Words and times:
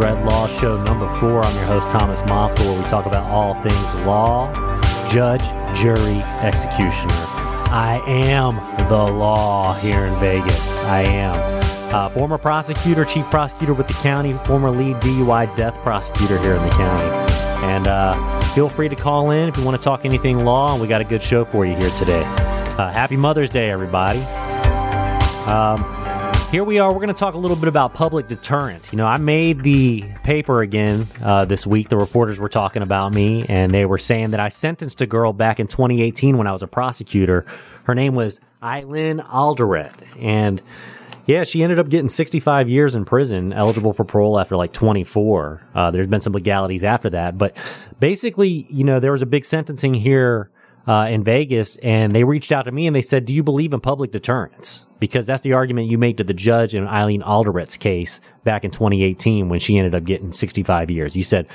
Dredd 0.00 0.24
Law 0.24 0.46
Show 0.46 0.82
number 0.84 1.06
four. 1.18 1.44
I'm 1.44 1.54
your 1.56 1.66
host, 1.66 1.90
Thomas 1.90 2.22
Moskal, 2.22 2.64
where 2.70 2.82
we 2.82 2.88
talk 2.88 3.04
about 3.04 3.30
all 3.30 3.52
things 3.60 3.94
law, 4.06 4.50
judge, 5.10 5.42
jury, 5.78 6.22
executioner. 6.40 7.12
I 7.68 8.00
am 8.06 8.56
the 8.88 8.96
law 8.96 9.74
here 9.74 10.06
in 10.06 10.18
Vegas. 10.18 10.78
I 10.84 11.02
am. 11.02 11.36
Uh, 11.94 12.08
former 12.08 12.38
prosecutor, 12.38 13.04
chief 13.04 13.26
prosecutor 13.26 13.74
with 13.74 13.88
the 13.88 13.94
county, 14.02 14.32
former 14.46 14.70
lead 14.70 14.96
DUI 15.02 15.54
death 15.54 15.76
prosecutor 15.82 16.38
here 16.38 16.54
in 16.54 16.62
the 16.62 16.70
county. 16.70 17.32
And 17.66 17.86
uh, 17.86 18.40
feel 18.54 18.70
free 18.70 18.88
to 18.88 18.96
call 18.96 19.32
in 19.32 19.50
if 19.50 19.58
you 19.58 19.64
want 19.66 19.76
to 19.76 19.82
talk 19.82 20.06
anything 20.06 20.46
law, 20.46 20.80
we 20.80 20.88
got 20.88 21.02
a 21.02 21.04
good 21.04 21.22
show 21.22 21.44
for 21.44 21.66
you 21.66 21.76
here 21.76 21.90
today. 21.90 22.22
Uh, 22.22 22.90
happy 22.90 23.18
Mother's 23.18 23.50
Day, 23.50 23.68
everybody. 23.68 24.20
Um, 25.44 25.99
here 26.50 26.64
we 26.64 26.80
are. 26.80 26.88
We're 26.88 26.98
going 26.98 27.08
to 27.08 27.14
talk 27.14 27.34
a 27.34 27.38
little 27.38 27.56
bit 27.56 27.68
about 27.68 27.94
public 27.94 28.26
deterrence. 28.26 28.92
You 28.92 28.96
know, 28.96 29.06
I 29.06 29.18
made 29.18 29.60
the 29.60 30.02
paper 30.24 30.62
again 30.62 31.06
uh, 31.22 31.44
this 31.44 31.64
week. 31.64 31.88
The 31.88 31.96
reporters 31.96 32.40
were 32.40 32.48
talking 32.48 32.82
about 32.82 33.14
me, 33.14 33.46
and 33.48 33.70
they 33.72 33.86
were 33.86 33.98
saying 33.98 34.32
that 34.32 34.40
I 34.40 34.48
sentenced 34.48 35.00
a 35.00 35.06
girl 35.06 35.32
back 35.32 35.60
in 35.60 35.68
2018 35.68 36.36
when 36.36 36.48
I 36.48 36.52
was 36.52 36.64
a 36.64 36.66
prosecutor. 36.66 37.46
Her 37.84 37.94
name 37.94 38.16
was 38.16 38.40
Eileen 38.60 39.20
Alderette, 39.20 40.02
and 40.18 40.60
yeah, 41.26 41.44
she 41.44 41.62
ended 41.62 41.78
up 41.78 41.88
getting 41.88 42.08
65 42.08 42.68
years 42.68 42.96
in 42.96 43.04
prison, 43.04 43.52
eligible 43.52 43.92
for 43.92 44.04
parole 44.04 44.40
after 44.40 44.56
like 44.56 44.72
24. 44.72 45.62
Uh, 45.72 45.90
there's 45.92 46.08
been 46.08 46.20
some 46.20 46.32
legalities 46.32 46.82
after 46.82 47.10
that, 47.10 47.38
but 47.38 47.56
basically, 48.00 48.66
you 48.70 48.82
know, 48.82 48.98
there 48.98 49.12
was 49.12 49.22
a 49.22 49.26
big 49.26 49.44
sentencing 49.44 49.94
here 49.94 50.50
uh, 50.86 51.08
in 51.10 51.24
Vegas, 51.24 51.76
and 51.78 52.12
they 52.12 52.24
reached 52.24 52.52
out 52.52 52.62
to 52.62 52.72
me 52.72 52.86
and 52.86 52.94
they 52.94 53.02
said, 53.02 53.24
"Do 53.24 53.34
you 53.34 53.42
believe 53.42 53.72
in 53.72 53.80
public 53.80 54.12
deterrence?" 54.12 54.86
Because 54.98 55.26
that's 55.26 55.42
the 55.42 55.54
argument 55.54 55.88
you 55.88 55.98
made 55.98 56.18
to 56.18 56.24
the 56.24 56.34
judge 56.34 56.74
in 56.74 56.86
Eileen 56.86 57.22
Alderette's 57.22 57.76
case 57.76 58.20
back 58.44 58.64
in 58.64 58.70
2018 58.70 59.48
when 59.48 59.60
she 59.60 59.78
ended 59.78 59.94
up 59.94 60.04
getting 60.04 60.32
65 60.32 60.90
years. 60.90 61.16
You 61.16 61.22
said. 61.22 61.46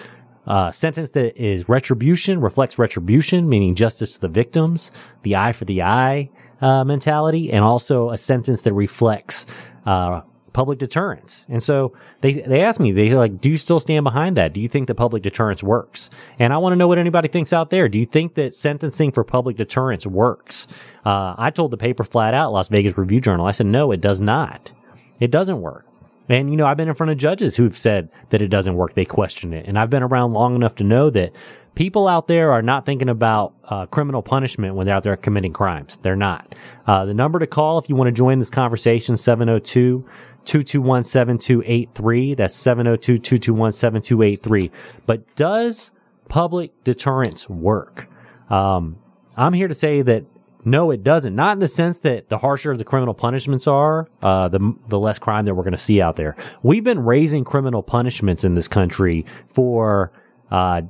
Uh, 0.47 0.71
sentence 0.71 1.09
that 1.09 1.35
is 1.43 1.67
retribution 1.67 2.39
reflects 2.39 2.77
retribution, 2.77 3.49
meaning 3.49 3.73
justice 3.73 4.13
to 4.13 4.21
the 4.21 4.27
victims, 4.27 4.91
the 5.23 5.35
eye 5.35 5.51
for 5.51 5.65
the 5.65 5.81
eye, 5.81 6.29
uh, 6.61 6.83
mentality, 6.83 7.51
and 7.51 7.65
also 7.65 8.11
a 8.11 8.17
sentence 8.17 8.61
that 8.61 8.73
reflects 8.73 9.47
uh, 9.87 10.21
public 10.55 10.79
deterrence. 10.79 11.45
And 11.49 11.61
so 11.61 11.93
they 12.21 12.31
they 12.31 12.61
asked 12.61 12.79
me, 12.79 12.93
they 12.93 13.09
like, 13.13 13.41
do 13.41 13.49
you 13.49 13.57
still 13.57 13.81
stand 13.81 14.05
behind 14.05 14.37
that? 14.37 14.53
Do 14.53 14.61
you 14.61 14.69
think 14.69 14.87
that 14.87 14.95
public 14.95 15.21
deterrence 15.21 15.61
works? 15.61 16.09
And 16.39 16.53
I 16.53 16.57
want 16.57 16.71
to 16.71 16.77
know 16.77 16.87
what 16.87 16.97
anybody 16.97 17.27
thinks 17.27 17.51
out 17.51 17.69
there. 17.69 17.89
Do 17.89 17.99
you 17.99 18.05
think 18.05 18.35
that 18.35 18.53
sentencing 18.53 19.11
for 19.11 19.25
public 19.25 19.57
deterrence 19.57 20.07
works? 20.07 20.67
Uh, 21.05 21.35
I 21.37 21.51
told 21.51 21.71
the 21.71 21.77
paper 21.77 22.05
flat 22.05 22.33
out, 22.33 22.53
Las 22.53 22.69
Vegas 22.69 22.97
Review 22.97 23.19
Journal. 23.19 23.45
I 23.45 23.51
said, 23.51 23.67
no, 23.67 23.91
it 23.91 23.99
does 23.99 24.21
not. 24.21 24.71
It 25.19 25.29
doesn't 25.29 25.61
work. 25.61 25.85
And, 26.29 26.49
you 26.49 26.57
know, 26.57 26.65
I've 26.65 26.77
been 26.77 26.87
in 26.87 26.95
front 26.95 27.11
of 27.11 27.17
judges 27.17 27.55
who've 27.55 27.75
said 27.75 28.09
that 28.29 28.41
it 28.41 28.47
doesn't 28.47 28.75
work. 28.75 28.93
They 28.93 29.05
question 29.05 29.53
it. 29.53 29.67
And 29.67 29.77
I've 29.77 29.91
been 29.91 30.01
around 30.01 30.33
long 30.33 30.55
enough 30.55 30.75
to 30.75 30.83
know 30.83 31.09
that 31.11 31.33
people 31.75 32.07
out 32.07 32.27
there 32.27 32.51
are 32.51 32.63
not 32.63 32.85
thinking 32.85 33.09
about 33.09 33.53
uh, 33.65 33.85
criminal 33.85 34.23
punishment 34.23 34.73
when 34.73 34.87
they're 34.87 34.95
out 34.95 35.03
there 35.03 35.15
committing 35.17 35.53
crimes. 35.53 35.97
They're 35.97 36.15
not. 36.15 36.55
Uh, 36.87 37.05
the 37.05 37.13
number 37.13 37.37
to 37.39 37.47
call 37.47 37.77
if 37.77 37.89
you 37.89 37.95
want 37.95 38.07
to 38.07 38.11
join 38.11 38.39
this 38.39 38.49
conversation, 38.49 39.17
702 39.17 40.07
221 40.45 41.03
7283. 41.03 42.35
That's 42.35 42.55
702 42.55 43.17
221 43.17 43.71
7283. 43.71 44.71
But 45.05 45.35
does 45.35 45.91
public 46.29 46.83
deterrence 46.83 47.49
work? 47.49 48.07
Um, 48.49 48.97
I'm 49.37 49.53
here 49.53 49.67
to 49.67 49.73
say 49.73 50.01
that 50.01 50.23
no, 50.67 50.89
it 50.89 51.03
doesn't. 51.03 51.35
Not 51.35 51.53
in 51.53 51.59
the 51.59 51.67
sense 51.67 51.99
that 51.99 52.29
the 52.29 52.39
harsher 52.39 52.75
the 52.75 52.83
criminal 52.83 53.13
punishments 53.13 53.67
are, 53.67 54.07
uh, 54.23 54.47
the 54.47 54.75
the 54.87 54.99
less 54.99 55.19
crime 55.19 55.45
that 55.45 55.53
we're 55.53 55.63
going 55.63 55.73
to 55.73 55.77
see 55.77 56.01
out 56.01 56.15
there. 56.15 56.35
We've 56.63 56.83
been 56.83 57.05
raising 57.05 57.43
criminal 57.43 57.83
punishments 57.83 58.43
in 58.43 58.55
this 58.55 58.67
country 58.67 59.25
for 59.47 60.11
uh, 60.49 60.81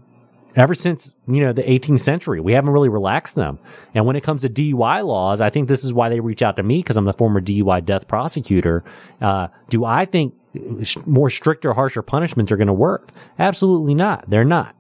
ever 0.56 0.74
since 0.74 1.16
you 1.28 1.42
know 1.42 1.54
the 1.54 1.64
18th 1.64 2.00
century. 2.00 2.40
We 2.40 2.54
haven't 2.54 2.72
really 2.72 2.90
relaxed 2.90 3.36
them. 3.36 3.60
And 3.94 4.06
when 4.06 4.16
it 4.16 4.24
comes 4.24 4.42
to 4.42 4.50
DUI 4.50 5.06
laws, 5.06 5.42
I 5.42 5.50
think 5.50 5.68
this 5.68 5.84
is 5.84 5.94
why 5.94 6.10
they 6.10 6.20
reach 6.20 6.42
out 6.42 6.58
to 6.58 6.64
me 6.64 6.80
because 6.80 6.98
I'm 6.98 7.06
the 7.06 7.14
former 7.14 7.42
DUI 7.42 7.84
death 7.86 8.08
prosecutor. 8.08 8.84
Uh, 9.22 9.48
do 9.70 9.86
I 9.86 10.06
think 10.06 10.34
more 11.06 11.30
stricter, 11.30 11.74
harsher 11.74 12.02
punishments 12.02 12.52
are 12.52 12.58
going 12.58 12.68
to 12.68 12.74
work? 12.74 13.10
Absolutely 13.38 13.96
not. 13.96 14.30
They're 14.30 14.46
not. 14.46 14.76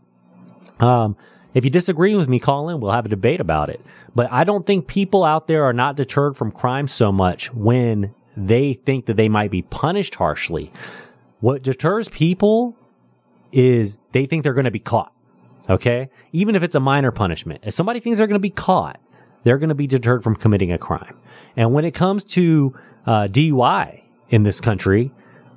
Um, 0.79 1.15
if 1.53 1.63
you 1.63 1.71
disagree 1.71 2.15
with 2.15 2.27
me, 2.27 2.39
call 2.39 2.69
in. 2.69 2.79
We'll 2.79 2.91
have 2.91 3.05
a 3.05 3.09
debate 3.09 3.39
about 3.39 3.69
it. 3.69 3.81
But 4.13 4.31
I 4.31 4.43
don't 4.43 4.65
think 4.65 4.87
people 4.87 5.23
out 5.23 5.47
there 5.47 5.65
are 5.65 5.73
not 5.73 5.95
deterred 5.95 6.37
from 6.37 6.51
crime 6.51 6.87
so 6.87 7.11
much 7.11 7.53
when 7.53 8.13
they 8.37 8.73
think 8.73 9.05
that 9.05 9.15
they 9.15 9.29
might 9.29 9.51
be 9.51 9.61
punished 9.61 10.15
harshly. 10.15 10.71
What 11.41 11.63
deters 11.63 12.09
people 12.09 12.75
is 13.51 13.97
they 14.11 14.25
think 14.25 14.43
they're 14.43 14.53
going 14.53 14.65
to 14.65 14.71
be 14.71 14.79
caught. 14.79 15.13
Okay. 15.69 16.09
Even 16.31 16.55
if 16.55 16.63
it's 16.63 16.75
a 16.75 16.79
minor 16.79 17.11
punishment, 17.11 17.63
if 17.63 17.73
somebody 17.73 17.99
thinks 17.99 18.17
they're 18.17 18.27
going 18.27 18.35
to 18.35 18.39
be 18.39 18.49
caught, 18.49 18.99
they're 19.43 19.57
going 19.57 19.69
to 19.69 19.75
be 19.75 19.87
deterred 19.87 20.23
from 20.23 20.35
committing 20.35 20.71
a 20.71 20.77
crime. 20.77 21.15
And 21.55 21.73
when 21.73 21.85
it 21.85 21.93
comes 21.93 22.23
to 22.25 22.75
uh, 23.05 23.27
DUI 23.27 24.01
in 24.29 24.43
this 24.43 24.59
country, 24.59 25.11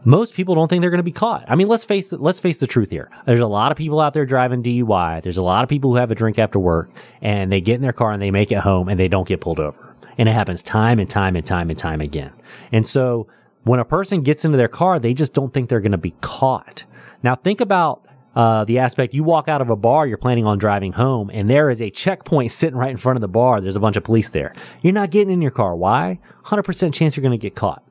most 0.05 0.35
people 0.35 0.55
don't 0.55 0.69
think 0.69 0.81
they're 0.81 0.91
going 0.91 0.99
to 0.99 1.05
be 1.05 1.13
caught. 1.13 1.45
I 1.49 1.55
mean, 1.55 1.69
let's 1.69 1.85
face 1.85 2.13
it, 2.13 2.21
let's 2.21 2.41
face 2.41 2.61
the 2.61 2.67
truth 2.67 2.91
here. 2.91 3.11
There's 3.25 3.41
a 3.41 3.47
lot 3.47 3.73
of 3.73 3.79
people 3.79 4.01
out 4.01 4.15
there 4.15 4.27
driving 4.27 4.63
DUI. 4.63 5.23
There's 5.23 5.39
a 5.39 5.43
lot 5.43 5.63
of 5.63 5.69
people 5.69 5.91
who 5.91 5.97
have 5.97 6.11
a 6.11 6.15
drink 6.15 6.39
after 6.39 6.59
work 6.59 6.89
and 7.21 7.51
they 7.51 7.61
get 7.61 7.75
in 7.77 7.83
their 7.83 7.93
car 7.93 8.13
and 8.13 8.23
they 8.23 8.31
make 8.31 8.53
it 8.53 8.59
home 8.59 8.89
and 8.89 8.99
they 8.99 9.09
don't 9.09 9.27
get 9.27 9.41
pulled 9.41 9.61
over. 9.61 9.95
And 10.17 10.29
it 10.29 10.33
happens 10.33 10.63
time 10.63 10.99
and 10.99 11.09
time 11.09 11.37
and 11.37 11.47
time 11.47 11.71
and 11.71 11.79
time 11.79 12.01
again. 12.01 12.33
And 12.73 12.87
so 12.87 13.27
when 13.65 13.81
a 13.81 13.85
person 13.85 14.23
gets 14.23 14.45
into 14.45 14.57
their 14.57 14.69
car, 14.69 14.99
they 14.99 15.15
just 15.15 15.35
don't 15.35 15.53
think 15.53 15.69
they're 15.69 15.81
going 15.81 15.93
to 15.93 15.99
be 15.99 16.15
caught. 16.21 16.85
Now 17.23 17.35
think 17.35 17.61
about 17.61 18.03
uh, 18.39 18.63
the 18.63 18.79
aspect 18.79 19.15
you 19.15 19.25
walk 19.25 19.49
out 19.49 19.61
of 19.61 19.69
a 19.69 19.75
bar, 19.75 20.07
you're 20.07 20.17
planning 20.17 20.47
on 20.47 20.59
driving 20.59 20.93
home, 20.93 21.29
and 21.35 21.51
there 21.51 21.71
is 21.71 21.83
a 21.83 21.91
checkpoint 21.91 22.53
sitting 22.53 22.79
right 22.79 22.93
in 22.93 22.97
front 22.97 23.17
of 23.17 23.21
the 23.21 23.27
bar. 23.27 23.61
There's 23.61 23.75
a 23.75 23.81
bunch 23.81 23.97
of 23.97 24.05
police 24.05 24.29
there. 24.29 24.55
You're 24.81 24.93
not 24.93 25.11
getting 25.11 25.35
in 25.35 25.43
your 25.43 25.51
car. 25.51 25.75
Why? 25.75 26.21
100% 26.45 26.95
chance 26.95 27.17
you're 27.17 27.23
going 27.23 27.37
to 27.37 27.43
get 27.43 27.57
caught. 27.57 27.83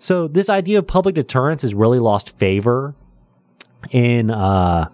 So 0.00 0.26
this 0.26 0.48
idea 0.48 0.80
of 0.80 0.88
public 0.88 1.14
deterrence 1.14 1.62
has 1.62 1.72
really 1.72 2.00
lost 2.00 2.36
favor 2.36 2.96
in 3.92 4.32
uh, 4.32 4.88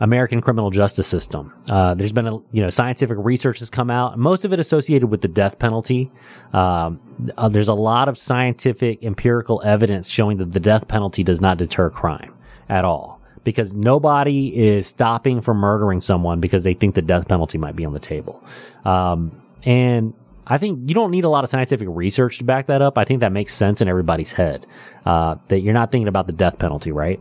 American 0.00 0.42
criminal 0.42 0.68
justice 0.68 1.06
system. 1.06 1.50
Uh, 1.70 1.94
there's 1.94 2.12
been 2.12 2.26
a 2.26 2.36
you 2.52 2.60
know 2.60 2.68
scientific 2.68 3.16
research 3.18 3.60
has 3.60 3.70
come 3.70 3.90
out, 3.90 4.18
most 4.18 4.44
of 4.44 4.52
it 4.52 4.60
associated 4.60 5.06
with 5.06 5.22
the 5.22 5.28
death 5.28 5.58
penalty. 5.58 6.10
Um, 6.52 7.00
uh, 7.38 7.48
there's 7.48 7.68
a 7.68 7.74
lot 7.74 8.10
of 8.10 8.18
scientific 8.18 9.02
empirical 9.02 9.62
evidence 9.64 10.06
showing 10.06 10.36
that 10.36 10.52
the 10.52 10.60
death 10.60 10.86
penalty 10.86 11.24
does 11.24 11.40
not 11.40 11.56
deter 11.56 11.88
crime 11.88 12.34
at 12.68 12.84
all 12.84 13.13
because 13.44 13.74
nobody 13.74 14.56
is 14.56 14.86
stopping 14.86 15.40
from 15.40 15.58
murdering 15.58 16.00
someone 16.00 16.40
because 16.40 16.64
they 16.64 16.74
think 16.74 16.94
the 16.94 17.02
death 17.02 17.28
penalty 17.28 17.58
might 17.58 17.76
be 17.76 17.84
on 17.84 17.92
the 17.92 18.00
table. 18.00 18.42
Um, 18.84 19.40
and 19.64 20.14
I 20.46 20.58
think 20.58 20.88
you 20.88 20.94
don't 20.94 21.10
need 21.10 21.24
a 21.24 21.28
lot 21.28 21.44
of 21.44 21.50
scientific 21.50 21.88
research 21.90 22.38
to 22.38 22.44
back 22.44 22.66
that 22.66 22.82
up. 22.82 22.98
I 22.98 23.04
think 23.04 23.20
that 23.20 23.32
makes 23.32 23.54
sense 23.54 23.80
in 23.80 23.88
everybody's 23.88 24.32
head 24.32 24.66
uh, 25.06 25.36
that 25.48 25.60
you're 25.60 25.74
not 25.74 25.92
thinking 25.92 26.08
about 26.08 26.26
the 26.26 26.32
death 26.32 26.58
penalty, 26.58 26.92
right? 26.92 27.20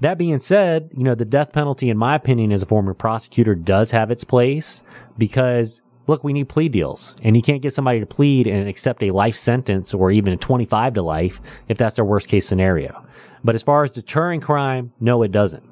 That 0.00 0.18
being 0.18 0.38
said, 0.38 0.90
you 0.96 1.04
know, 1.04 1.14
the 1.14 1.24
death 1.24 1.52
penalty, 1.52 1.88
in 1.90 1.96
my 1.96 2.14
opinion, 2.16 2.52
as 2.52 2.62
a 2.62 2.66
former 2.66 2.92
prosecutor, 2.92 3.54
does 3.54 3.90
have 3.92 4.10
its 4.10 4.24
place 4.24 4.82
because 5.16 5.82
look, 6.06 6.22
we 6.22 6.32
need 6.32 6.48
plea 6.48 6.68
deals 6.68 7.16
and 7.22 7.36
you 7.36 7.42
can't 7.42 7.62
get 7.62 7.72
somebody 7.72 8.00
to 8.00 8.06
plead 8.06 8.46
and 8.46 8.68
accept 8.68 9.02
a 9.02 9.10
life 9.10 9.34
sentence 9.34 9.94
or 9.94 10.10
even 10.10 10.32
a 10.32 10.36
25 10.36 10.94
to 10.94 11.02
life 11.02 11.40
if 11.68 11.78
that's 11.78 11.96
their 11.96 12.04
worst 12.04 12.28
case 12.28 12.46
scenario. 12.46 13.02
But 13.46 13.54
as 13.54 13.62
far 13.62 13.84
as 13.84 13.92
deterring 13.92 14.40
crime, 14.40 14.90
no, 14.98 15.22
it 15.22 15.30
doesn't. 15.30 15.62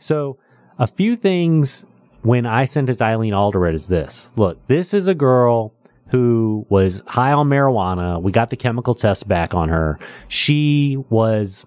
So 0.00 0.38
a 0.76 0.88
few 0.88 1.14
things 1.14 1.86
when 2.22 2.46
I 2.46 2.64
sentenced 2.64 3.00
Eileen 3.00 3.32
Alderette 3.32 3.74
is 3.74 3.86
this. 3.86 4.28
Look, 4.34 4.66
this 4.66 4.92
is 4.92 5.06
a 5.06 5.14
girl 5.14 5.72
who 6.08 6.66
was 6.68 7.04
high 7.06 7.30
on 7.30 7.48
marijuana. 7.48 8.20
We 8.20 8.32
got 8.32 8.50
the 8.50 8.56
chemical 8.56 8.92
test 8.92 9.28
back 9.28 9.54
on 9.54 9.68
her. 9.68 10.00
She 10.26 10.96
was 11.08 11.64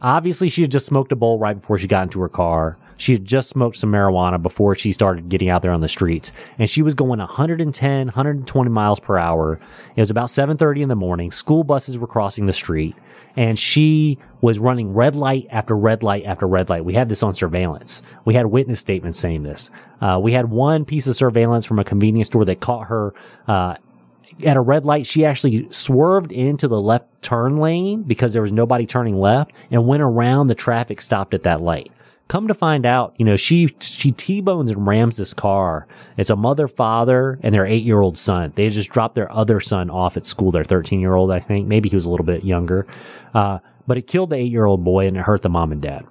obviously 0.00 0.48
she 0.48 0.62
had 0.62 0.70
just 0.70 0.86
smoked 0.86 1.10
a 1.10 1.16
bowl 1.16 1.40
right 1.40 1.54
before 1.54 1.76
she 1.76 1.88
got 1.88 2.04
into 2.04 2.20
her 2.20 2.28
car. 2.28 2.78
She 3.00 3.12
had 3.12 3.24
just 3.24 3.48
smoked 3.48 3.76
some 3.76 3.90
marijuana 3.90 4.40
before 4.40 4.74
she 4.74 4.92
started 4.92 5.30
getting 5.30 5.48
out 5.48 5.62
there 5.62 5.72
on 5.72 5.80
the 5.80 5.88
streets 5.88 6.34
and 6.58 6.68
she 6.68 6.82
was 6.82 6.94
going 6.94 7.18
110, 7.18 8.06
120 8.06 8.70
miles 8.70 9.00
per 9.00 9.16
hour. 9.16 9.58
It 9.96 10.00
was 10.00 10.10
about 10.10 10.28
7:30 10.28 10.82
in 10.82 10.88
the 10.90 10.94
morning. 10.94 11.30
School 11.30 11.64
buses 11.64 11.98
were 11.98 12.06
crossing 12.06 12.44
the 12.44 12.52
street 12.52 12.94
and 13.36 13.58
she 13.58 14.18
was 14.42 14.58
running 14.58 14.92
red 14.92 15.16
light 15.16 15.46
after 15.50 15.74
red 15.74 16.02
light 16.02 16.26
after 16.26 16.46
red 16.46 16.68
light. 16.68 16.84
We 16.84 16.92
had 16.92 17.08
this 17.08 17.22
on 17.22 17.32
surveillance. 17.32 18.02
We 18.26 18.34
had 18.34 18.46
witness 18.46 18.80
statements 18.80 19.18
saying 19.18 19.44
this. 19.44 19.70
Uh, 20.02 20.20
we 20.22 20.32
had 20.32 20.50
one 20.50 20.84
piece 20.84 21.06
of 21.06 21.16
surveillance 21.16 21.64
from 21.64 21.78
a 21.78 21.84
convenience 21.84 22.28
store 22.28 22.44
that 22.44 22.60
caught 22.60 22.88
her, 22.88 23.14
uh, 23.48 23.76
at 24.44 24.56
a 24.58 24.60
red 24.60 24.84
light, 24.84 25.06
she 25.06 25.24
actually 25.24 25.70
swerved 25.70 26.32
into 26.32 26.68
the 26.68 26.80
left 26.80 27.22
turn 27.22 27.58
lane 27.58 28.02
because 28.02 28.32
there 28.34 28.42
was 28.42 28.52
nobody 28.52 28.84
turning 28.84 29.18
left 29.18 29.52
and 29.70 29.86
went 29.86 30.02
around 30.02 30.48
the 30.48 30.54
traffic 30.54 31.00
stopped 31.00 31.32
at 31.32 31.42
that 31.44 31.60
light. 31.60 31.90
Come 32.30 32.46
to 32.46 32.54
find 32.54 32.86
out, 32.86 33.12
you 33.18 33.24
know, 33.24 33.34
she, 33.34 33.66
she 33.80 34.12
T-bones 34.12 34.70
and 34.70 34.86
rams 34.86 35.16
this 35.16 35.34
car. 35.34 35.88
It's 36.16 36.30
a 36.30 36.36
mother, 36.36 36.68
father, 36.68 37.40
and 37.42 37.52
their 37.52 37.66
eight 37.66 37.82
year 37.82 38.00
old 38.00 38.16
son. 38.16 38.52
They 38.54 38.68
just 38.68 38.90
dropped 38.90 39.16
their 39.16 39.30
other 39.32 39.58
son 39.58 39.90
off 39.90 40.16
at 40.16 40.24
school, 40.24 40.52
their 40.52 40.62
13 40.62 41.00
year 41.00 41.16
old, 41.16 41.32
I 41.32 41.40
think. 41.40 41.66
Maybe 41.66 41.88
he 41.88 41.96
was 41.96 42.04
a 42.04 42.10
little 42.10 42.24
bit 42.24 42.44
younger. 42.44 42.86
Uh, 43.34 43.58
but 43.88 43.98
it 43.98 44.06
killed 44.06 44.30
the 44.30 44.36
eight 44.36 44.52
year 44.52 44.64
old 44.64 44.84
boy 44.84 45.08
and 45.08 45.16
it 45.16 45.24
hurt 45.24 45.42
the 45.42 45.48
mom 45.48 45.72
and 45.72 45.82
dad. 45.82 46.06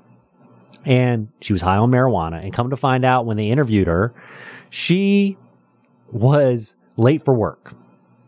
And 0.83 1.29
she 1.39 1.53
was 1.53 1.61
high 1.61 1.77
on 1.77 1.89
marijuana. 1.89 2.43
And 2.43 2.51
come 2.51 2.69
to 2.71 2.75
find 2.75 3.05
out 3.05 3.25
when 3.25 3.37
they 3.37 3.47
interviewed 3.47 3.87
her, 3.87 4.13
she 4.69 5.37
was 6.11 6.75
late 6.97 7.23
for 7.23 7.33
work. 7.33 7.73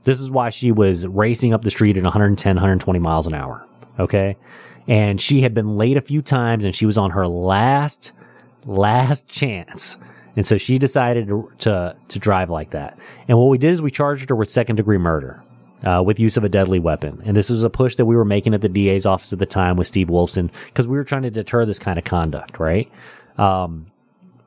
This 0.03 0.21
is 0.21 0.31
why 0.31 0.47
she 0.47 0.71
was 0.71 1.05
racing 1.05 1.53
up 1.53 1.63
the 1.63 1.71
street 1.71 1.97
at 1.97 2.03
110, 2.03 2.55
120 2.55 2.99
miles 2.99 3.27
an 3.27 3.33
hour. 3.33 3.67
Okay. 3.99 4.37
And 4.87 5.21
she 5.21 5.41
had 5.41 5.53
been 5.53 5.77
late 5.77 5.97
a 5.97 6.01
few 6.01 6.21
times 6.21 6.65
and 6.65 6.75
she 6.75 6.85
was 6.85 6.97
on 6.97 7.11
her 7.11 7.27
last, 7.27 8.11
last 8.65 9.27
chance. 9.27 9.97
And 10.35 10.45
so 10.45 10.57
she 10.57 10.79
decided 10.79 11.27
to, 11.27 11.51
to, 11.59 11.95
to 12.09 12.19
drive 12.19 12.49
like 12.49 12.71
that. 12.71 12.97
And 13.27 13.37
what 13.37 13.49
we 13.49 13.57
did 13.57 13.71
is 13.71 13.81
we 13.81 13.91
charged 13.91 14.29
her 14.29 14.35
with 14.35 14.49
second 14.49 14.77
degree 14.77 14.97
murder. 14.97 15.43
Uh, 15.83 15.99
with 16.05 16.19
use 16.19 16.37
of 16.37 16.43
a 16.43 16.49
deadly 16.49 16.77
weapon. 16.77 17.19
And 17.25 17.35
this 17.35 17.49
was 17.49 17.63
a 17.63 17.69
push 17.69 17.95
that 17.95 18.05
we 18.05 18.15
were 18.15 18.23
making 18.23 18.53
at 18.53 18.61
the 18.61 18.69
DA's 18.69 19.07
office 19.07 19.33
at 19.33 19.39
the 19.39 19.47
time 19.47 19.77
with 19.77 19.87
Steve 19.87 20.09
Wolfson 20.09 20.51
because 20.67 20.87
we 20.87 20.95
were 20.95 21.03
trying 21.03 21.23
to 21.23 21.31
deter 21.31 21.65
this 21.65 21.79
kind 21.79 21.97
of 21.97 22.03
conduct, 22.03 22.59
right? 22.59 22.87
Um, 23.39 23.87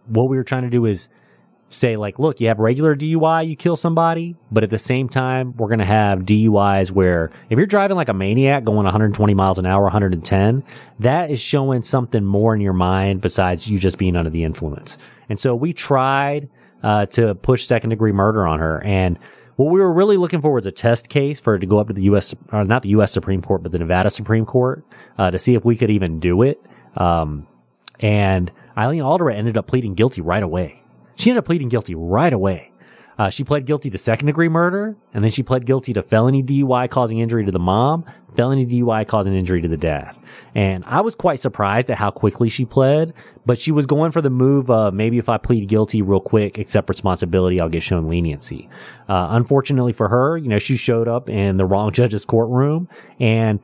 what 0.07 0.29
we 0.29 0.37
were 0.37 0.45
trying 0.45 0.63
to 0.63 0.71
do 0.71 0.87
is 0.87 1.09
say 1.75 1.97
like, 1.97 2.19
look, 2.19 2.41
you 2.41 2.49
have 2.49 2.59
regular 2.59 2.97
DUI, 2.97 3.49
you 3.49 3.57
kill 3.57 3.77
somebody, 3.77 4.35
but 4.51 4.65
at 4.65 4.71
the 4.71 4.79
same 4.79 5.09
time, 5.09 5.57
we're 5.57 5.69
going 5.69 5.79
to 5.79 5.85
have 5.85 6.21
DUIs 6.21 6.91
where 6.91 7.31
if 7.51 7.59
you're 7.59 7.67
driving 7.67 7.97
like 7.97 8.09
a 8.09 8.15
maniac 8.15 8.65
going 8.65 8.85
120 8.85 9.35
miles 9.35 9.59
an 9.59 9.67
hour, 9.67 9.83
110, 9.83 10.63
that 11.01 11.31
is 11.31 11.41
showing 11.41 11.83
something 11.83 12.25
more 12.25 12.55
in 12.55 12.61
your 12.61 12.73
mind 12.73 13.21
besides 13.21 13.69
you 13.69 13.79
just 13.79 13.99
being 13.99 14.17
under 14.17 14.31
the 14.31 14.45
influence. 14.45 14.99
And 15.29 15.39
so 15.39 15.55
we 15.55 15.73
tried, 15.73 16.49
uh, 16.83 17.07
to 17.07 17.35
push 17.35 17.67
second 17.67 17.91
degree 17.91 18.13
murder 18.13 18.47
on 18.47 18.59
her 18.59 18.83
and 18.85 19.19
what 19.57 19.71
we 19.71 19.81
were 19.81 19.93
really 19.93 20.17
looking 20.17 20.43
for 20.43 20.53
was 20.53 20.67
a 20.67 20.73
test 20.73 21.09
case 21.09 21.39
for 21.39 21.55
it 21.55 21.61
to 21.61 21.67
go 21.67 21.79
up 21.79 21.87
to 21.87 21.93
the 21.93 22.03
U.S. 22.05 22.35
or 22.53 22.65
not 22.65 22.83
the 22.83 22.89
U.S. 22.91 23.13
Supreme 23.13 23.41
Court, 23.41 23.63
but 23.63 23.71
the 23.73 23.79
Nevada 23.79 24.11
Supreme 24.11 24.45
Court 24.45 24.85
uh, 25.17 25.31
to 25.31 25.39
see 25.39 25.55
if 25.55 25.65
we 25.65 25.77
could 25.77 25.91
even 25.91 26.19
do 26.19 26.43
it. 26.43 26.61
Um, 26.97 27.47
and 28.01 28.51
Eileen 28.77 29.03
Alderett 29.03 29.37
ended 29.37 29.57
up 29.57 29.67
pleading 29.67 29.95
guilty 29.95 30.21
right 30.21 30.43
away. 30.43 30.81
She 31.17 31.31
ended 31.31 31.41
up 31.43 31.47
pleading 31.47 31.69
guilty 31.69 31.95
right 31.95 32.33
away. 32.33 32.71
Uh, 33.19 33.31
she 33.31 33.45
pled 33.45 33.65
guilty 33.65 33.91
to 33.91 33.99
second 33.99 34.27
degree 34.27 34.49
murder, 34.49 34.97
and 35.13 35.23
then 35.23 35.31
she 35.31 35.43
pled 35.43 35.67
guilty 35.67 35.93
to 35.93 36.03
felony 36.03 36.43
DUI 36.43 36.91
causing 36.91 37.21
injury 37.21 37.45
to 37.45 37.53
the 37.53 37.61
mom, 37.61 38.05
felony 38.35 38.67
DUI 38.67 39.07
causing 39.07 39.35
injury 39.35 39.63
to 39.63 39.69
the 39.69 39.77
dad. 39.77 40.17
And 40.57 40.85
I 40.87 41.01
was 41.01 41.15
quite 41.15 41.41
surprised 41.41 41.91
at 41.91 41.99
how 41.99 42.11
quickly 42.11 42.49
she 42.49 42.65
pled, 42.65 43.13
but 43.45 43.59
she 43.59 43.73
was 43.73 43.87
going 43.87 44.13
for 44.13 44.21
the 44.21 44.31
move 44.31 44.71
of 44.71 44.95
maybe 44.95 45.19
if 45.19 45.29
I 45.29 45.37
plead 45.37 45.69
guilty 45.69 46.01
real 46.01 46.21
quick, 46.21 46.59
accept 46.59 46.89
responsibility, 46.89 47.61
I'll 47.61 47.69
get 47.69 47.83
shown 47.83 48.09
leniency. 48.09 48.69
Uh, 49.09 49.29
unfortunately 49.31 49.93
for 49.93 50.09
her, 50.09 50.37
you 50.37 50.49
know, 50.49 50.59
she 50.59 50.77
showed 50.77 51.09
up 51.09 51.29
in 51.29 51.57
the 51.57 51.65
wrong 51.65 51.93
judge's 51.93 52.25
courtroom 52.25 52.89
and 53.19 53.61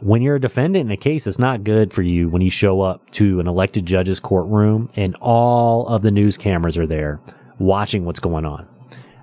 when 0.00 0.22
you're 0.22 0.36
a 0.36 0.40
defendant 0.40 0.86
in 0.86 0.90
a 0.90 0.96
case, 0.96 1.26
it's 1.26 1.38
not 1.38 1.64
good 1.64 1.92
for 1.92 2.02
you 2.02 2.28
when 2.28 2.42
you 2.42 2.50
show 2.50 2.80
up 2.80 3.08
to 3.12 3.40
an 3.40 3.46
elected 3.46 3.86
judge's 3.86 4.20
courtroom 4.20 4.90
and 4.96 5.16
all 5.20 5.86
of 5.86 6.02
the 6.02 6.10
news 6.10 6.36
cameras 6.36 6.76
are 6.76 6.86
there 6.86 7.20
watching 7.58 8.04
what's 8.04 8.20
going 8.20 8.44
on. 8.44 8.68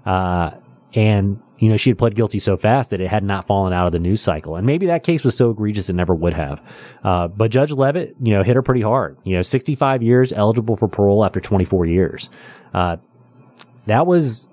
Uh, 0.05 0.57
and 0.93 1.41
you 1.61 1.69
know, 1.69 1.77
she 1.77 1.91
had 1.91 1.97
pled 1.99 2.15
guilty 2.15 2.39
so 2.39 2.57
fast 2.57 2.89
that 2.89 2.99
it 2.99 3.07
had 3.07 3.23
not 3.23 3.45
fallen 3.45 3.71
out 3.71 3.85
of 3.85 3.91
the 3.91 3.99
news 3.99 4.19
cycle. 4.19 4.55
And 4.55 4.65
maybe 4.65 4.87
that 4.87 5.03
case 5.03 5.23
was 5.23 5.37
so 5.37 5.51
egregious 5.51 5.89
it 5.89 5.93
never 5.93 6.15
would 6.15 6.33
have. 6.33 6.59
Uh, 7.03 7.27
but 7.27 7.51
Judge 7.51 7.71
Leavitt, 7.71 8.15
you 8.19 8.33
know, 8.33 8.41
hit 8.41 8.55
her 8.55 8.63
pretty 8.63 8.81
hard. 8.81 9.15
You 9.23 9.35
know, 9.35 9.43
65 9.43 10.01
years 10.01 10.33
eligible 10.33 10.75
for 10.75 10.87
parole 10.87 11.23
after 11.23 11.39
24 11.39 11.85
years. 11.85 12.31
Uh, 12.73 12.97
that 13.85 14.07
was, 14.07 14.47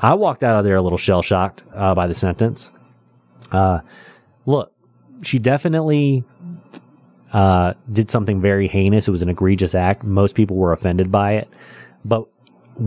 I 0.00 0.14
walked 0.14 0.42
out 0.42 0.56
of 0.56 0.64
there 0.64 0.76
a 0.76 0.82
little 0.82 0.96
shell 0.96 1.20
shocked, 1.20 1.62
uh, 1.74 1.94
by 1.94 2.06
the 2.06 2.14
sentence. 2.14 2.72
Uh, 3.52 3.80
look, 4.46 4.73
she 5.22 5.38
definitely, 5.38 6.24
uh, 7.32 7.74
did 7.92 8.10
something 8.10 8.40
very 8.40 8.68
heinous. 8.68 9.08
It 9.08 9.10
was 9.10 9.22
an 9.22 9.28
egregious 9.28 9.74
act. 9.74 10.04
Most 10.04 10.34
people 10.34 10.56
were 10.56 10.72
offended 10.72 11.10
by 11.10 11.32
it. 11.32 11.48
But 12.04 12.26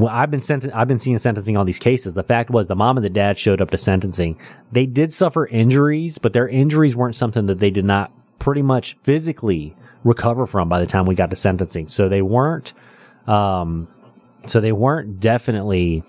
I've 0.08 0.32
been 0.32 0.42
I've 0.74 0.88
been 0.88 1.00
seeing 1.00 1.18
sentencing 1.18 1.58
on 1.58 1.66
these 1.66 1.80
cases. 1.80 2.14
The 2.14 2.24
fact 2.24 2.50
was 2.50 2.68
the 2.68 2.76
mom 2.76 2.98
and 2.98 3.06
the 3.06 3.10
dad 3.10 3.38
showed 3.38 3.62
up 3.62 3.72
to 3.72 3.78
sentencing. 3.78 4.38
They 4.72 4.86
did 4.86 5.14
suffer 5.14 5.46
injuries, 5.46 6.18
but 6.18 6.34
their 6.34 6.48
injuries 6.48 6.96
weren't 6.96 7.16
something 7.16 7.46
that 7.48 7.60
they 7.60 7.72
did 7.72 7.86
not 7.86 8.12
pretty 8.40 8.62
much 8.62 8.96
physically 9.04 9.74
recover 10.04 10.46
from 10.46 10.70
by 10.70 10.80
the 10.80 10.86
time 10.86 11.06
we 11.06 11.16
got 11.16 11.30
to 11.30 11.36
sentencing. 11.36 11.88
So 11.88 12.10
they 12.10 12.22
weren't, 12.22 12.74
um, 13.28 13.88
so 14.46 14.60
they 14.60 14.72
weren't 14.72 15.20
definitely, 15.20 16.04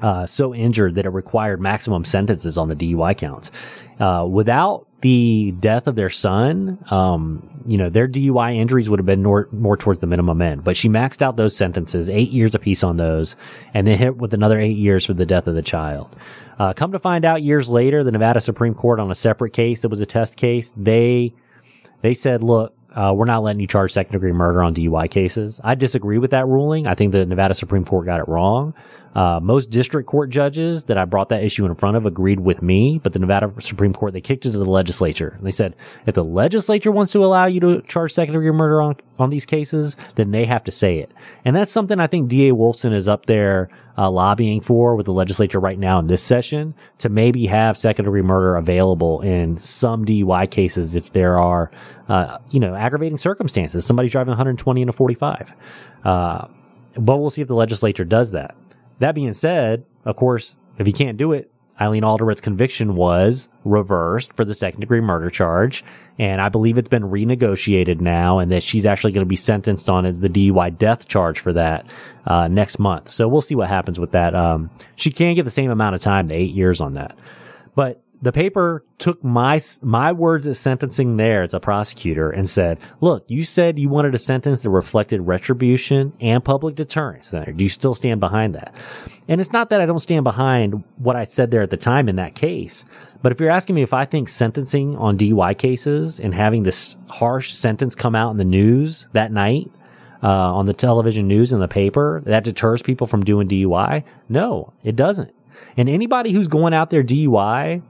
uh, 0.00 0.26
so 0.26 0.54
injured 0.54 0.94
that 0.94 1.04
it 1.04 1.10
required 1.10 1.60
maximum 1.60 2.04
sentences 2.04 2.56
on 2.56 2.68
the 2.68 2.76
DUI 2.76 3.16
counts. 3.16 3.50
Uh, 3.98 4.26
without 4.30 4.86
the 5.00 5.54
death 5.60 5.86
of 5.86 5.96
their 5.96 6.10
son, 6.10 6.78
um, 6.90 7.48
you 7.66 7.76
know, 7.78 7.88
their 7.88 8.08
DUI 8.08 8.56
injuries 8.56 8.90
would 8.90 8.98
have 8.98 9.06
been 9.06 9.22
more, 9.22 9.48
more 9.52 9.76
towards 9.76 10.00
the 10.00 10.06
minimum 10.06 10.40
end, 10.42 10.64
but 10.64 10.76
she 10.76 10.88
maxed 10.88 11.22
out 11.22 11.36
those 11.36 11.56
sentences, 11.56 12.08
eight 12.08 12.30
years 12.30 12.54
apiece 12.54 12.82
on 12.82 12.96
those, 12.96 13.36
and 13.74 13.86
then 13.86 13.98
hit 13.98 14.16
with 14.16 14.34
another 14.34 14.58
eight 14.58 14.76
years 14.76 15.06
for 15.06 15.14
the 15.14 15.26
death 15.26 15.46
of 15.46 15.54
the 15.54 15.62
child. 15.62 16.14
Uh, 16.58 16.72
come 16.74 16.92
to 16.92 16.98
find 16.98 17.24
out 17.24 17.42
years 17.42 17.70
later, 17.70 18.04
the 18.04 18.12
Nevada 18.12 18.40
Supreme 18.40 18.74
Court 18.74 19.00
on 19.00 19.10
a 19.10 19.14
separate 19.14 19.52
case 19.52 19.82
that 19.82 19.88
was 19.88 20.00
a 20.00 20.06
test 20.06 20.36
case, 20.36 20.72
they, 20.76 21.32
they 22.02 22.12
said, 22.12 22.42
look, 22.42 22.74
uh, 22.94 23.12
we're 23.16 23.24
not 23.24 23.42
letting 23.42 23.60
you 23.60 23.66
charge 23.66 23.92
second 23.92 24.12
degree 24.12 24.32
murder 24.32 24.62
on 24.62 24.74
DUI 24.74 25.10
cases. 25.10 25.60
I 25.62 25.74
disagree 25.74 26.18
with 26.18 26.32
that 26.32 26.46
ruling. 26.46 26.86
I 26.86 26.94
think 26.94 27.12
the 27.12 27.24
Nevada 27.24 27.54
Supreme 27.54 27.84
Court 27.84 28.04
got 28.04 28.20
it 28.20 28.28
wrong. 28.28 28.74
Uh, 29.14 29.40
most 29.42 29.70
district 29.70 30.08
court 30.08 30.30
judges 30.30 30.84
that 30.84 30.96
I 30.96 31.04
brought 31.04 31.30
that 31.30 31.42
issue 31.42 31.66
in 31.66 31.74
front 31.74 31.96
of 31.96 32.06
agreed 32.06 32.38
with 32.38 32.62
me, 32.62 33.00
but 33.02 33.12
the 33.12 33.18
Nevada 33.18 33.52
Supreme 33.60 33.92
Court, 33.92 34.12
they 34.12 34.20
kicked 34.20 34.46
it 34.46 34.52
to 34.52 34.58
the 34.58 34.64
legislature. 34.64 35.34
And 35.36 35.44
they 35.44 35.50
said, 35.50 35.74
if 36.06 36.14
the 36.14 36.24
legislature 36.24 36.92
wants 36.92 37.12
to 37.12 37.24
allow 37.24 37.46
you 37.46 37.60
to 37.60 37.82
charge 37.82 38.12
second 38.12 38.34
degree 38.34 38.52
murder 38.52 38.80
on, 38.80 38.96
on 39.18 39.30
these 39.30 39.46
cases, 39.46 39.96
then 40.14 40.30
they 40.30 40.44
have 40.44 40.64
to 40.64 40.70
say 40.70 40.98
it. 40.98 41.10
And 41.44 41.56
that's 41.56 41.70
something 41.70 41.98
I 41.98 42.06
think 42.06 42.28
DA 42.28 42.50
Wolfson 42.52 42.92
is 42.92 43.08
up 43.08 43.26
there, 43.26 43.68
uh, 43.98 44.08
lobbying 44.10 44.60
for 44.60 44.94
with 44.94 45.06
the 45.06 45.12
legislature 45.12 45.58
right 45.58 45.78
now 45.78 45.98
in 45.98 46.06
this 46.06 46.22
session 46.22 46.74
to 46.98 47.08
maybe 47.08 47.46
have 47.46 47.76
second 47.76 48.04
degree 48.04 48.22
murder 48.22 48.54
available 48.54 49.20
in 49.22 49.58
some 49.58 50.04
DUI 50.04 50.48
cases 50.48 50.94
if 50.94 51.12
there 51.12 51.38
are, 51.38 51.70
uh, 52.08 52.38
you 52.50 52.60
know, 52.60 52.74
aggravating 52.74 53.18
circumstances. 53.18 53.84
Somebody's 53.84 54.12
driving 54.12 54.30
120 54.30 54.82
in 54.82 54.88
a 54.88 54.92
45. 54.92 55.52
Uh, 56.04 56.46
but 56.96 57.18
we'll 57.18 57.30
see 57.30 57.42
if 57.42 57.48
the 57.48 57.54
legislature 57.54 58.04
does 58.04 58.32
that. 58.32 58.54
That 59.00 59.14
being 59.14 59.32
said, 59.32 59.84
of 60.04 60.16
course, 60.16 60.56
if 60.78 60.86
you 60.86 60.92
can't 60.92 61.18
do 61.18 61.32
it, 61.32 61.50
Eileen 61.80 62.04
Alderett's 62.04 62.42
conviction 62.42 62.94
was 62.94 63.48
reversed 63.64 64.34
for 64.34 64.44
the 64.44 64.54
second 64.54 64.80
degree 64.80 65.00
murder 65.00 65.30
charge. 65.30 65.82
And 66.18 66.40
I 66.40 66.50
believe 66.50 66.76
it's 66.76 66.90
been 66.90 67.04
renegotiated 67.04 68.00
now 68.00 68.38
and 68.38 68.52
that 68.52 68.62
she's 68.62 68.84
actually 68.84 69.12
going 69.12 69.24
to 69.24 69.28
be 69.28 69.36
sentenced 69.36 69.88
on 69.88 70.04
the 70.04 70.28
DUI 70.28 70.76
death 70.76 71.08
charge 71.08 71.40
for 71.40 71.54
that, 71.54 71.86
uh, 72.26 72.48
next 72.48 72.78
month. 72.78 73.10
So 73.10 73.26
we'll 73.26 73.40
see 73.40 73.54
what 73.54 73.68
happens 73.68 73.98
with 73.98 74.12
that. 74.12 74.34
Um, 74.34 74.68
she 74.96 75.10
can 75.10 75.34
get 75.34 75.44
the 75.44 75.50
same 75.50 75.70
amount 75.70 75.94
of 75.94 76.02
time, 76.02 76.26
the 76.26 76.36
eight 76.36 76.54
years 76.54 76.82
on 76.82 76.94
that. 76.94 77.16
But 77.74 78.02
the 78.22 78.32
paper 78.32 78.84
took 78.98 79.22
my 79.24 79.60
my 79.82 80.12
words 80.12 80.46
at 80.46 80.56
sentencing 80.56 81.16
there 81.16 81.42
as 81.42 81.54
a 81.54 81.60
prosecutor 81.60 82.30
and 82.30 82.48
said, 82.48 82.78
"Look, 83.00 83.24
you 83.28 83.44
said 83.44 83.78
you 83.78 83.88
wanted 83.88 84.14
a 84.14 84.18
sentence 84.18 84.60
that 84.60 84.70
reflected 84.70 85.22
retribution 85.22 86.12
and 86.20 86.44
public 86.44 86.74
deterrence. 86.74 87.30
There, 87.30 87.52
do 87.52 87.64
you 87.64 87.68
still 87.68 87.94
stand 87.94 88.20
behind 88.20 88.54
that?" 88.54 88.74
And 89.28 89.40
it's 89.40 89.52
not 89.52 89.70
that 89.70 89.80
I 89.80 89.86
don't 89.86 90.00
stand 90.00 90.24
behind 90.24 90.84
what 90.98 91.16
I 91.16 91.24
said 91.24 91.50
there 91.50 91.62
at 91.62 91.70
the 91.70 91.76
time 91.76 92.08
in 92.08 92.16
that 92.16 92.34
case, 92.34 92.84
but 93.22 93.32
if 93.32 93.40
you're 93.40 93.50
asking 93.50 93.74
me 93.74 93.82
if 93.82 93.94
I 93.94 94.04
think 94.04 94.28
sentencing 94.28 94.96
on 94.96 95.16
DUI 95.16 95.56
cases 95.56 96.20
and 96.20 96.34
having 96.34 96.62
this 96.62 96.96
harsh 97.08 97.52
sentence 97.52 97.94
come 97.94 98.14
out 98.14 98.30
in 98.30 98.36
the 98.36 98.44
news 98.44 99.08
that 99.12 99.32
night 99.32 99.70
uh, 100.22 100.28
on 100.28 100.66
the 100.66 100.74
television 100.74 101.28
news 101.28 101.52
and 101.52 101.62
the 101.62 101.68
paper 101.68 102.22
that 102.26 102.44
deters 102.44 102.82
people 102.82 103.06
from 103.06 103.24
doing 103.24 103.48
DUI, 103.48 104.04
no, 104.28 104.72
it 104.84 104.96
doesn't. 104.96 105.32
And 105.76 105.88
anybody 105.88 106.32
who's 106.32 106.48
going 106.48 106.74
out 106.74 106.90
there 106.90 107.02
DUI 107.02 107.82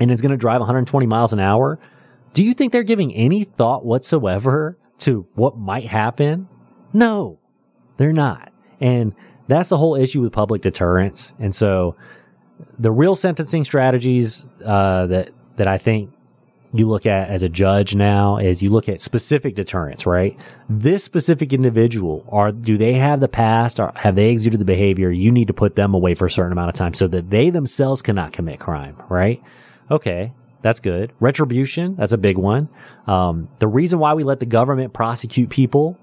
and 0.00 0.10
is 0.10 0.22
going 0.22 0.30
to 0.30 0.36
drive 0.36 0.60
120 0.60 1.06
miles 1.06 1.32
an 1.32 1.40
hour, 1.40 1.78
do 2.32 2.42
you 2.42 2.54
think 2.54 2.72
they're 2.72 2.82
giving 2.82 3.14
any 3.14 3.44
thought 3.44 3.84
whatsoever 3.84 4.76
to 5.00 5.26
what 5.34 5.56
might 5.56 5.84
happen? 5.84 6.48
No, 6.92 7.38
they're 7.96 8.12
not. 8.12 8.52
And 8.80 9.14
that's 9.46 9.68
the 9.68 9.76
whole 9.76 9.94
issue 9.94 10.22
with 10.22 10.32
public 10.32 10.62
deterrence. 10.62 11.34
And 11.38 11.54
so 11.54 11.96
the 12.78 12.90
real 12.90 13.14
sentencing 13.14 13.64
strategies, 13.64 14.48
uh, 14.64 15.06
that, 15.06 15.30
that 15.56 15.66
I 15.66 15.78
think 15.78 16.10
you 16.72 16.86
look 16.86 17.04
at 17.04 17.28
as 17.28 17.42
a 17.42 17.48
judge 17.48 17.96
now 17.96 18.36
is 18.36 18.62
you 18.62 18.70
look 18.70 18.88
at 18.88 19.00
specific 19.00 19.56
deterrence, 19.56 20.06
right? 20.06 20.36
This 20.68 21.02
specific 21.02 21.52
individual, 21.52 22.24
are, 22.30 22.52
do 22.52 22.78
they 22.78 22.92
have 22.94 23.18
the 23.20 23.28
past 23.28 23.80
or 23.80 23.92
have 23.96 24.14
they 24.14 24.30
exuded 24.30 24.60
the 24.60 24.64
behavior? 24.64 25.10
You 25.10 25.32
need 25.32 25.48
to 25.48 25.52
put 25.52 25.74
them 25.74 25.94
away 25.94 26.14
for 26.14 26.26
a 26.26 26.30
certain 26.30 26.52
amount 26.52 26.68
of 26.68 26.74
time 26.76 26.94
so 26.94 27.08
that 27.08 27.30
they 27.30 27.50
themselves 27.50 28.02
cannot 28.02 28.32
commit 28.32 28.60
crime, 28.60 28.96
right? 29.08 29.42
Okay. 29.90 30.32
That's 30.62 30.80
good. 30.80 31.12
Retribution. 31.20 31.96
That's 31.96 32.12
a 32.12 32.18
big 32.18 32.36
one. 32.36 32.68
Um, 33.06 33.48
the 33.58 33.68
reason 33.68 33.98
why 33.98 34.14
we 34.14 34.24
let 34.24 34.40
the 34.40 34.46
government 34.46 34.92
prosecute 34.92 35.48
people 35.50 35.98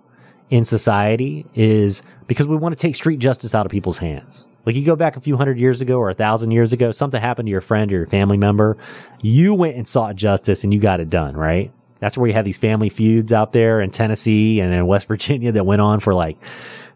in 0.50 0.64
society 0.64 1.46
is 1.54 2.02
because 2.28 2.48
we 2.48 2.56
want 2.56 2.76
to 2.76 2.82
take 2.82 2.96
street 2.96 3.20
justice 3.20 3.54
out 3.54 3.66
of 3.66 3.72
people's 3.72 3.98
hands. 3.98 4.48
Like 4.66 4.76
you 4.76 4.86
go 4.86 4.96
back 4.96 5.16
a 5.16 5.22
few 5.22 5.38
hundred 5.38 5.60
years 5.60 5.82
ago 5.82 5.98
or 5.98 6.10
a 6.10 6.14
thousand 6.14 6.52
years 6.52 6.74
ago, 6.74 6.92
something 6.92 7.22
happened 7.22 7.48
to 7.48 7.52
your 7.52 7.62
friend 7.62 7.92
or 7.92 7.98
your 7.98 8.08
family 8.08 8.38
member. 8.38 8.78
You 9.22 9.54
went 9.54 9.78
and 9.78 9.88
sought 9.88 10.16
justice 10.16 10.64
and 10.64 10.74
you 10.74 10.80
got 10.80 11.00
it 11.00 11.10
done, 11.10 11.38
right? 11.38 11.72
That's 12.00 12.18
where 12.18 12.28
you 12.28 12.34
have 12.34 12.46
these 12.46 12.58
family 12.58 12.90
feuds 12.90 13.32
out 13.32 13.54
there 13.54 13.80
in 13.82 13.92
Tennessee 13.92 14.60
and 14.60 14.74
in 14.74 14.86
West 14.88 15.08
Virginia 15.10 15.52
that 15.54 15.66
went 15.66 15.82
on 15.82 16.00
for 16.00 16.14
like 16.14 16.36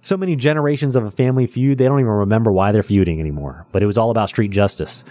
so 0.02 0.18
many 0.18 0.36
generations 0.36 0.96
of 0.96 1.06
a 1.06 1.12
family 1.12 1.46
feud. 1.46 1.78
They 1.78 1.86
don't 1.86 2.00
even 2.00 2.12
remember 2.12 2.52
why 2.52 2.72
they're 2.72 2.84
feuding 2.84 3.20
anymore, 3.20 3.66
but 3.72 3.84
it 3.84 3.86
was 3.86 3.98
all 3.98 4.12
about 4.12 4.30
street 4.30 4.52
justice. 4.52 5.04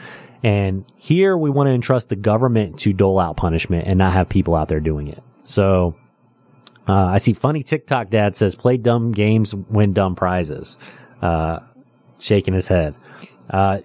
And 0.43 0.85
here 0.99 1.37
we 1.37 1.51
want 1.51 1.69
to 1.69 1.73
entrust 1.73 2.09
the 2.09 2.17
government 2.17 2.79
to 2.81 2.93
dole 2.93 3.19
out 3.19 3.37
punishment 3.37 3.87
and 3.87 3.99
not 3.99 4.13
have 4.13 4.29
people 4.29 4.55
out 4.55 4.69
there 4.69 4.81
doing 4.81 5.09
it. 5.09 5.23
So, 5.45 5.95
uh, 6.89 6.93
I 6.93 7.19
see 7.19 7.35
funny 7.35 7.63
TikTok 7.63 8.11
dad 8.11 8.35
says 8.35 8.55
play 8.55 8.77
dumb 8.77 9.13
games, 9.13 9.55
win 9.55 9.93
dumb 9.93 10.17
prizes. 10.17 10.79
Uh, 11.21 11.61
shaking 12.21 12.55
his 12.55 12.69
head. 12.69 12.95
Uh, 13.49 13.81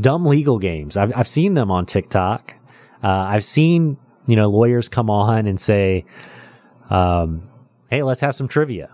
dumb 0.00 0.26
legal 0.26 0.58
games. 0.58 0.96
I've, 0.96 1.16
I've 1.16 1.28
seen 1.28 1.54
them 1.54 1.70
on 1.70 1.86
TikTok. 1.86 2.54
Uh, 3.02 3.08
I've 3.08 3.44
seen, 3.44 3.96
you 4.26 4.36
know, 4.36 4.48
lawyers 4.48 4.88
come 4.88 5.10
on 5.10 5.46
and 5.46 5.60
say, 5.60 6.04
um, 6.90 7.42
Hey, 7.88 8.02
let's 8.02 8.20
have 8.22 8.34
some 8.34 8.48
trivia. 8.48 8.90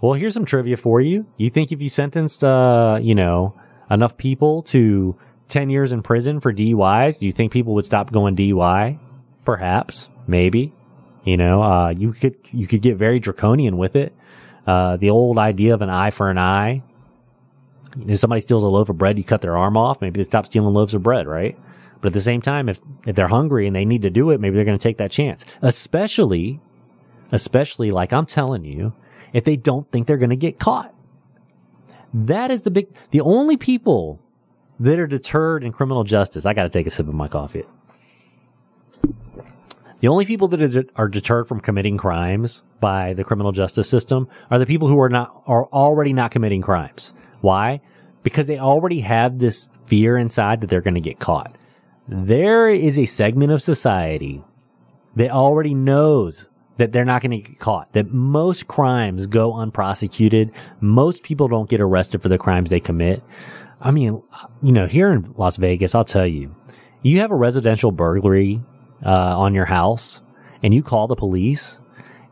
Well, 0.00 0.12
here's 0.12 0.34
some 0.34 0.44
trivia 0.44 0.76
for 0.76 1.00
you. 1.00 1.26
You 1.38 1.50
think 1.50 1.72
if 1.72 1.80
you 1.80 1.88
sentenced, 1.88 2.44
uh, 2.44 2.98
you 3.02 3.14
know, 3.14 3.58
enough 3.90 4.16
people 4.16 4.62
to 4.64 5.18
10 5.48 5.70
years 5.70 5.92
in 5.92 6.02
prison 6.02 6.40
for 6.40 6.52
DUIs, 6.52 7.18
do 7.18 7.26
you 7.26 7.32
think 7.32 7.52
people 7.52 7.74
would 7.74 7.84
stop 7.84 8.10
going 8.10 8.36
DUI? 8.36 8.98
Perhaps, 9.44 10.08
maybe. 10.26 10.72
You 11.24 11.36
know, 11.36 11.62
uh, 11.62 11.90
you 11.90 12.12
could, 12.12 12.36
you 12.52 12.66
could 12.66 12.82
get 12.82 12.96
very 12.96 13.18
draconian 13.18 13.76
with 13.76 13.96
it. 13.96 14.12
Uh, 14.66 14.96
the 14.96 15.10
old 15.10 15.38
idea 15.38 15.74
of 15.74 15.82
an 15.82 15.90
eye 15.90 16.10
for 16.10 16.30
an 16.30 16.38
eye. 16.38 16.82
If 18.06 18.18
somebody 18.18 18.40
steals 18.40 18.62
a 18.62 18.68
loaf 18.68 18.88
of 18.88 18.98
bread, 18.98 19.18
you 19.18 19.24
cut 19.24 19.40
their 19.40 19.56
arm 19.56 19.76
off. 19.76 20.00
Maybe 20.00 20.18
they 20.18 20.24
stop 20.24 20.46
stealing 20.46 20.74
loaves 20.74 20.94
of 20.94 21.02
bread, 21.02 21.26
right? 21.26 21.56
But 22.00 22.08
at 22.08 22.14
the 22.14 22.20
same 22.20 22.42
time, 22.42 22.68
if, 22.68 22.80
if 23.06 23.16
they're 23.16 23.28
hungry 23.28 23.66
and 23.66 23.74
they 23.74 23.84
need 23.84 24.02
to 24.02 24.10
do 24.10 24.30
it, 24.30 24.40
maybe 24.40 24.56
they're 24.56 24.64
going 24.64 24.76
to 24.76 24.82
take 24.82 24.98
that 24.98 25.10
chance. 25.10 25.44
Especially, 25.62 26.60
especially 27.32 27.90
like 27.90 28.12
I'm 28.12 28.26
telling 28.26 28.64
you, 28.64 28.92
if 29.32 29.44
they 29.44 29.56
don't 29.56 29.90
think 29.90 30.06
they're 30.06 30.18
going 30.18 30.30
to 30.30 30.36
get 30.36 30.58
caught. 30.58 30.94
That 32.12 32.50
is 32.50 32.62
the 32.62 32.70
big, 32.70 32.86
the 33.10 33.22
only 33.22 33.56
people 33.56 34.20
that 34.80 34.98
are 34.98 35.06
deterred 35.06 35.64
in 35.64 35.72
criminal 35.72 36.04
justice. 36.04 36.46
I 36.46 36.54
got 36.54 36.64
to 36.64 36.68
take 36.68 36.86
a 36.86 36.90
sip 36.90 37.08
of 37.08 37.14
my 37.14 37.28
coffee. 37.28 37.64
The 40.00 40.08
only 40.08 40.26
people 40.26 40.48
that 40.48 40.90
are, 40.96 41.08
deterred 41.08 41.48
from 41.48 41.60
committing 41.60 41.96
crimes 41.96 42.62
by 42.78 43.14
the 43.14 43.24
criminal 43.24 43.52
justice 43.52 43.88
system 43.88 44.28
are 44.50 44.58
the 44.58 44.66
people 44.66 44.86
who 44.86 45.00
are 45.00 45.08
not, 45.08 45.42
are 45.46 45.64
already 45.66 46.12
not 46.12 46.30
committing 46.30 46.60
crimes. 46.60 47.14
Why? 47.40 47.80
Because 48.22 48.46
they 48.46 48.58
already 48.58 49.00
have 49.00 49.38
this 49.38 49.70
fear 49.86 50.18
inside 50.18 50.60
that 50.60 50.68
they're 50.68 50.82
going 50.82 50.94
to 50.94 51.00
get 51.00 51.20
caught. 51.20 51.56
There 52.06 52.68
is 52.68 52.98
a 52.98 53.06
segment 53.06 53.52
of 53.52 53.62
society 53.62 54.42
that 55.16 55.30
already 55.30 55.72
knows 55.72 56.48
that 56.76 56.92
they're 56.92 57.04
not 57.04 57.22
going 57.22 57.42
to 57.42 57.48
get 57.48 57.58
caught, 57.58 57.92
that 57.92 58.12
most 58.12 58.66
crimes 58.66 59.26
go 59.26 59.54
unprosecuted. 59.54 60.50
Most 60.80 61.22
people 61.22 61.48
don't 61.48 61.70
get 61.70 61.80
arrested 61.80 62.20
for 62.20 62.28
the 62.28 62.36
crimes 62.36 62.68
they 62.68 62.80
commit. 62.80 63.22
I 63.80 63.90
mean, 63.90 64.22
you 64.62 64.72
know, 64.72 64.86
here 64.86 65.12
in 65.12 65.32
Las 65.36 65.56
Vegas, 65.56 65.94
I'll 65.94 66.04
tell 66.04 66.26
you, 66.26 66.54
you 67.02 67.20
have 67.20 67.30
a 67.30 67.36
residential 67.36 67.90
burglary 67.90 68.60
uh, 69.04 69.38
on 69.38 69.54
your 69.54 69.66
house 69.66 70.20
and 70.62 70.72
you 70.72 70.82
call 70.82 71.06
the 71.06 71.16
police 71.16 71.80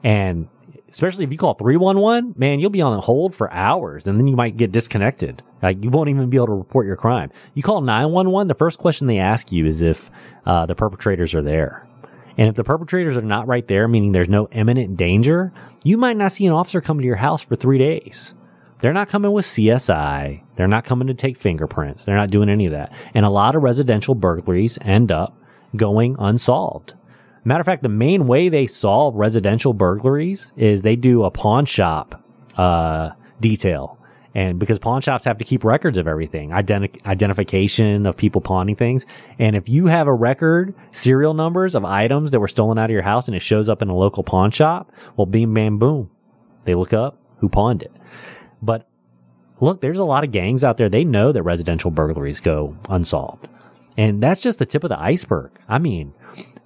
and 0.04 0.48
especially 0.88 1.24
if 1.24 1.32
you 1.32 1.38
call 1.38 1.54
311, 1.54 2.34
man, 2.36 2.60
you'll 2.60 2.70
be 2.70 2.82
on 2.82 3.00
hold 3.00 3.34
for 3.34 3.52
hours 3.52 4.06
and 4.06 4.18
then 4.18 4.26
you 4.26 4.36
might 4.36 4.56
get 4.56 4.72
disconnected. 4.72 5.42
Like 5.62 5.82
you 5.82 5.90
won't 5.90 6.10
even 6.10 6.28
be 6.28 6.36
able 6.36 6.48
to 6.48 6.54
report 6.54 6.86
your 6.86 6.96
crime. 6.96 7.30
You 7.54 7.62
call 7.62 7.80
911, 7.80 8.48
the 8.48 8.54
first 8.54 8.78
question 8.78 9.06
they 9.06 9.18
ask 9.18 9.52
you 9.52 9.64
is 9.66 9.82
if 9.82 10.10
uh, 10.44 10.66
the 10.66 10.74
perpetrators 10.74 11.34
are 11.34 11.42
there. 11.42 11.86
And 12.38 12.48
if 12.48 12.54
the 12.54 12.64
perpetrators 12.64 13.16
are 13.16 13.22
not 13.22 13.46
right 13.46 13.66
there, 13.66 13.88
meaning 13.88 14.12
there's 14.12 14.28
no 14.28 14.48
imminent 14.52 14.96
danger, 14.96 15.52
you 15.82 15.96
might 15.96 16.16
not 16.16 16.32
see 16.32 16.46
an 16.46 16.52
officer 16.52 16.80
come 16.80 16.98
to 16.98 17.04
your 17.04 17.16
house 17.16 17.42
for 17.42 17.56
three 17.56 17.78
days. 17.78 18.34
They're 18.82 18.92
not 18.92 19.08
coming 19.08 19.30
with 19.30 19.44
CSI. 19.44 20.42
They're 20.56 20.66
not 20.66 20.84
coming 20.84 21.06
to 21.06 21.14
take 21.14 21.36
fingerprints. 21.36 22.04
They're 22.04 22.16
not 22.16 22.32
doing 22.32 22.48
any 22.48 22.66
of 22.66 22.72
that. 22.72 22.92
And 23.14 23.24
a 23.24 23.30
lot 23.30 23.54
of 23.54 23.62
residential 23.62 24.16
burglaries 24.16 24.76
end 24.82 25.12
up 25.12 25.32
going 25.76 26.16
unsolved. 26.18 26.94
Matter 27.44 27.60
of 27.60 27.66
fact, 27.66 27.84
the 27.84 27.88
main 27.88 28.26
way 28.26 28.48
they 28.48 28.66
solve 28.66 29.14
residential 29.14 29.72
burglaries 29.72 30.52
is 30.56 30.82
they 30.82 30.96
do 30.96 31.22
a 31.22 31.30
pawn 31.30 31.64
shop 31.64 32.20
uh, 32.56 33.10
detail. 33.40 34.00
And 34.34 34.58
because 34.58 34.80
pawn 34.80 35.00
shops 35.00 35.24
have 35.26 35.38
to 35.38 35.44
keep 35.44 35.62
records 35.62 35.96
of 35.96 36.08
everything, 36.08 36.50
identi- 36.50 37.06
identification 37.06 38.04
of 38.04 38.16
people 38.16 38.40
pawning 38.40 38.74
things. 38.74 39.06
And 39.38 39.54
if 39.54 39.68
you 39.68 39.86
have 39.86 40.08
a 40.08 40.14
record, 40.14 40.74
serial 40.90 41.34
numbers 41.34 41.76
of 41.76 41.84
items 41.84 42.32
that 42.32 42.40
were 42.40 42.48
stolen 42.48 42.78
out 42.78 42.86
of 42.86 42.90
your 42.90 43.02
house 43.02 43.28
and 43.28 43.36
it 43.36 43.42
shows 43.42 43.68
up 43.68 43.80
in 43.80 43.90
a 43.90 43.94
local 43.94 44.24
pawn 44.24 44.50
shop, 44.50 44.90
well, 45.16 45.26
beam, 45.26 45.54
bam, 45.54 45.78
boom. 45.78 46.10
They 46.64 46.74
look 46.74 46.92
up 46.92 47.16
who 47.38 47.48
pawned 47.48 47.82
it. 47.82 47.92
But 48.62 48.88
look, 49.60 49.80
there's 49.80 49.98
a 49.98 50.04
lot 50.04 50.24
of 50.24 50.30
gangs 50.30 50.64
out 50.64 50.76
there. 50.76 50.88
They 50.88 51.04
know 51.04 51.32
that 51.32 51.42
residential 51.42 51.90
burglaries 51.90 52.40
go 52.40 52.76
unsolved. 52.88 53.48
And 53.98 54.22
that's 54.22 54.40
just 54.40 54.58
the 54.58 54.66
tip 54.66 54.84
of 54.84 54.88
the 54.88 55.00
iceberg. 55.00 55.50
I 55.68 55.78
mean, 55.78 56.14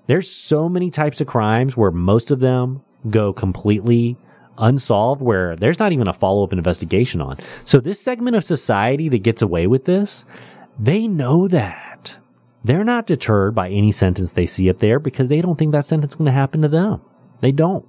there's 0.07 0.31
so 0.31 0.69
many 0.69 0.91
types 0.91 1.21
of 1.21 1.27
crimes 1.27 1.77
where 1.77 1.91
most 1.91 2.31
of 2.31 2.41
them 2.41 2.83
go 3.11 3.33
completely 3.33 4.17
unsolved 4.59 5.21
where 5.21 5.57
there's 5.57 5.79
not 5.79 5.93
even 5.93 6.09
a 6.09 6.13
follow 6.13 6.45
up 6.45 6.53
investigation 6.53 7.21
on. 7.21 7.39
So 7.65 7.81
this 7.81 8.01
segment 8.01 8.37
of 8.37 8.45
society 8.45 9.09
that 9.09 9.23
gets 9.23 9.43
away 9.43 9.67
with 9.67 9.85
this, 9.85 10.25
they 10.79 11.09
know 11.09 11.49
that. 11.49 12.17
They're 12.65 12.85
not 12.85 13.07
deterred 13.07 13.55
by 13.55 13.69
any 13.69 13.93
sentence 13.93 14.33
they 14.33 14.47
see 14.47 14.71
up 14.71 14.79
there 14.79 14.99
because 14.99 15.29
they 15.29 15.41
don't 15.41 15.57
think 15.57 15.73
that 15.73 15.85
sentence 15.85 16.13
is 16.13 16.17
going 16.17 16.27
to 16.27 16.33
happen 16.33 16.63
to 16.63 16.69
them. 16.69 17.01
They 17.41 17.53
don't. 17.53 17.87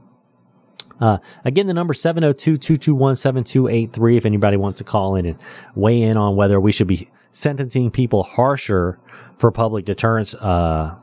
Uh, 1.00 1.20
again, 1.46 1.68
the 1.68 1.74
number 1.74 1.94
702-221-7283 1.94 4.18
if 4.18 4.26
anybody 4.26 4.58
wants 4.58 4.80
to 4.80 4.84
call 4.84 5.16
in 5.16 5.26
and 5.26 5.40
weigh 5.76 6.02
in 6.02 6.18
on 6.18 6.36
whether 6.36 6.60
we 6.60 6.72
should 6.72 6.88
be 6.88 7.08
sentencing 7.32 7.92
people 7.92 8.24
harsher 8.24 8.98
for 9.38 9.52
public 9.52 9.86
deterrence, 9.86 10.34
uh, 10.36 10.96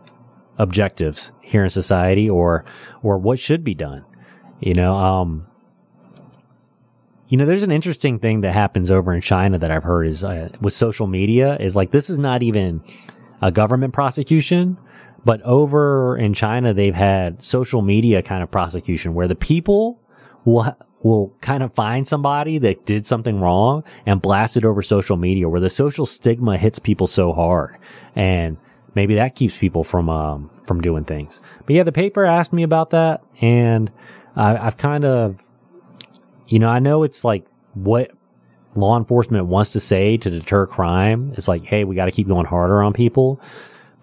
objectives 0.58 1.32
here 1.42 1.64
in 1.64 1.70
society 1.70 2.28
or, 2.28 2.64
or 3.02 3.18
what 3.18 3.38
should 3.38 3.64
be 3.64 3.74
done. 3.74 4.04
You 4.60 4.74
know, 4.74 4.96
um, 4.96 5.46
you 7.28 7.36
know, 7.36 7.46
there's 7.46 7.62
an 7.62 7.72
interesting 7.72 8.18
thing 8.18 8.42
that 8.42 8.52
happens 8.52 8.90
over 8.90 9.12
in 9.12 9.20
China 9.20 9.58
that 9.58 9.70
I've 9.70 9.82
heard 9.82 10.06
is 10.06 10.22
uh, 10.22 10.50
with 10.60 10.72
social 10.72 11.06
media 11.06 11.56
is 11.56 11.74
like 11.74 11.90
this 11.90 12.10
is 12.10 12.18
not 12.18 12.42
even 12.42 12.82
a 13.42 13.50
government 13.50 13.92
prosecution, 13.92 14.76
but 15.24 15.40
over 15.42 16.16
in 16.16 16.34
China 16.34 16.74
they've 16.74 16.94
had 16.94 17.42
social 17.42 17.82
media 17.82 18.22
kind 18.22 18.42
of 18.42 18.50
prosecution 18.50 19.14
where 19.14 19.28
the 19.28 19.36
people 19.36 20.00
will 20.44 20.76
will 21.02 21.36
kind 21.42 21.62
of 21.62 21.72
find 21.74 22.06
somebody 22.06 22.56
that 22.58 22.86
did 22.86 23.04
something 23.06 23.38
wrong 23.40 23.84
and 24.06 24.22
blast 24.22 24.56
it 24.56 24.64
over 24.64 24.80
social 24.80 25.16
media 25.16 25.48
where 25.48 25.60
the 25.60 25.68
social 25.68 26.06
stigma 26.06 26.56
hits 26.56 26.78
people 26.78 27.06
so 27.06 27.32
hard 27.32 27.76
and 28.16 28.56
maybe 28.94 29.16
that 29.16 29.34
keeps 29.34 29.56
people 29.56 29.84
from 29.84 30.08
um, 30.08 30.50
from 30.66 30.80
doing 30.80 31.04
things. 31.04 31.42
But 31.66 31.74
yeah, 31.76 31.82
the 31.82 31.92
paper 31.92 32.24
asked 32.24 32.52
me 32.52 32.62
about 32.62 32.90
that, 32.90 33.22
and 33.40 33.90
I, 34.36 34.56
I've 34.56 34.76
kind 34.76 35.04
of, 35.04 35.40
you 36.48 36.58
know, 36.58 36.68
I 36.68 36.78
know 36.78 37.02
it's 37.02 37.24
like 37.24 37.46
what 37.74 38.10
law 38.74 38.96
enforcement 38.96 39.46
wants 39.46 39.70
to 39.70 39.80
say 39.80 40.16
to 40.16 40.30
deter 40.30 40.66
crime. 40.66 41.32
It's 41.36 41.48
like, 41.48 41.64
hey, 41.64 41.84
we 41.84 41.94
got 41.94 42.06
to 42.06 42.12
keep 42.12 42.26
going 42.26 42.46
harder 42.46 42.82
on 42.82 42.92
people. 42.92 43.40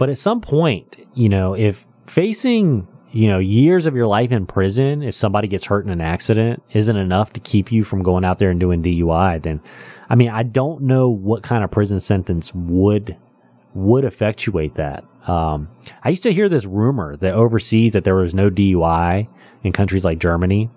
But 0.02 0.10
at 0.10 0.18
some 0.18 0.42
point, 0.42 0.98
you 1.14 1.30
know, 1.30 1.54
if 1.54 1.86
facing 2.08 2.88
you 3.12 3.28
know, 3.28 3.38
years 3.38 3.86
of 3.86 3.96
your 3.96 4.08
life 4.08 4.32
in 4.32 4.48
prison, 4.48 5.04
if 5.04 5.14
somebody 5.14 5.48
gets 5.48 5.64
hurt 5.64 5.86
in 5.86 5.92
an 5.92 6.02
accident, 6.02 6.64
isn't 6.72 6.96
enough 6.96 7.34
to 7.34 7.40
keep 7.40 7.72
you 7.72 7.84
from 7.84 8.02
going 8.02 8.26
out 8.26 8.40
there 8.40 8.50
and 8.50 8.60
doing 8.60 8.82
DUI, 8.82 9.40
then, 9.44 9.62
I 10.10 10.16
mean, 10.16 10.30
I 10.30 10.42
don't 10.42 10.82
know 10.82 11.08
what 11.08 11.44
kind 11.44 11.64
of 11.64 11.70
prison 11.70 12.00
sentence 12.00 12.52
would 12.56 13.16
would 13.76 14.04
effectuate 14.04 14.74
that. 14.74 15.04
Um, 15.28 15.68
I 16.04 16.10
used 16.10 16.24
to 16.24 16.34
hear 16.34 16.50
this 16.50 16.66
rumor 16.66 17.16
that 17.18 17.36
overseas 17.36 17.94
that 17.94 18.04
there 18.04 18.16
was 18.16 18.34
no 18.34 18.50
DUI 18.50 19.28
in 19.64 19.72
countries 19.72 20.04
like 20.04 20.18
Germany 20.18 20.72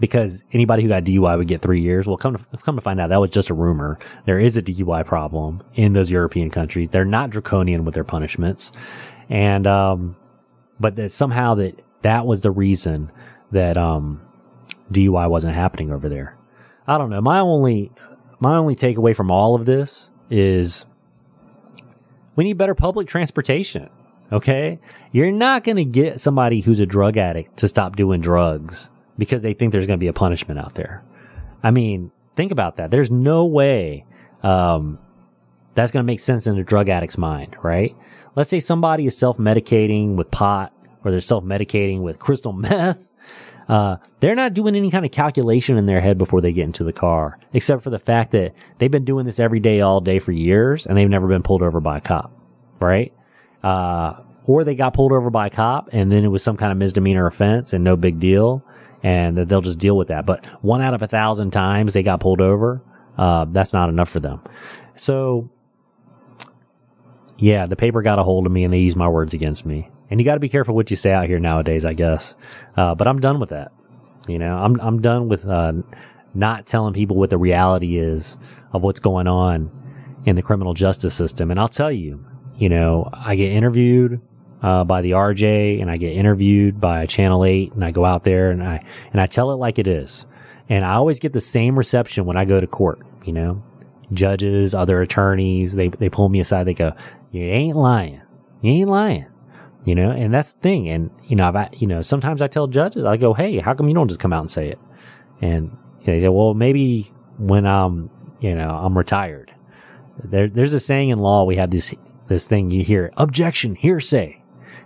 because 0.00 0.42
anybody 0.52 0.82
who 0.82 0.88
got 0.88 1.04
DUI 1.04 1.36
would 1.36 1.46
get 1.46 1.60
three 1.60 1.80
years. 1.80 2.08
Well, 2.08 2.16
come 2.16 2.36
to, 2.36 2.56
come 2.58 2.74
to 2.74 2.80
find 2.80 2.98
out, 2.98 3.10
that 3.10 3.20
was 3.20 3.30
just 3.30 3.50
a 3.50 3.54
rumor. 3.54 3.98
There 4.24 4.40
is 4.40 4.56
a 4.56 4.62
DUI 4.62 5.04
problem 5.04 5.62
in 5.76 5.92
those 5.92 6.10
European 6.10 6.50
countries. 6.50 6.88
They're 6.88 7.04
not 7.04 7.30
draconian 7.30 7.84
with 7.84 7.94
their 7.94 8.04
punishments. 8.04 8.72
And, 9.28 9.66
um, 9.66 10.16
but 10.80 10.96
that 10.96 11.10
somehow 11.10 11.54
that 11.56 11.80
that 12.02 12.26
was 12.26 12.40
the 12.40 12.50
reason 12.50 13.12
that, 13.52 13.76
um, 13.76 14.20
DUI 14.90 15.30
wasn't 15.30 15.54
happening 15.54 15.92
over 15.92 16.08
there. 16.08 16.34
I 16.88 16.98
don't 16.98 17.10
know. 17.10 17.20
My 17.20 17.38
only, 17.38 17.92
my 18.40 18.56
only 18.56 18.74
takeaway 18.74 19.14
from 19.14 19.30
all 19.30 19.54
of 19.54 19.66
this 19.66 20.10
is 20.30 20.86
we 22.34 22.44
need 22.44 22.58
better 22.58 22.74
public 22.74 23.06
transportation. 23.06 23.88
Okay. 24.32 24.78
You're 25.12 25.30
not 25.30 25.62
going 25.62 25.76
to 25.76 25.84
get 25.84 26.18
somebody 26.18 26.60
who's 26.60 26.80
a 26.80 26.86
drug 26.86 27.16
addict 27.16 27.58
to 27.58 27.68
stop 27.68 27.96
doing 27.96 28.20
drugs 28.20 28.90
because 29.20 29.42
they 29.42 29.52
think 29.52 29.70
there's 29.70 29.86
going 29.86 29.98
to 29.98 30.00
be 30.00 30.08
a 30.08 30.14
punishment 30.14 30.58
out 30.58 30.74
there. 30.74 31.02
I 31.62 31.70
mean, 31.70 32.10
think 32.34 32.52
about 32.52 32.76
that. 32.76 32.90
There's 32.90 33.10
no 33.10 33.44
way, 33.44 34.06
um, 34.42 34.98
that's 35.74 35.92
going 35.92 36.02
to 36.02 36.06
make 36.06 36.20
sense 36.20 36.46
in 36.46 36.58
a 36.58 36.64
drug 36.64 36.88
addict's 36.88 37.18
mind, 37.18 37.54
right? 37.62 37.94
Let's 38.34 38.48
say 38.48 38.60
somebody 38.60 39.06
is 39.06 39.16
self 39.16 39.36
medicating 39.36 40.16
with 40.16 40.30
pot 40.30 40.72
or 41.04 41.10
they're 41.10 41.20
self 41.20 41.44
medicating 41.44 42.00
with 42.00 42.18
crystal 42.18 42.52
meth. 42.54 43.12
Uh, 43.68 43.98
they're 44.18 44.34
not 44.34 44.54
doing 44.54 44.74
any 44.74 44.90
kind 44.90 45.04
of 45.04 45.12
calculation 45.12 45.76
in 45.76 45.86
their 45.86 46.00
head 46.00 46.18
before 46.18 46.40
they 46.40 46.52
get 46.52 46.64
into 46.64 46.82
the 46.82 46.92
car, 46.92 47.38
except 47.52 47.82
for 47.82 47.90
the 47.90 48.00
fact 48.00 48.32
that 48.32 48.52
they've 48.78 48.90
been 48.90 49.04
doing 49.04 49.26
this 49.26 49.38
every 49.38 49.60
day, 49.60 49.80
all 49.80 50.00
day 50.00 50.18
for 50.18 50.32
years, 50.32 50.86
and 50.86 50.96
they've 50.96 51.08
never 51.08 51.28
been 51.28 51.42
pulled 51.42 51.62
over 51.62 51.78
by 51.80 51.98
a 51.98 52.00
cop, 52.00 52.32
right? 52.80 53.12
Uh, 53.62 54.20
or 54.50 54.64
they 54.64 54.74
got 54.74 54.94
pulled 54.94 55.12
over 55.12 55.30
by 55.30 55.46
a 55.46 55.50
cop 55.50 55.90
and 55.92 56.10
then 56.10 56.24
it 56.24 56.28
was 56.28 56.42
some 56.42 56.56
kind 56.56 56.72
of 56.72 56.78
misdemeanor 56.78 57.24
offense 57.24 57.72
and 57.72 57.84
no 57.84 57.96
big 57.96 58.18
deal 58.18 58.64
and 59.00 59.38
they'll 59.38 59.60
just 59.60 59.78
deal 59.78 59.96
with 59.96 60.08
that. 60.08 60.26
But 60.26 60.44
one 60.60 60.82
out 60.82 60.92
of 60.92 61.02
a 61.02 61.06
thousand 61.06 61.52
times 61.52 61.92
they 61.92 62.02
got 62.02 62.18
pulled 62.18 62.40
over, 62.40 62.82
uh, 63.16 63.44
that's 63.44 63.72
not 63.72 63.88
enough 63.90 64.08
for 64.08 64.18
them. 64.18 64.40
So, 64.96 65.48
yeah, 67.38 67.66
the 67.66 67.76
paper 67.76 68.02
got 68.02 68.18
a 68.18 68.24
hold 68.24 68.44
of 68.44 68.50
me 68.50 68.64
and 68.64 68.72
they 68.72 68.80
used 68.80 68.96
my 68.96 69.08
words 69.08 69.34
against 69.34 69.64
me. 69.64 69.88
And 70.10 70.18
you 70.18 70.24
got 70.24 70.34
to 70.34 70.40
be 70.40 70.48
careful 70.48 70.74
what 70.74 70.90
you 70.90 70.96
say 70.96 71.12
out 71.12 71.26
here 71.28 71.38
nowadays, 71.38 71.84
I 71.84 71.92
guess. 71.92 72.34
Uh, 72.76 72.96
but 72.96 73.06
I'm 73.06 73.20
done 73.20 73.38
with 73.38 73.50
that. 73.50 73.70
You 74.26 74.40
know, 74.40 74.56
I'm 74.56 74.80
I'm 74.80 75.00
done 75.00 75.28
with 75.28 75.46
uh, 75.46 75.74
not 76.34 76.66
telling 76.66 76.92
people 76.92 77.16
what 77.16 77.30
the 77.30 77.38
reality 77.38 77.98
is 77.98 78.36
of 78.72 78.82
what's 78.82 79.00
going 79.00 79.28
on 79.28 79.70
in 80.26 80.34
the 80.34 80.42
criminal 80.42 80.74
justice 80.74 81.14
system. 81.14 81.52
And 81.52 81.60
I'll 81.60 81.68
tell 81.68 81.92
you, 81.92 82.24
you 82.58 82.68
know, 82.68 83.08
I 83.12 83.36
get 83.36 83.52
interviewed 83.52 84.20
uh, 84.62 84.84
by 84.84 85.02
the 85.02 85.12
RJ 85.12 85.80
and 85.80 85.90
I 85.90 85.96
get 85.96 86.16
interviewed 86.16 86.80
by 86.80 87.06
Channel 87.06 87.44
8 87.44 87.72
and 87.72 87.84
I 87.84 87.90
go 87.90 88.04
out 88.04 88.24
there 88.24 88.50
and 88.50 88.62
I, 88.62 88.84
and 89.12 89.20
I 89.20 89.26
tell 89.26 89.52
it 89.52 89.56
like 89.56 89.78
it 89.78 89.86
is. 89.86 90.26
And 90.68 90.84
I 90.84 90.94
always 90.94 91.18
get 91.20 91.32
the 91.32 91.40
same 91.40 91.76
reception 91.76 92.26
when 92.26 92.36
I 92.36 92.44
go 92.44 92.60
to 92.60 92.66
court, 92.66 93.00
you 93.24 93.32
know, 93.32 93.62
judges, 94.12 94.74
other 94.74 95.00
attorneys, 95.02 95.74
they, 95.74 95.88
they 95.88 96.08
pull 96.08 96.28
me 96.28 96.40
aside. 96.40 96.64
They 96.64 96.74
go, 96.74 96.92
you 97.32 97.42
ain't 97.42 97.76
lying. 97.76 98.20
You 98.62 98.72
ain't 98.72 98.90
lying. 98.90 99.26
You 99.86 99.94
know, 99.94 100.10
and 100.10 100.32
that's 100.32 100.52
the 100.52 100.60
thing. 100.60 100.88
And, 100.90 101.10
you 101.26 101.36
know, 101.36 101.48
I've, 101.48 101.74
you 101.74 101.86
know, 101.86 102.02
sometimes 102.02 102.42
I 102.42 102.48
tell 102.48 102.66
judges, 102.66 103.06
I 103.06 103.16
go, 103.16 103.32
Hey, 103.32 103.58
how 103.58 103.72
come 103.72 103.88
you 103.88 103.94
don't 103.94 104.08
just 104.08 104.20
come 104.20 104.32
out 104.32 104.40
and 104.40 104.50
say 104.50 104.68
it? 104.68 104.78
And 105.40 105.70
they 106.04 106.20
say, 106.20 106.28
well, 106.28 106.54
maybe 106.54 107.10
when 107.38 107.66
I'm, 107.66 108.10
you 108.40 108.54
know, 108.54 108.68
I'm 108.68 108.96
retired. 108.96 109.52
There, 110.22 110.48
there's 110.48 110.72
a 110.72 110.80
saying 110.80 111.10
in 111.10 111.18
law. 111.18 111.44
We 111.44 111.56
have 111.56 111.70
this, 111.70 111.94
this 112.28 112.46
thing 112.46 112.70
you 112.70 112.84
hear, 112.84 113.12
objection, 113.16 113.74
hearsay 113.74 114.39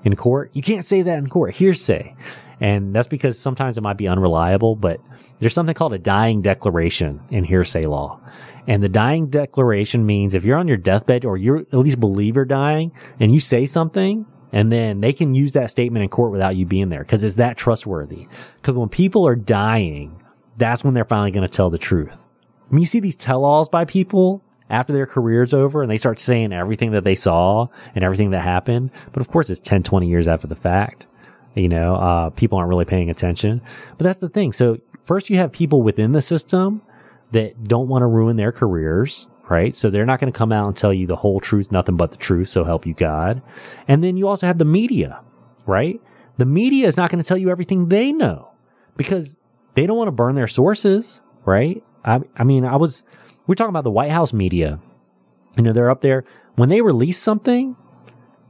in 0.04 0.16
court. 0.16 0.50
You 0.52 0.62
can't 0.62 0.84
say 0.84 1.02
that 1.02 1.18
in 1.18 1.28
court, 1.28 1.54
hearsay. 1.54 2.14
And 2.60 2.94
that's 2.94 3.08
because 3.08 3.38
sometimes 3.38 3.76
it 3.76 3.82
might 3.82 3.96
be 3.96 4.08
unreliable, 4.08 4.76
but 4.76 5.00
there's 5.38 5.54
something 5.54 5.74
called 5.74 5.92
a 5.92 5.98
dying 5.98 6.42
declaration 6.42 7.20
in 7.30 7.44
hearsay 7.44 7.86
law. 7.86 8.20
And 8.66 8.82
the 8.82 8.88
dying 8.88 9.28
declaration 9.28 10.06
means 10.06 10.34
if 10.34 10.44
you're 10.44 10.56
on 10.56 10.68
your 10.68 10.76
deathbed 10.76 11.24
or 11.24 11.36
you 11.36 11.58
at 11.58 11.74
least 11.74 12.00
believe 12.00 12.36
you're 12.36 12.44
dying 12.44 12.92
and 13.20 13.32
you 13.32 13.40
say 13.40 13.66
something, 13.66 14.26
and 14.52 14.70
then 14.70 15.00
they 15.00 15.12
can 15.12 15.34
use 15.34 15.52
that 15.52 15.70
statement 15.70 16.04
in 16.04 16.08
court 16.08 16.30
without 16.30 16.54
you 16.54 16.64
being 16.64 16.88
there 16.88 17.00
because 17.00 17.24
it's 17.24 17.36
that 17.36 17.56
trustworthy. 17.56 18.28
Because 18.60 18.76
when 18.76 18.88
people 18.88 19.26
are 19.26 19.34
dying, 19.34 20.16
that's 20.56 20.84
when 20.84 20.94
they're 20.94 21.04
finally 21.04 21.32
going 21.32 21.46
to 21.46 21.52
tell 21.52 21.70
the 21.70 21.78
truth. 21.78 22.20
Mean, 22.70 22.80
you 22.80 22.86
see 22.86 23.00
these 23.00 23.16
tell 23.16 23.44
alls 23.44 23.68
by 23.68 23.84
people 23.84 24.42
after 24.70 24.92
their 24.92 25.06
career's 25.06 25.52
over 25.52 25.82
and 25.82 25.90
they 25.90 25.98
start 25.98 26.18
saying 26.18 26.52
everything 26.52 26.92
that 26.92 27.04
they 27.04 27.14
saw 27.14 27.68
and 27.94 28.02
everything 28.02 28.30
that 28.30 28.40
happened. 28.40 28.90
But 29.12 29.20
of 29.20 29.28
course, 29.28 29.50
it's 29.50 29.60
10, 29.60 29.82
20 29.82 30.06
years 30.06 30.28
after 30.28 30.46
the 30.46 30.54
fact. 30.54 31.06
You 31.54 31.68
know, 31.68 31.94
uh, 31.94 32.30
people 32.30 32.58
aren't 32.58 32.68
really 32.68 32.84
paying 32.84 33.10
attention. 33.10 33.60
But 33.90 34.04
that's 34.04 34.18
the 34.18 34.28
thing. 34.28 34.52
So 34.52 34.78
first 35.02 35.30
you 35.30 35.36
have 35.36 35.52
people 35.52 35.82
within 35.82 36.12
the 36.12 36.22
system 36.22 36.82
that 37.32 37.64
don't 37.64 37.88
want 37.88 38.02
to 38.02 38.06
ruin 38.06 38.36
their 38.36 38.52
careers, 38.52 39.28
right? 39.48 39.74
So 39.74 39.90
they're 39.90 40.06
not 40.06 40.18
going 40.18 40.32
to 40.32 40.36
come 40.36 40.52
out 40.52 40.66
and 40.66 40.76
tell 40.76 40.92
you 40.92 41.06
the 41.06 41.16
whole 41.16 41.40
truth, 41.40 41.70
nothing 41.70 41.96
but 41.96 42.10
the 42.10 42.16
truth. 42.16 42.48
So 42.48 42.64
help 42.64 42.86
you 42.86 42.94
God. 42.94 43.42
And 43.86 44.02
then 44.02 44.16
you 44.16 44.28
also 44.28 44.46
have 44.46 44.58
the 44.58 44.64
media, 44.64 45.20
right? 45.66 46.00
The 46.38 46.44
media 46.44 46.88
is 46.88 46.96
not 46.96 47.10
going 47.10 47.22
to 47.22 47.28
tell 47.28 47.36
you 47.36 47.50
everything 47.50 47.88
they 47.88 48.12
know 48.12 48.50
because 48.96 49.36
they 49.74 49.86
don't 49.86 49.96
want 49.96 50.08
to 50.08 50.12
burn 50.12 50.34
their 50.34 50.48
sources, 50.48 51.22
right? 51.44 51.82
I, 52.04 52.20
I 52.36 52.44
mean, 52.44 52.64
I 52.64 52.76
was, 52.76 53.02
we're 53.46 53.54
talking 53.54 53.70
about 53.70 53.84
the 53.84 53.90
White 53.90 54.10
House 54.10 54.32
media. 54.32 54.80
You 55.56 55.62
know, 55.62 55.72
they're 55.72 55.90
up 55.90 56.00
there. 56.00 56.24
When 56.56 56.68
they 56.68 56.80
release 56.80 57.18
something, 57.18 57.76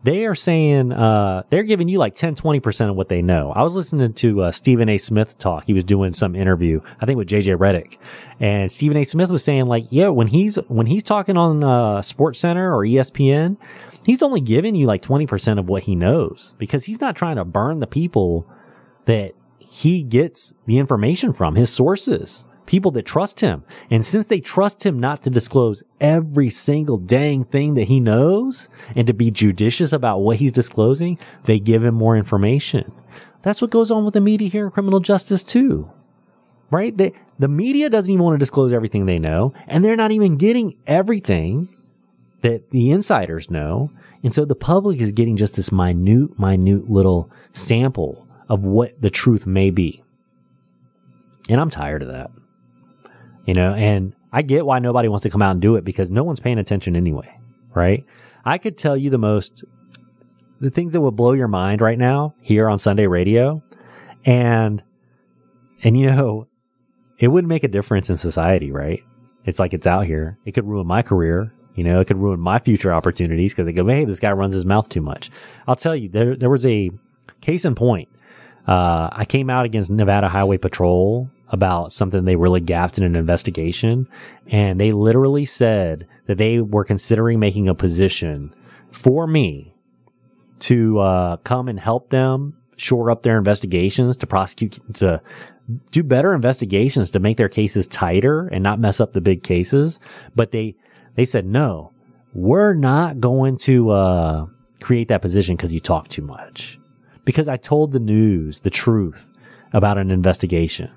they 0.04 0.26
are 0.26 0.34
saying, 0.34 0.92
uh, 0.92 1.42
they're 1.48 1.62
giving 1.62 1.88
you 1.88 1.98
like 1.98 2.14
10, 2.14 2.34
20% 2.34 2.90
of 2.90 2.96
what 2.96 3.08
they 3.08 3.22
know. 3.22 3.52
I 3.52 3.62
was 3.62 3.74
listening 3.74 4.12
to, 4.12 4.42
uh, 4.42 4.52
Stephen 4.52 4.88
A. 4.90 4.98
Smith 4.98 5.38
talk. 5.38 5.64
He 5.64 5.72
was 5.72 5.84
doing 5.84 6.12
some 6.12 6.36
interview, 6.36 6.80
I 7.00 7.06
think 7.06 7.16
with 7.16 7.28
JJ 7.28 7.56
Redick. 7.56 7.96
And 8.38 8.70
Stephen 8.70 8.98
A. 8.98 9.04
Smith 9.04 9.30
was 9.30 9.42
saying 9.42 9.64
like, 9.64 9.86
yeah, 9.90 10.08
when 10.08 10.26
he's, 10.26 10.56
when 10.68 10.86
he's 10.86 11.02
talking 11.02 11.38
on, 11.38 11.64
uh, 11.64 12.00
SportsCenter 12.00 12.70
or 12.70 12.82
ESPN, 12.84 13.56
he's 14.04 14.22
only 14.22 14.42
giving 14.42 14.74
you 14.74 14.86
like 14.86 15.00
20% 15.00 15.58
of 15.58 15.70
what 15.70 15.84
he 15.84 15.94
knows 15.94 16.54
because 16.58 16.84
he's 16.84 17.00
not 17.00 17.16
trying 17.16 17.36
to 17.36 17.44
burn 17.44 17.80
the 17.80 17.86
people 17.86 18.46
that 19.06 19.32
he 19.58 20.02
gets 20.02 20.54
the 20.66 20.78
information 20.78 21.32
from, 21.32 21.54
his 21.54 21.72
sources 21.72 22.44
people 22.66 22.90
that 22.92 23.06
trust 23.06 23.40
him. 23.40 23.62
And 23.90 24.04
since 24.04 24.26
they 24.26 24.40
trust 24.40 24.84
him 24.84 24.98
not 24.98 25.22
to 25.22 25.30
disclose 25.30 25.82
every 26.00 26.50
single 26.50 26.96
dang 26.96 27.44
thing 27.44 27.74
that 27.74 27.84
he 27.84 28.00
knows 28.00 28.68
and 28.96 29.06
to 29.06 29.12
be 29.12 29.30
judicious 29.30 29.92
about 29.92 30.20
what 30.20 30.36
he's 30.36 30.52
disclosing, 30.52 31.18
they 31.44 31.58
give 31.58 31.84
him 31.84 31.94
more 31.94 32.16
information. 32.16 32.92
That's 33.42 33.60
what 33.60 33.70
goes 33.70 33.90
on 33.90 34.04
with 34.04 34.14
the 34.14 34.20
media 34.20 34.48
here 34.48 34.64
in 34.64 34.70
criminal 34.70 35.00
justice 35.00 35.44
too. 35.44 35.90
Right? 36.70 36.96
They, 36.96 37.12
the 37.38 37.48
media 37.48 37.90
doesn't 37.90 38.10
even 38.10 38.24
want 38.24 38.34
to 38.34 38.38
disclose 38.38 38.72
everything 38.72 39.06
they 39.06 39.18
know, 39.18 39.52
and 39.66 39.84
they're 39.84 39.96
not 39.96 40.12
even 40.12 40.38
getting 40.38 40.76
everything 40.86 41.68
that 42.40 42.70
the 42.70 42.90
insiders 42.90 43.50
know. 43.50 43.90
And 44.22 44.32
so 44.32 44.44
the 44.44 44.54
public 44.54 45.00
is 45.00 45.12
getting 45.12 45.36
just 45.36 45.56
this 45.56 45.70
minute, 45.70 46.38
minute 46.38 46.88
little 46.88 47.30
sample 47.52 48.26
of 48.48 48.64
what 48.64 49.00
the 49.00 49.10
truth 49.10 49.46
may 49.46 49.70
be. 49.70 50.02
And 51.50 51.60
I'm 51.60 51.70
tired 51.70 52.02
of 52.02 52.08
that 52.08 52.30
you 53.44 53.54
know, 53.54 53.74
and 53.74 54.12
I 54.32 54.42
get 54.42 54.66
why 54.66 54.78
nobody 54.78 55.08
wants 55.08 55.22
to 55.24 55.30
come 55.30 55.42
out 55.42 55.52
and 55.52 55.62
do 55.62 55.76
it 55.76 55.84
because 55.84 56.10
no 56.10 56.24
one's 56.24 56.40
paying 56.40 56.58
attention 56.58 56.96
anyway, 56.96 57.28
right? 57.74 58.02
I 58.44 58.58
could 58.58 58.76
tell 58.76 58.96
you 58.96 59.10
the 59.10 59.18
most, 59.18 59.64
the 60.60 60.70
things 60.70 60.92
that 60.92 61.00
would 61.00 61.16
blow 61.16 61.32
your 61.32 61.48
mind 61.48 61.80
right 61.80 61.98
now 61.98 62.34
here 62.42 62.68
on 62.68 62.78
Sunday 62.78 63.06
radio. 63.06 63.62
And, 64.24 64.82
and 65.82 65.96
you 65.96 66.10
know, 66.10 66.46
it 67.18 67.28
wouldn't 67.28 67.48
make 67.48 67.64
a 67.64 67.68
difference 67.68 68.10
in 68.10 68.16
society, 68.16 68.72
right? 68.72 69.00
It's 69.44 69.58
like 69.58 69.74
it's 69.74 69.86
out 69.86 70.06
here. 70.06 70.36
It 70.44 70.52
could 70.52 70.66
ruin 70.66 70.86
my 70.86 71.02
career. 71.02 71.52
You 71.74 71.84
know, 71.84 72.00
it 72.00 72.06
could 72.06 72.16
ruin 72.16 72.40
my 72.40 72.58
future 72.58 72.92
opportunities 72.92 73.52
because 73.52 73.66
they 73.66 73.72
go, 73.72 73.86
Hey, 73.86 74.04
this 74.04 74.20
guy 74.20 74.32
runs 74.32 74.54
his 74.54 74.64
mouth 74.64 74.88
too 74.88 75.00
much. 75.00 75.30
I'll 75.66 75.74
tell 75.74 75.94
you, 75.94 76.08
there, 76.08 76.36
there 76.36 76.50
was 76.50 76.64
a 76.64 76.90
case 77.40 77.64
in 77.64 77.74
point. 77.74 78.08
Uh, 78.66 79.10
I 79.12 79.24
came 79.24 79.50
out 79.50 79.66
against 79.66 79.90
Nevada 79.90 80.28
Highway 80.28 80.56
Patrol 80.56 81.28
about 81.50 81.92
something 81.92 82.24
they 82.24 82.36
really 82.36 82.60
gapped 82.60 82.98
in 82.98 83.04
an 83.04 83.16
investigation. 83.16 84.06
And 84.50 84.80
they 84.80 84.92
literally 84.92 85.44
said 85.44 86.06
that 86.26 86.38
they 86.38 86.60
were 86.60 86.84
considering 86.84 87.38
making 87.38 87.68
a 87.68 87.74
position 87.74 88.52
for 88.90 89.26
me 89.26 89.72
to 90.60 90.98
uh, 90.98 91.36
come 91.38 91.68
and 91.68 91.78
help 91.78 92.10
them 92.10 92.56
shore 92.76 93.10
up 93.10 93.22
their 93.22 93.38
investigations, 93.38 94.16
to 94.16 94.26
prosecute, 94.26 94.78
to 94.94 95.20
do 95.92 96.02
better 96.02 96.34
investigations, 96.34 97.10
to 97.12 97.18
make 97.18 97.36
their 97.36 97.48
cases 97.48 97.86
tighter 97.86 98.48
and 98.48 98.62
not 98.62 98.78
mess 98.78 99.00
up 99.00 99.12
the 99.12 99.20
big 99.20 99.42
cases. 99.42 100.00
But 100.34 100.52
they, 100.52 100.74
they 101.14 101.24
said, 101.24 101.46
no, 101.46 101.92
we're 102.34 102.74
not 102.74 103.20
going 103.20 103.58
to 103.58 103.90
uh, 103.90 104.46
create 104.80 105.08
that 105.08 105.22
position 105.22 105.56
because 105.56 105.72
you 105.72 105.80
talk 105.80 106.08
too 106.08 106.22
much. 106.22 106.78
Because 107.24 107.48
I 107.48 107.56
told 107.56 107.92
the 107.92 108.00
news 108.00 108.60
the 108.60 108.70
truth 108.70 109.30
about 109.72 109.98
an 109.98 110.10
investigation. 110.10 110.90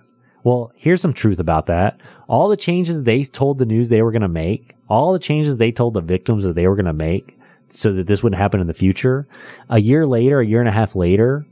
Well, 0.48 0.72
here's 0.78 1.02
some 1.02 1.12
truth 1.12 1.42
about 1.42 1.66
that. 1.66 2.00
All 2.30 2.48
the 2.48 2.56
changes 2.56 3.04
they 3.04 3.22
told 3.24 3.58
the 3.58 3.66
news 3.66 3.90
they 3.90 4.02
were 4.02 4.14
going 4.14 4.22
to 4.22 4.30
make, 4.30 4.76
all 4.88 5.12
the 5.12 5.20
changes 5.20 5.58
they 5.58 5.74
told 5.74 5.94
the 5.94 6.00
victims 6.00 6.46
that 6.46 6.54
they 6.54 6.70
were 6.70 6.78
going 6.78 6.86
to 6.86 6.94
make 6.94 7.36
so 7.70 7.92
that 7.92 8.08
this 8.08 8.24
wouldn't 8.24 8.40
happen 8.40 8.62
in 8.62 8.68
the 8.68 8.74
future. 8.74 9.28
A 9.70 9.78
year 9.78 10.08
later, 10.08 10.40
a 10.40 10.46
year 10.46 10.62
and 10.62 10.70
a 10.70 10.72
half 10.72 10.96
later, 10.96 11.46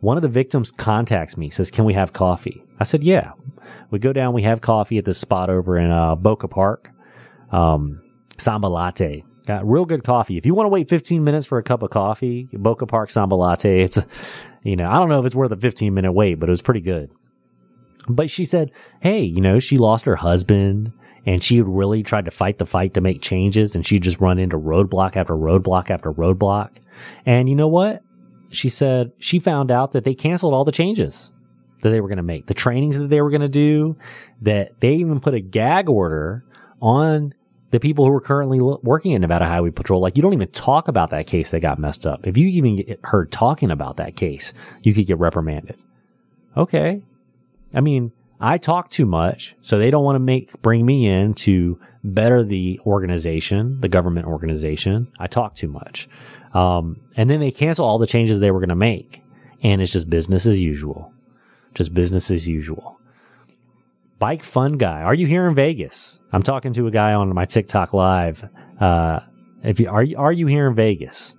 one 0.00 0.18
of 0.18 0.22
the 0.22 0.28
victims 0.28 0.70
contacts 0.70 1.38
me, 1.38 1.48
says, 1.48 1.70
can 1.70 1.86
we 1.86 1.94
have 1.94 2.12
coffee? 2.12 2.62
I 2.78 2.84
said, 2.84 3.02
yeah. 3.02 3.32
We 3.90 3.98
go 3.98 4.12
down, 4.12 4.34
we 4.34 4.42
have 4.42 4.60
coffee 4.60 4.98
at 4.98 5.06
this 5.06 5.16
spot 5.16 5.48
over 5.48 5.78
in, 5.78 5.90
uh, 5.90 6.14
Boca 6.14 6.46
Park. 6.46 6.90
Um, 7.50 8.02
Sambalatte. 8.36 9.24
Got 9.46 9.66
real 9.66 9.86
good 9.86 10.04
coffee. 10.04 10.36
If 10.36 10.44
you 10.44 10.54
want 10.54 10.66
to 10.66 10.70
wait 10.70 10.90
15 10.90 11.24
minutes 11.24 11.46
for 11.46 11.56
a 11.56 11.62
cup 11.62 11.82
of 11.82 11.88
coffee, 11.88 12.46
Boca 12.52 12.84
Park 12.84 13.08
Sambalatte, 13.08 13.84
it's, 13.84 13.98
you 14.62 14.76
know, 14.76 14.90
I 14.90 14.98
don't 14.98 15.08
know 15.08 15.20
if 15.20 15.24
it's 15.24 15.34
worth 15.34 15.52
a 15.52 15.56
15 15.56 15.94
minute 15.94 16.12
wait, 16.12 16.34
but 16.34 16.50
it 16.50 16.52
was 16.52 16.60
pretty 16.60 16.82
good. 16.82 17.10
But 18.08 18.30
she 18.30 18.44
said, 18.44 18.70
hey, 19.00 19.22
you 19.22 19.40
know, 19.40 19.58
she 19.58 19.78
lost 19.78 20.04
her 20.04 20.16
husband 20.16 20.92
and 21.26 21.42
she 21.42 21.56
had 21.56 21.66
really 21.66 22.02
tried 22.02 22.26
to 22.26 22.30
fight 22.30 22.58
the 22.58 22.66
fight 22.66 22.94
to 22.94 23.00
make 23.00 23.22
changes 23.22 23.74
and 23.74 23.86
she'd 23.86 24.02
just 24.02 24.20
run 24.20 24.38
into 24.38 24.58
roadblock 24.58 25.16
after 25.16 25.34
roadblock 25.34 25.90
after 25.90 26.12
roadblock. 26.12 26.70
And 27.24 27.48
you 27.48 27.54
know 27.54 27.68
what? 27.68 28.02
She 28.50 28.68
said 28.68 29.12
she 29.18 29.38
found 29.38 29.70
out 29.70 29.92
that 29.92 30.04
they 30.04 30.14
canceled 30.14 30.54
all 30.54 30.64
the 30.64 30.72
changes 30.72 31.30
that 31.80 31.90
they 31.90 32.00
were 32.00 32.08
going 32.08 32.18
to 32.18 32.22
make, 32.22 32.46
the 32.46 32.54
trainings 32.54 32.98
that 32.98 33.08
they 33.08 33.20
were 33.20 33.30
going 33.30 33.42
to 33.42 33.48
do, 33.48 33.96
that 34.42 34.78
they 34.80 34.94
even 34.94 35.20
put 35.20 35.34
a 35.34 35.40
gag 35.40 35.88
order 35.88 36.42
on 36.80 37.34
the 37.70 37.80
people 37.80 38.06
who 38.06 38.12
are 38.12 38.20
currently 38.20 38.60
working 38.60 39.14
at 39.14 39.20
Nevada 39.20 39.46
Highway 39.46 39.70
Patrol. 39.70 40.00
Like 40.00 40.16
you 40.16 40.22
don't 40.22 40.32
even 40.32 40.48
talk 40.48 40.86
about 40.86 41.10
that 41.10 41.26
case 41.26 41.50
that 41.50 41.60
got 41.60 41.78
messed 41.78 42.06
up. 42.06 42.26
If 42.26 42.36
you 42.36 42.46
even 42.46 42.76
get 42.76 43.00
heard 43.02 43.32
talking 43.32 43.70
about 43.70 43.96
that 43.96 44.14
case, 44.14 44.54
you 44.82 44.94
could 44.94 45.06
get 45.06 45.18
reprimanded. 45.18 45.76
Okay. 46.56 47.02
I 47.74 47.80
mean, 47.80 48.12
I 48.40 48.58
talk 48.58 48.90
too 48.90 49.06
much, 49.06 49.54
so 49.60 49.78
they 49.78 49.90
don't 49.90 50.04
want 50.04 50.16
to 50.16 50.20
make 50.20 50.60
bring 50.62 50.84
me 50.84 51.06
in 51.06 51.34
to 51.34 51.78
better 52.02 52.44
the 52.44 52.80
organization, 52.86 53.80
the 53.80 53.88
government 53.88 54.26
organization. 54.26 55.08
I 55.18 55.26
talk 55.26 55.54
too 55.54 55.68
much. 55.68 56.08
Um, 56.52 57.00
and 57.16 57.28
then 57.28 57.40
they 57.40 57.50
cancel 57.50 57.86
all 57.86 57.98
the 57.98 58.06
changes 58.06 58.38
they 58.38 58.50
were 58.50 58.60
going 58.60 58.68
to 58.68 58.74
make. 58.74 59.22
And 59.62 59.80
it's 59.80 59.92
just 59.92 60.10
business 60.10 60.46
as 60.46 60.60
usual. 60.60 61.12
Just 61.74 61.94
business 61.94 62.30
as 62.30 62.46
usual. 62.46 63.00
Bike 64.18 64.42
fun 64.42 64.78
guy. 64.78 65.02
Are 65.02 65.14
you 65.14 65.26
here 65.26 65.48
in 65.48 65.54
Vegas? 65.54 66.20
I'm 66.32 66.42
talking 66.42 66.72
to 66.74 66.86
a 66.86 66.90
guy 66.90 67.14
on 67.14 67.34
my 67.34 67.46
TikTok 67.46 67.92
live. 67.94 68.48
Uh, 68.80 69.20
if 69.64 69.80
you 69.80 69.88
are, 69.88 70.02
you, 70.02 70.18
are 70.18 70.32
you 70.32 70.46
here 70.46 70.68
in 70.68 70.74
Vegas? 70.74 71.34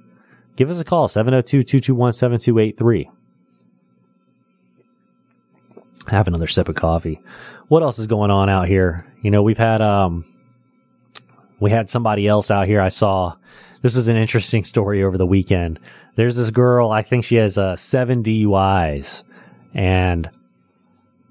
Give 0.56 0.70
us 0.70 0.80
a 0.80 0.84
call 0.84 1.08
702-221-7283. 1.08 3.06
Have 6.10 6.28
another 6.28 6.48
sip 6.48 6.70
of 6.70 6.76
coffee. 6.76 7.20
What 7.68 7.84
else 7.84 8.00
is 8.00 8.08
going 8.08 8.32
on 8.32 8.50
out 8.50 8.68
here? 8.68 9.06
You 9.22 9.32
know, 9.32 9.42
we've 9.44 9.58
had 9.58 9.82
um 9.82 10.26
we 11.60 11.72
had 11.72 11.90
somebody 11.90 12.28
else 12.28 12.52
out 12.52 12.68
here 12.68 12.82
I 12.82 12.90
saw. 12.90 13.36
This 13.82 13.96
is 13.96 14.08
an 14.08 14.16
interesting 14.16 14.64
story 14.64 15.04
over 15.04 15.18
the 15.18 15.26
weekend. 15.26 15.80
There's 16.16 16.38
this 16.38 16.50
girl, 16.50 16.92
I 16.92 17.02
think 17.02 17.24
she 17.24 17.36
has 17.36 17.58
uh, 17.58 17.76
seven 17.76 18.24
DUIs 18.24 19.24
and 19.74 20.30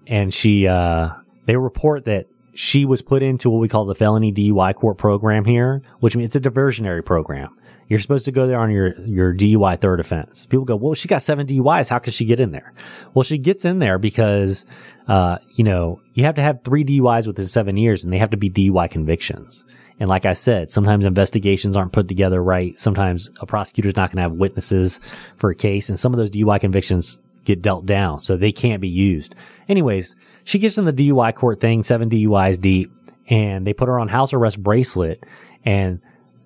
and 0.06 0.32
she 0.32 0.66
uh 0.66 1.10
they 1.46 1.56
report 1.56 2.04
that 2.06 2.26
she 2.54 2.84
was 2.84 3.02
put 3.02 3.22
into 3.22 3.50
what 3.50 3.58
we 3.58 3.68
call 3.68 3.84
the 3.84 3.94
felony 3.94 4.32
DUI 4.32 4.74
court 4.74 4.96
program 4.98 5.44
here, 5.44 5.82
which 6.00 6.16
means 6.16 6.34
it's 6.34 6.46
a 6.46 6.50
diversionary 6.50 7.04
program. 7.04 7.56
You're 7.88 7.98
supposed 7.98 8.24
to 8.24 8.32
go 8.32 8.46
there 8.46 8.58
on 8.58 8.70
your, 8.70 8.94
your 9.00 9.34
DUI 9.34 9.78
third 9.78 10.00
offense. 10.00 10.46
People 10.46 10.64
go, 10.64 10.76
well, 10.76 10.94
she 10.94 11.08
got 11.08 11.22
seven 11.22 11.46
DUIs. 11.46 11.90
How 11.90 11.98
could 11.98 12.14
she 12.14 12.24
get 12.24 12.40
in 12.40 12.50
there? 12.50 12.72
Well, 13.12 13.22
she 13.22 13.38
gets 13.38 13.64
in 13.64 13.78
there 13.78 13.98
because, 13.98 14.64
uh, 15.06 15.38
you 15.54 15.64
know, 15.64 16.00
you 16.14 16.24
have 16.24 16.36
to 16.36 16.42
have 16.42 16.62
three 16.62 16.84
DUIs 16.84 17.26
within 17.26 17.44
seven 17.44 17.76
years 17.76 18.04
and 18.04 18.12
they 18.12 18.18
have 18.18 18.30
to 18.30 18.36
be 18.36 18.50
DUI 18.50 18.90
convictions. 18.90 19.64
And 20.00 20.08
like 20.08 20.26
I 20.26 20.32
said, 20.32 20.70
sometimes 20.70 21.04
investigations 21.04 21.76
aren't 21.76 21.92
put 21.92 22.08
together 22.08 22.42
right. 22.42 22.76
Sometimes 22.76 23.30
a 23.40 23.46
prosecutor's 23.46 23.96
not 23.96 24.10
going 24.10 24.16
to 24.16 24.22
have 24.22 24.32
witnesses 24.32 24.98
for 25.36 25.50
a 25.50 25.54
case 25.54 25.88
and 25.88 25.98
some 25.98 26.12
of 26.12 26.18
those 26.18 26.30
DUI 26.30 26.60
convictions 26.60 27.20
get 27.44 27.62
dealt 27.62 27.86
down. 27.86 28.20
So 28.20 28.36
they 28.36 28.52
can't 28.52 28.80
be 28.80 28.88
used. 28.88 29.34
Anyways, 29.68 30.16
she 30.44 30.58
gets 30.58 30.78
in 30.78 30.84
the 30.84 30.92
DUI 30.92 31.34
court 31.34 31.60
thing, 31.60 31.82
seven 31.82 32.08
DUIs 32.08 32.60
deep, 32.60 32.90
and 33.28 33.66
they 33.66 33.72
put 33.72 33.88
her 33.88 33.98
on 33.98 34.08
house 34.08 34.32
arrest 34.32 34.62
bracelet 34.62 35.22
and 35.64 36.00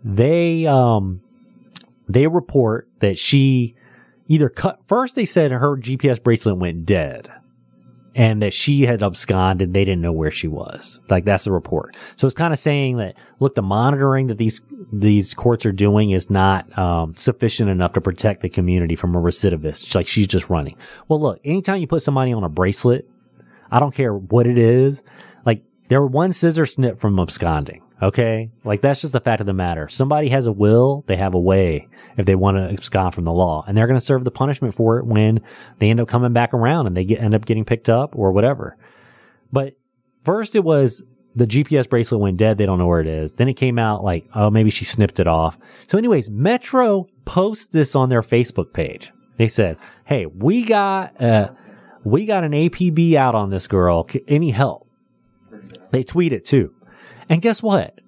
they, 0.05 0.67
um, 0.67 1.21
they 2.09 2.27
report 2.27 2.89
that 3.01 3.19
she 3.19 3.77
either 4.29 4.49
cut 4.49 4.81
first 4.87 5.15
they 5.15 5.25
said 5.25 5.51
her 5.51 5.77
GPS 5.77 6.23
bracelet 6.23 6.59
went 6.59 6.87
dead 6.87 7.31
and 8.15 8.43
that 8.43 8.53
she 8.53 8.85
had 8.85 9.03
absconded 9.03 9.73
they 9.73 9.85
didn't 9.85 10.03
know 10.03 10.13
where 10.13 10.31
she 10.31 10.49
was. 10.49 10.99
Like 11.09 11.25
that's 11.25 11.45
the 11.45 11.53
report. 11.53 11.97
So 12.17 12.27
it's 12.27 12.35
kind 12.35 12.53
of 12.53 12.59
saying 12.59 12.97
that 12.97 13.17
look 13.39 13.55
the 13.55 13.63
monitoring 13.63 14.27
that 14.27 14.39
these 14.39 14.61
these 14.93 15.35
courts 15.35 15.65
are 15.67 15.73
doing 15.73 16.11
is 16.11 16.29
not 16.29 16.77
um, 16.77 17.15
sufficient 17.15 17.71
enough 17.71 17.93
to 17.93 18.01
protect 18.01 18.43
the 18.43 18.49
community 18.49 18.97
from 18.97 19.15
a 19.15 19.21
recidivist. 19.21 19.95
Like 19.95 20.09
she's 20.09 20.27
just 20.27 20.51
running. 20.51 20.77
Well 21.07 21.21
look 21.21 21.41
anytime 21.45 21.81
you 21.81 21.87
put 21.87 22.03
somebody 22.03 22.33
on 22.33 22.45
a 22.45 22.49
bracelet 22.49 23.07
i 23.71 23.79
don't 23.79 23.95
care 23.95 24.15
what 24.15 24.47
it 24.47 24.59
is 24.59 25.03
like 25.45 25.63
they're 25.89 26.07
one 26.07 26.33
scissor 26.33 26.67
snip 26.67 26.99
from 26.99 27.19
absconding 27.19 27.83
Okay. 28.01 28.51
Like 28.65 28.81
that's 28.81 29.01
just 29.01 29.13
the 29.13 29.21
fact 29.21 29.41
of 29.41 29.47
the 29.47 29.53
matter. 29.53 29.89
Somebody 29.89 30.29
has 30.29 30.47
a 30.47 30.53
will, 30.53 31.05
they 31.07 31.17
have 31.17 31.35
a 31.35 31.41
way 31.41 31.89
if 32.17 32.27
they 32.27 32.37
want 32.37 32.57
to 32.57 32.73
abscond 32.73 33.15
from 33.15 33.25
the 33.25 33.33
law 33.33 33.65
and 33.67 33.77
they're 33.77 33.87
going 33.87 33.99
to 33.99 34.05
serve 34.05 34.25
the 34.25 34.31
punishment 34.31 34.75
for 34.75 34.99
it 34.99 35.07
when 35.07 35.41
they 35.79 35.91
end 35.91 36.01
up 36.01 36.09
coming 36.09 36.33
back 36.33 36.55
around 36.55 36.87
and 36.87 36.97
they 36.97 37.05
get, 37.05 37.21
end 37.21 37.35
up 37.35 37.45
getting 37.45 37.65
picked 37.65 37.89
up 37.89 38.17
or 38.17 38.31
whatever. 38.31 38.77
But 39.53 39.75
first 40.25 40.55
it 40.55 40.63
was 40.63 41.03
the 41.35 41.47
GPS 41.47 41.89
bracelet 41.89 42.21
went 42.21 42.37
dead. 42.37 42.59
They 42.59 42.67
don't 42.67 42.79
know 42.79 42.87
where 42.87 43.01
it 43.01 43.07
is. 43.07 43.33
Then 43.33 43.49
it 43.49 43.55
came 43.55 43.79
out 43.79 44.05
like, 44.05 44.25
oh, 44.35 44.51
maybe 44.51 44.71
she 44.71 44.85
snipped 44.85 45.19
it 45.19 45.27
off. 45.27 45.59
So 45.89 45.99
anyways, 45.99 46.31
Metro 46.31 47.05
posts 47.25 47.67
this 47.67 47.97
on 47.97 48.09
their 48.09 48.23
Facebook 48.23 48.73
page. 48.73 49.11
They 49.37 49.49
said, 49.49 49.77
Hey, 50.05 50.27
we 50.27 50.65
got, 50.65 51.21
uh, 51.21 51.51
we 52.05 52.27
got 52.27 52.45
an 52.45 52.53
APB 52.53 53.15
out 53.15 53.35
on 53.35 53.51
this 53.51 53.67
girl. 53.67 54.09
Any 54.27 54.51
help? 54.51 54.87
They 55.91 56.03
tweet 56.03 56.33
it 56.33 56.45
too. 56.45 56.73
And 57.29 57.43
guess 57.43 57.63
what? 57.63 58.01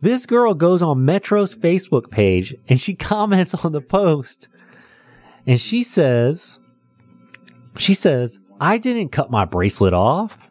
This 0.00 0.26
girl 0.26 0.54
goes 0.54 0.82
on 0.82 1.04
Metro's 1.04 1.54
Facebook 1.54 2.10
page 2.10 2.54
and 2.68 2.80
she 2.80 2.94
comments 3.12 3.54
on 3.54 3.72
the 3.72 3.80
post 3.80 4.48
and 5.46 5.60
she 5.60 5.82
says, 5.82 6.60
she 7.76 7.94
says, 7.94 8.38
I 8.60 8.78
didn't 8.78 9.08
cut 9.10 9.30
my 9.30 9.44
bracelet 9.44 9.92
off. 9.92 10.50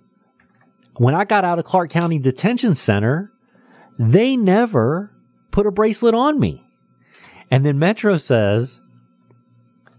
When 0.97 1.15
I 1.15 1.23
got 1.23 1.45
out 1.45 1.59
of 1.59 1.65
Clark 1.65 1.89
County 1.89 2.19
Detention 2.19 2.75
Center, 2.75 3.31
they 3.97 4.35
never 4.35 5.11
put 5.51 5.65
a 5.65 5.71
bracelet 5.71 6.13
on 6.13 6.39
me. 6.39 6.63
And 7.49 7.65
then 7.65 7.79
Metro 7.79 8.17
says, 8.17 8.81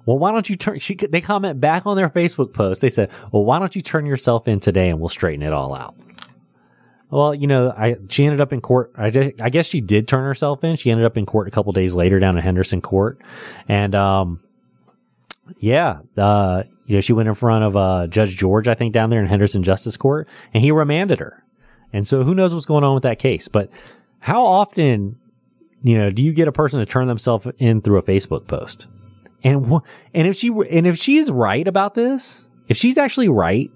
well, 0.04 0.18
why 0.18 0.32
don't 0.32 0.48
you 0.48 0.56
turn, 0.56 0.78
she, 0.78 0.94
they 0.94 1.20
comment 1.20 1.60
back 1.60 1.86
on 1.86 1.96
their 1.96 2.10
Facebook 2.10 2.52
post. 2.52 2.80
They 2.80 2.90
said, 2.90 3.10
well, 3.30 3.44
why 3.44 3.58
don't 3.58 3.74
you 3.74 3.82
turn 3.82 4.04
yourself 4.04 4.48
in 4.48 4.60
today 4.60 4.90
and 4.90 5.00
we'll 5.00 5.08
straighten 5.08 5.42
it 5.42 5.52
all 5.52 5.74
out. 5.74 5.94
Well, 7.12 7.34
you 7.34 7.46
know, 7.46 7.70
I 7.76 7.96
she 8.08 8.24
ended 8.24 8.40
up 8.40 8.54
in 8.54 8.62
court. 8.62 8.90
I, 8.96 9.34
I 9.38 9.50
guess 9.50 9.66
she 9.66 9.82
did 9.82 10.08
turn 10.08 10.24
herself 10.24 10.64
in. 10.64 10.76
She 10.76 10.90
ended 10.90 11.04
up 11.04 11.18
in 11.18 11.26
court 11.26 11.46
a 11.46 11.50
couple 11.50 11.70
days 11.72 11.94
later 11.94 12.18
down 12.18 12.38
at 12.38 12.42
Henderson 12.42 12.80
Court, 12.80 13.20
and 13.68 13.94
um, 13.94 14.40
yeah, 15.58 15.98
uh, 16.16 16.62
you 16.86 16.96
know, 16.96 17.00
she 17.02 17.12
went 17.12 17.28
in 17.28 17.34
front 17.34 17.64
of 17.64 17.76
uh, 17.76 18.06
Judge 18.06 18.34
George, 18.34 18.66
I 18.66 18.72
think, 18.72 18.94
down 18.94 19.10
there 19.10 19.20
in 19.20 19.26
Henderson 19.26 19.62
Justice 19.62 19.98
Court, 19.98 20.26
and 20.54 20.62
he 20.62 20.72
remanded 20.72 21.18
her. 21.18 21.42
And 21.92 22.06
so, 22.06 22.22
who 22.22 22.34
knows 22.34 22.54
what's 22.54 22.64
going 22.64 22.82
on 22.82 22.94
with 22.94 23.02
that 23.02 23.18
case? 23.18 23.46
But 23.46 23.68
how 24.20 24.46
often, 24.46 25.16
you 25.82 25.98
know, 25.98 26.08
do 26.08 26.22
you 26.22 26.32
get 26.32 26.48
a 26.48 26.52
person 26.52 26.80
to 26.80 26.86
turn 26.86 27.08
themselves 27.08 27.46
in 27.58 27.82
through 27.82 27.98
a 27.98 28.02
Facebook 28.02 28.48
post? 28.48 28.86
And 29.44 29.70
and 30.14 30.26
if 30.26 30.36
she 30.36 30.48
and 30.48 30.86
if 30.86 30.96
she's 30.96 31.30
right 31.30 31.68
about 31.68 31.94
this, 31.94 32.48
if 32.68 32.78
she's 32.78 32.96
actually 32.96 33.28
right 33.28 33.70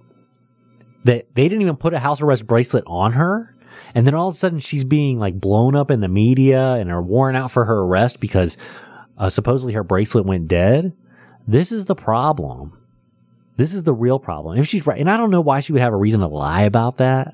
that 1.07 1.33
they 1.35 1.49
didn't 1.49 1.62
even 1.62 1.77
put 1.77 1.95
a 1.95 2.01
house 2.01 2.21
arrest 2.21 2.47
bracelet 2.47 2.85
on 2.87 3.12
her. 3.12 3.55
And 3.95 4.07
then 4.07 4.14
all 4.14 4.29
of 4.29 4.35
a 4.35 4.37
sudden 4.37 4.59
she's 4.59 4.85
being 4.85 5.19
like 5.19 5.40
blown 5.40 5.77
up 5.77 5.90
in 5.90 6.01
the 6.01 6.09
media 6.09 6.73
and 6.75 6.90
are 6.90 7.03
warrant 7.03 7.37
out 7.37 7.53
for 7.53 7.64
her 7.64 7.79
arrest 7.83 8.21
because 8.21 8.59
uh, 9.16 9.31
supposedly 9.31 9.73
her 9.75 9.85
bracelet 9.85 10.27
went 10.27 10.49
dead. 10.49 10.92
This 11.47 11.71
is 11.71 11.87
the 11.87 11.95
problem. 11.95 12.77
This 13.57 13.73
is 13.73 13.85
the 13.85 13.95
real 13.95 14.19
problem. 14.19 14.59
If 14.59 14.66
she's 14.66 14.87
right, 14.87 15.01
and 15.01 15.09
I 15.09 15.16
don't 15.16 15.31
know 15.31 15.40
why 15.40 15.61
she 15.61 15.73
would 15.73 15.81
have 15.81 15.92
a 15.92 15.97
reason 15.97 16.21
to 16.21 16.27
lie 16.27 16.62
about 16.62 16.99
that, 16.99 17.33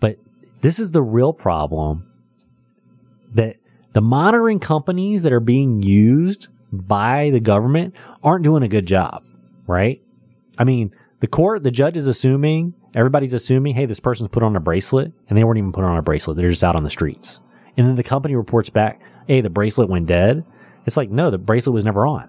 but 0.00 0.18
this 0.60 0.78
is 0.78 0.90
the 0.90 1.02
real 1.02 1.32
problem 1.32 2.04
that 3.34 3.56
the 3.92 4.02
monitoring 4.02 4.58
companies 4.58 5.22
that 5.22 5.32
are 5.32 5.40
being 5.40 5.80
used 5.80 6.48
by 6.72 7.30
the 7.30 7.40
government 7.40 7.94
aren't 8.22 8.42
doing 8.42 8.64
a 8.64 8.68
good 8.68 8.86
job, 8.86 9.22
right? 9.68 10.00
I 10.58 10.64
mean, 10.64 10.92
the 11.24 11.28
court, 11.28 11.62
the 11.62 11.70
judge 11.70 11.96
is 11.96 12.06
assuming, 12.06 12.74
everybody's 12.94 13.32
assuming, 13.32 13.74
hey, 13.74 13.86
this 13.86 13.98
person's 13.98 14.28
put 14.28 14.42
on 14.42 14.54
a 14.56 14.60
bracelet, 14.60 15.10
and 15.30 15.38
they 15.38 15.42
weren't 15.42 15.56
even 15.56 15.72
put 15.72 15.82
on 15.82 15.96
a 15.96 16.02
bracelet. 16.02 16.36
They're 16.36 16.50
just 16.50 16.62
out 16.62 16.76
on 16.76 16.84
the 16.84 16.90
streets. 16.90 17.40
And 17.78 17.88
then 17.88 17.96
the 17.96 18.02
company 18.02 18.36
reports 18.36 18.68
back, 18.68 19.00
hey, 19.26 19.40
the 19.40 19.48
bracelet 19.48 19.88
went 19.88 20.06
dead. 20.06 20.44
It's 20.84 20.98
like, 20.98 21.08
no, 21.08 21.30
the 21.30 21.38
bracelet 21.38 21.72
was 21.72 21.86
never 21.86 22.06
on. 22.06 22.28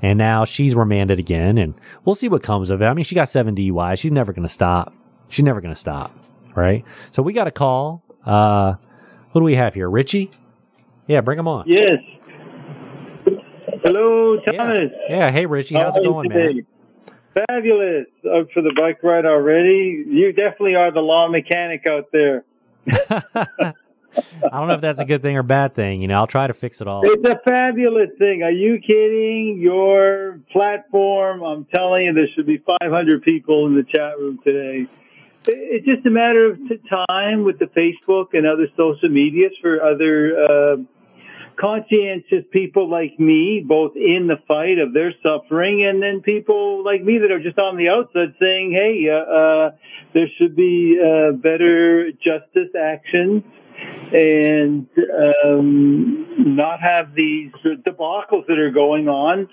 And 0.00 0.16
now 0.16 0.44
she's 0.44 0.76
remanded 0.76 1.18
again, 1.18 1.58
and 1.58 1.74
we'll 2.04 2.14
see 2.14 2.28
what 2.28 2.40
comes 2.40 2.70
of 2.70 2.80
it. 2.82 2.84
I 2.84 2.94
mean, 2.94 3.04
she 3.04 3.16
got 3.16 3.28
seven 3.28 3.56
DUI. 3.56 3.98
She's 3.98 4.12
never 4.12 4.32
going 4.32 4.46
to 4.46 4.48
stop. 4.48 4.94
She's 5.28 5.44
never 5.44 5.60
going 5.60 5.74
to 5.74 5.80
stop, 5.80 6.12
right? 6.54 6.84
So 7.10 7.20
we 7.24 7.32
got 7.32 7.48
a 7.48 7.50
call. 7.50 8.04
Uh, 8.24 8.74
what 9.32 9.40
do 9.40 9.44
we 9.44 9.56
have 9.56 9.74
here? 9.74 9.90
Richie? 9.90 10.30
Yeah, 11.08 11.20
bring 11.20 11.36
him 11.36 11.48
on. 11.48 11.64
Yes. 11.66 11.98
Hello, 13.82 14.38
Thomas. 14.38 14.92
Yeah. 15.08 15.16
yeah. 15.16 15.30
Hey, 15.32 15.46
Richie. 15.46 15.74
How's 15.74 15.96
How 15.96 16.00
it 16.00 16.04
going, 16.04 16.28
man? 16.28 16.64
Fabulous. 17.46 18.06
Up 18.24 18.50
for 18.52 18.62
the 18.62 18.72
bike 18.76 19.02
ride 19.02 19.26
already? 19.26 20.04
You 20.06 20.32
definitely 20.32 20.74
are 20.74 20.90
the 20.90 21.00
law 21.00 21.28
mechanic 21.28 21.86
out 21.86 22.10
there. 22.12 22.44
I 24.42 24.58
don't 24.58 24.68
know 24.68 24.74
if 24.74 24.80
that's 24.80 25.00
a 25.00 25.04
good 25.04 25.22
thing 25.22 25.36
or 25.36 25.42
bad 25.42 25.74
thing. 25.74 26.00
You 26.00 26.08
know, 26.08 26.16
I'll 26.16 26.26
try 26.26 26.46
to 26.46 26.54
fix 26.54 26.80
it 26.80 26.88
all. 26.88 27.02
It's 27.04 27.28
a 27.28 27.38
fabulous 27.44 28.10
thing. 28.18 28.42
Are 28.42 28.50
you 28.50 28.78
kidding? 28.80 29.58
Your 29.58 30.40
platform, 30.50 31.42
I'm 31.42 31.64
telling 31.66 32.06
you, 32.06 32.12
there 32.12 32.28
should 32.34 32.46
be 32.46 32.58
500 32.58 33.22
people 33.22 33.66
in 33.66 33.74
the 33.74 33.84
chat 33.84 34.18
room 34.18 34.38
today. 34.42 34.86
It's 35.46 35.86
just 35.86 36.04
a 36.06 36.10
matter 36.10 36.46
of 36.46 36.58
time 37.08 37.44
with 37.44 37.58
the 37.58 37.66
Facebook 37.66 38.34
and 38.34 38.46
other 38.46 38.68
social 38.76 39.08
medias 39.08 39.52
for 39.60 39.82
other 39.82 40.44
uh, 40.44 40.76
conscientious 41.58 42.44
people 42.50 42.88
like 42.88 43.18
me, 43.18 43.64
both 43.66 43.96
in 43.96 44.26
the 44.26 44.36
fight 44.46 44.78
of 44.78 44.94
their 44.94 45.12
suffering, 45.22 45.84
and 45.84 46.02
then 46.02 46.20
people 46.20 46.84
like 46.84 47.02
me 47.02 47.18
that 47.18 47.30
are 47.30 47.40
just 47.40 47.58
on 47.58 47.76
the 47.76 47.88
outside 47.88 48.34
saying, 48.40 48.72
"Hey, 48.72 49.08
uh, 49.08 49.14
uh, 49.14 49.70
there 50.14 50.28
should 50.38 50.56
be 50.56 50.98
uh, 51.00 51.32
better 51.32 52.12
justice 52.12 52.74
actions." 52.78 53.42
and 54.12 54.88
um, 55.44 56.56
not 56.56 56.80
have 56.80 57.14
these 57.14 57.52
debacles 57.62 58.46
that 58.48 58.58
are 58.58 58.70
going 58.70 59.08
on, 59.08 59.48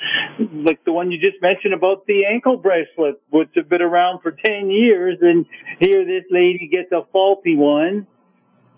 like 0.63 0.83
the 0.83 0.91
one 0.91 1.11
you 1.11 1.19
just 1.19 1.41
mentioned 1.41 1.73
about 1.73 2.07
the 2.07 2.25
ankle 2.25 2.57
bracelet, 2.57 3.21
which 3.29 3.49
have 3.55 3.69
been 3.69 3.81
around 3.81 4.21
for 4.21 4.31
10 4.31 4.71
years, 4.71 5.17
and 5.21 5.45
here 5.79 6.05
this 6.05 6.23
lady 6.31 6.67
gets 6.71 6.91
a 6.91 7.01
faulty 7.11 7.55
one 7.55 8.07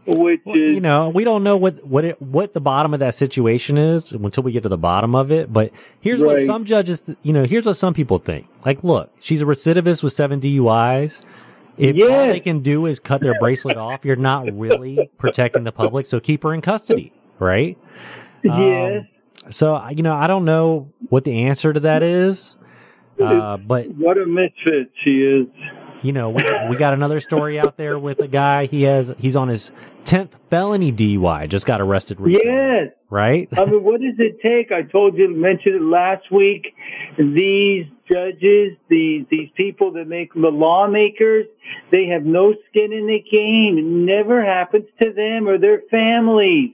which 0.08 0.42
Well, 0.46 0.56
is 0.56 0.76
you 0.76 0.80
know, 0.82 1.10
we 1.10 1.24
don't 1.24 1.44
know 1.44 1.58
what 1.58 1.86
what 1.86 2.06
it, 2.06 2.22
what 2.22 2.54
the 2.54 2.62
bottom 2.62 2.94
of 2.94 3.02
that 3.02 3.14
situation 3.14 3.78
is 3.78 4.12
until 4.12 4.44
we 4.44 4.52
get 4.52 4.64
to 4.64 4.70
the 4.70 4.78
bottom 4.78 5.16
of 5.16 5.32
it. 5.32 5.52
But 5.52 5.72
here's 6.02 6.24
what 6.24 6.46
some 6.46 6.66
judges, 6.66 7.10
you 7.24 7.34
know, 7.34 7.44
here's 7.44 7.66
what 7.66 7.76
some 7.76 7.94
people 7.94 8.18
think. 8.20 8.48
Like, 8.66 8.84
look, 8.84 9.12
she's 9.20 9.42
a 9.42 9.46
recidivist 9.46 10.04
with 10.04 10.14
seven 10.14 10.40
DUIs. 10.40 11.24
If 11.78 11.96
all 12.10 12.28
they 12.28 12.40
can 12.40 12.62
do 12.62 12.88
is 12.88 13.00
cut 13.00 13.22
their 13.22 13.38
bracelet 13.40 13.78
off, 13.78 14.04
you're 14.04 14.16
not 14.16 14.52
really 14.52 15.10
protecting 15.20 15.64
the 15.64 15.72
public. 15.72 16.06
So 16.08 16.20
keep 16.20 16.42
her 16.44 16.54
in 16.54 16.62
custody, 16.62 17.12
right? 17.38 17.78
Um, 18.50 18.62
yes. 18.64 19.06
So 19.52 19.76
I- 19.76 19.92
you 19.92 20.02
know, 20.04 20.14
I 20.14 20.26
don't 20.28 20.46
know 20.46 20.92
what 21.10 21.24
the 21.24 21.44
answer 21.44 21.74
to 21.74 21.80
that 21.82 22.02
is, 22.02 22.56
uh, 23.22 23.58
but 23.58 23.88
What 23.90 24.18
a 24.18 24.26
misfit 24.26 24.90
she 25.04 25.22
is. 25.22 25.48
You 26.08 26.14
know, 26.14 26.30
we, 26.30 26.42
we 26.70 26.78
got 26.78 26.94
another 26.94 27.20
story 27.20 27.60
out 27.60 27.76
there 27.76 28.00
with 28.00 28.22
a 28.22 28.30
guy. 28.30 28.66
He 28.66 28.84
has 28.84 29.14
he's 29.18 29.36
on 29.36 29.50
his 29.50 29.74
tenth 30.06 30.40
felony 30.50 30.90
DUI. 30.94 31.50
Just 31.50 31.66
got 31.66 31.82
arrested 31.82 32.22
recently, 32.22 32.50
Yes. 32.50 32.92
right? 33.10 33.50
I 33.58 33.66
mean, 33.66 33.84
what 33.84 34.00
does 34.00 34.16
it 34.18 34.40
take? 34.42 34.72
I 34.72 34.84
told 34.84 35.18
you, 35.18 35.28
mentioned 35.28 35.76
it 35.76 35.82
last 35.82 36.32
week. 36.32 36.74
These 37.18 37.88
judges, 38.10 38.78
these 38.88 39.26
these 39.30 39.50
people 39.56 39.92
that 39.92 40.08
make 40.08 40.34
the 40.34 40.48
lawmakers, 40.50 41.46
they 41.92 42.06
have 42.06 42.24
no 42.24 42.56
skin 42.70 42.94
in 42.94 43.08
the 43.08 43.20
game. 43.20 43.78
It 43.78 43.84
never 43.84 44.42
happens 44.46 44.86
to 45.02 45.12
them 45.12 45.46
or 45.50 45.58
their 45.58 45.82
families. 45.92 46.72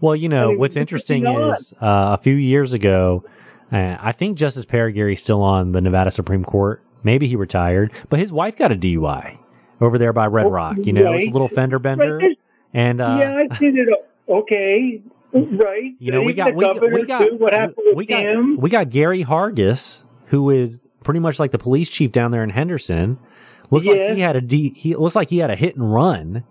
Well, 0.00 0.16
you 0.16 0.30
know, 0.30 0.46
I 0.46 0.48
mean, 0.52 0.58
what's 0.58 0.76
interesting 0.76 1.26
is 1.26 1.74
uh, 1.82 2.16
a 2.18 2.18
few 2.18 2.34
years 2.34 2.72
ago, 2.72 3.24
uh, 3.70 3.98
I 4.00 4.12
think 4.12 4.38
Justice 4.38 4.64
Parraguirre's 4.64 5.22
still 5.22 5.42
on 5.42 5.72
the 5.72 5.82
Nevada 5.82 6.10
Supreme 6.10 6.44
Court. 6.44 6.80
Maybe 7.04 7.26
he 7.28 7.36
retired, 7.36 7.92
but 8.08 8.18
his 8.18 8.32
wife 8.32 8.58
got 8.58 8.72
a 8.72 8.76
DUI 8.76 9.36
over 9.80 9.98
there 9.98 10.12
by 10.12 10.26
Red 10.26 10.46
Oh, 10.46 10.50
Rock. 10.50 10.78
You 10.82 10.92
know, 10.92 11.12
it 11.12 11.14
was 11.14 11.26
a 11.26 11.30
little 11.30 11.48
fender 11.48 11.78
bender, 11.78 12.16
Right, 12.18 12.38
and 12.72 13.00
uh, 13.00 13.16
yeah, 13.20 13.36
I've 13.50 13.56
seen 13.58 13.76
it. 13.78 13.88
Okay, 14.28 15.02
right. 15.32 15.92
you 15.98 16.10
know, 16.10 16.22
we 16.22 16.32
got 16.32 16.54
we, 16.54 16.64
we 16.90 17.04
got 17.04 17.28
too. 17.28 17.36
what 17.36 17.52
happened 17.52 17.76
with 17.78 17.96
we 17.96 18.06
got 18.06 18.22
him? 18.24 18.56
we 18.56 18.70
got 18.70 18.88
Gary 18.90 19.22
Hargis, 19.24 20.04
who 20.28 20.48
is 20.50 20.82
pretty 21.02 21.20
much 21.20 21.38
like 21.38 21.50
the 21.50 21.58
police 21.58 21.90
chief 21.90 22.10
down 22.10 22.30
there 22.30 22.42
in 22.42 22.50
Henderson. 22.50 23.18
Looks 23.70 23.86
like 23.86 24.14
he 24.14 24.20
had 24.20 24.36
a 24.36 24.40
D. 24.40 24.70
He 24.70 24.94
looks 24.96 25.14
like 25.16 25.28
he 25.30 25.38
had 25.38 25.50
a 25.50 25.56
hit 25.56 25.76
and 25.76 25.92
run, 25.92 26.44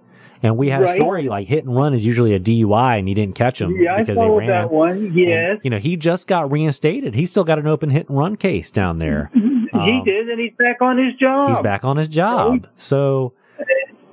and 0.44 0.58
we 0.58 0.70
had 0.70 0.84
a 0.84 0.88
story 0.90 1.28
like 1.30 1.48
hit 1.48 1.64
and 1.64 1.76
run 1.76 1.94
is 1.94 2.06
usually 2.06 2.34
a 2.34 2.40
DUI, 2.40 3.00
and 3.00 3.08
he 3.08 3.14
didn't 3.14 3.36
catch 3.36 3.62
him 3.62 3.76
yeah, 3.80 3.96
I 3.96 4.00
because 4.00 4.18
they 4.18 4.22
followed 4.24 4.40
ran. 4.40 4.50
that 4.50 4.72
one. 4.72 4.98
And, 4.98 5.62
you 5.64 5.70
know, 5.70 5.78
he 5.80 5.96
just 5.96 6.28
got 6.28 6.52
reinstated. 6.52 7.16
He's 7.16 7.32
still 7.32 7.44
got 7.44 7.60
an 7.60 7.68
open 7.68 7.90
hit 7.92 8.10
and 8.10 8.18
run 8.18 8.36
case 8.36 8.70
down 8.72 9.00
there. 9.00 9.32
He 9.74 9.98
um, 10.00 10.04
did, 10.06 10.30
and 10.30 10.40
he's 10.40 10.54
back 10.58 10.82
on 10.82 10.98
his 10.98 11.16
job. 11.16 11.50
He's 11.50 11.60
back 11.60 11.84
on 11.84 11.98
his 11.98 12.08
job. 12.08 12.68
So, 12.76 13.34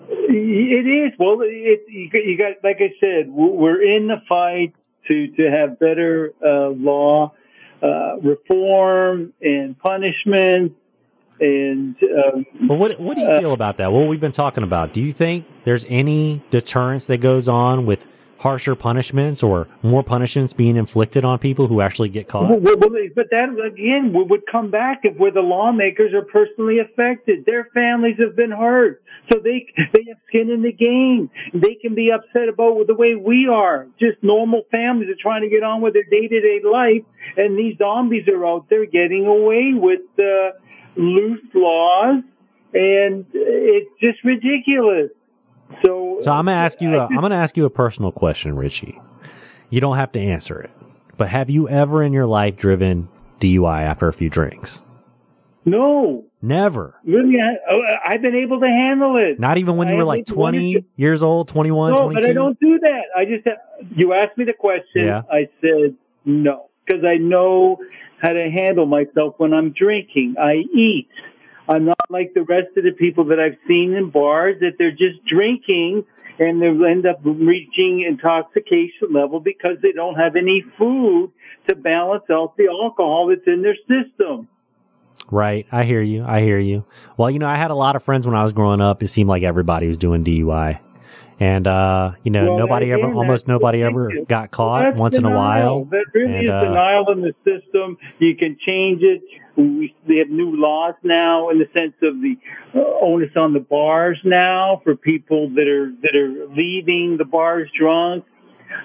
It 0.06 0.86
is. 0.86 1.18
Well, 1.18 1.40
it, 1.42 1.84
you, 1.88 2.36
got- 2.38 2.62
like 2.62 2.78
I 2.80 2.92
said, 3.00 3.30
we're 3.30 3.82
in 3.82 4.08
the 4.08 4.22
fight 4.28 4.74
to, 5.08 5.28
to 5.28 5.50
have 5.50 5.78
better 5.78 6.32
uh, 6.44 6.68
law 6.68 7.32
uh, 7.82 8.16
reform 8.18 9.32
and 9.40 9.78
punishment. 9.78 10.76
And 11.40 11.96
um, 12.02 12.44
but 12.68 12.74
what 12.74 13.00
what 13.00 13.14
do 13.16 13.22
you 13.22 13.40
feel 13.40 13.54
about 13.54 13.78
that? 13.78 13.90
What 13.92 14.06
we've 14.08 14.20
been 14.20 14.30
talking 14.30 14.62
about? 14.62 14.92
Do 14.92 15.00
you 15.00 15.10
think 15.10 15.46
there's 15.64 15.86
any 15.88 16.42
deterrence 16.50 17.06
that 17.06 17.22
goes 17.22 17.48
on 17.48 17.86
with 17.86 18.06
harsher 18.40 18.74
punishments 18.74 19.42
or 19.42 19.68
more 19.82 20.02
punishments 20.02 20.54
being 20.54 20.76
inflicted 20.76 21.24
on 21.24 21.38
people 21.38 21.66
who 21.66 21.80
actually 21.80 22.08
get 22.08 22.26
caught? 22.26 22.48
well, 22.48 22.76
well, 22.78 22.90
but 23.14 23.30
that 23.30 23.48
again 23.64 24.12
would 24.12 24.46
come 24.50 24.70
back 24.70 25.00
if 25.04 25.16
where 25.16 25.30
the 25.30 25.42
lawmakers 25.42 26.14
are 26.14 26.24
personally 26.24 26.78
affected. 26.78 27.44
Their 27.44 27.68
families 27.74 28.18
have 28.18 28.34
been 28.34 28.50
hurt, 28.50 29.02
so 29.30 29.38
they 29.38 29.66
they 29.76 30.04
have 30.08 30.16
skin 30.26 30.50
in 30.50 30.62
the 30.62 30.72
game. 30.72 31.30
They 31.52 31.74
can 31.74 31.94
be 31.94 32.10
upset 32.10 32.48
about 32.48 32.86
the 32.86 32.94
way 32.94 33.14
we 33.14 33.46
are. 33.46 33.86
Just 33.98 34.22
normal 34.22 34.62
families 34.70 35.10
are 35.10 35.20
trying 35.20 35.42
to 35.42 35.48
get 35.48 35.62
on 35.62 35.82
with 35.82 35.92
their 35.92 36.04
day 36.04 36.26
to 36.26 36.40
day 36.40 36.60
life, 36.64 37.04
and 37.36 37.58
these 37.58 37.76
zombies 37.76 38.26
are 38.28 38.46
out 38.46 38.68
there 38.70 38.86
getting 38.86 39.26
away 39.26 39.74
with 39.74 40.00
uh, 40.18 40.52
loose 40.96 41.44
laws, 41.54 42.22
and 42.72 43.26
it's 43.34 43.90
just 44.00 44.24
ridiculous. 44.24 45.10
So, 45.84 46.18
So 46.20 46.30
I'm 46.32 46.46
gonna 46.46 46.56
ask 46.56 46.80
you. 46.80 46.96
A, 46.96 47.06
I'm 47.06 47.20
gonna 47.20 47.34
ask 47.36 47.56
you 47.56 47.64
a 47.64 47.70
personal 47.70 48.12
question, 48.12 48.56
Richie. 48.56 48.98
You 49.70 49.80
don't 49.80 49.96
have 49.96 50.12
to 50.12 50.20
answer 50.20 50.60
it, 50.60 50.70
but 51.16 51.28
have 51.28 51.48
you 51.50 51.68
ever 51.68 52.02
in 52.02 52.12
your 52.12 52.26
life 52.26 52.56
driven 52.56 53.08
DUI 53.40 53.82
after 53.82 54.08
a 54.08 54.12
few 54.12 54.28
drinks? 54.30 54.82
no, 55.66 56.24
Never. 56.42 56.94
really, 57.04 57.36
oh, 57.70 57.82
I, 57.82 58.14
I've 58.14 58.22
been 58.22 58.34
able 58.34 58.60
to 58.60 58.66
handle 58.66 59.16
it. 59.18 59.38
Not 59.38 59.58
even 59.58 59.76
when 59.76 59.88
you 59.88 59.94
I 59.94 59.96
were 59.98 60.04
like 60.04 60.24
maybe 60.28 60.38
one 60.38 60.54
or 60.54 60.58
20 60.58 60.74
two- 60.74 60.84
years 60.96 61.22
old, 61.22 61.48
21, 61.48 61.90
No, 61.92 61.96
22. 62.00 62.20
but 62.22 62.30
I 62.30 62.32
don't 62.32 62.58
do 62.58 62.78
that. 62.78 63.02
I 63.16 63.24
just 63.26 63.46
you 63.94 64.14
asked 64.14 64.38
me 64.38 64.44
the 64.46 64.54
question. 64.54 65.04
Yeah. 65.04 65.22
I 65.30 65.48
said 65.60 65.94
no 66.24 66.70
because 66.86 67.04
I 67.04 67.16
know 67.16 67.78
how 68.22 68.32
to 68.32 68.50
handle 68.50 68.86
myself 68.86 69.34
when 69.38 69.52
I'm 69.52 69.70
drinking. 69.72 70.36
I 70.40 70.64
eat. 70.74 71.08
I'm 71.68 71.84
not 71.84 71.98
like 72.08 72.34
the 72.34 72.42
rest 72.42 72.76
of 72.76 72.84
the 72.84 72.92
people 72.92 73.24
that 73.26 73.38
I've 73.40 73.56
seen 73.68 73.94
in 73.94 74.10
bars 74.10 74.56
that 74.60 74.72
they're 74.78 74.90
just 74.90 75.24
drinking 75.24 76.04
and 76.38 76.60
they'll 76.60 76.84
end 76.86 77.06
up 77.06 77.20
reaching 77.22 78.00
intoxication 78.00 79.12
level 79.12 79.40
because 79.40 79.76
they 79.82 79.92
don't 79.92 80.14
have 80.16 80.36
any 80.36 80.62
food 80.62 81.32
to 81.68 81.74
balance 81.76 82.24
out 82.30 82.56
the 82.56 82.68
alcohol 82.68 83.26
that's 83.28 83.46
in 83.46 83.62
their 83.62 83.76
system. 83.88 84.48
Right. 85.30 85.66
I 85.70 85.84
hear 85.84 86.00
you. 86.00 86.24
I 86.24 86.40
hear 86.40 86.58
you. 86.58 86.84
Well, 87.16 87.30
you 87.30 87.38
know, 87.38 87.46
I 87.46 87.56
had 87.56 87.70
a 87.70 87.74
lot 87.74 87.94
of 87.94 88.02
friends 88.02 88.26
when 88.26 88.34
I 88.34 88.42
was 88.42 88.52
growing 88.52 88.80
up. 88.80 89.02
It 89.02 89.08
seemed 89.08 89.28
like 89.28 89.42
everybody 89.42 89.86
was 89.86 89.96
doing 89.96 90.24
DUI. 90.24 90.80
And, 91.38 91.66
uh, 91.66 92.12
you 92.22 92.30
know, 92.30 92.50
Well, 92.50 92.58
nobody 92.58 92.92
ever, 92.92 93.12
almost 93.14 93.48
nobody 93.48 93.82
ever 93.82 94.10
you. 94.12 94.24
got 94.26 94.50
caught 94.50 94.82
That's 94.82 94.98
once 95.00 95.16
in 95.16 95.24
a 95.24 95.30
while. 95.34 95.84
That 95.84 96.04
really 96.12 96.34
And, 96.34 96.44
is 96.44 96.50
uh, 96.50 96.60
denial 96.64 97.10
in 97.12 97.20
the 97.22 97.34
system. 97.44 97.96
You 98.18 98.36
can 98.36 98.58
change 98.60 99.02
it. 99.02 99.22
We, 99.60 99.94
they 100.08 100.16
have 100.18 100.28
new 100.30 100.56
laws 100.56 100.94
now 101.02 101.50
in 101.50 101.58
the 101.58 101.68
sense 101.74 101.94
of 102.02 102.20
the 102.20 102.36
uh, 102.74 102.80
onus 103.02 103.30
on 103.36 103.52
the 103.52 103.60
bars 103.60 104.18
now 104.24 104.80
for 104.84 104.96
people 104.96 105.50
that 105.50 105.68
are 105.68 105.92
that 106.02 106.16
are 106.16 106.46
leaving 106.54 107.16
the 107.16 107.24
bars 107.24 107.70
drunk. 107.78 108.24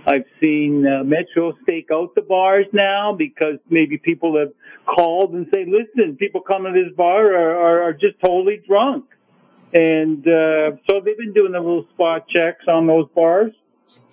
I've 0.08 0.26
seen 0.42 0.86
uh, 0.88 1.04
Metro 1.04 1.54
stake 1.64 1.90
out 1.94 2.16
the 2.16 2.22
bars 2.22 2.66
now 2.74 3.14
because 3.14 3.58
maybe 3.70 3.98
people 3.98 4.38
have 4.38 4.52
called 4.86 5.34
and 5.34 5.48
say, 5.54 5.66
"Listen, 5.66 6.16
people 6.16 6.42
coming 6.42 6.74
to 6.74 6.84
this 6.86 6.94
bar 6.96 7.34
are, 7.36 7.56
are, 7.56 7.84
are 7.90 7.94
just 7.94 8.20
totally 8.20 8.62
drunk," 8.68 9.06
and 9.74 10.28
uh, 10.28 10.72
so 10.90 11.02
they've 11.02 11.18
been 11.18 11.34
doing 11.34 11.52
the 11.52 11.60
little 11.60 11.86
spot 11.94 12.28
checks 12.28 12.66
on 12.68 12.88
those 12.88 13.08
bars. 13.16 13.52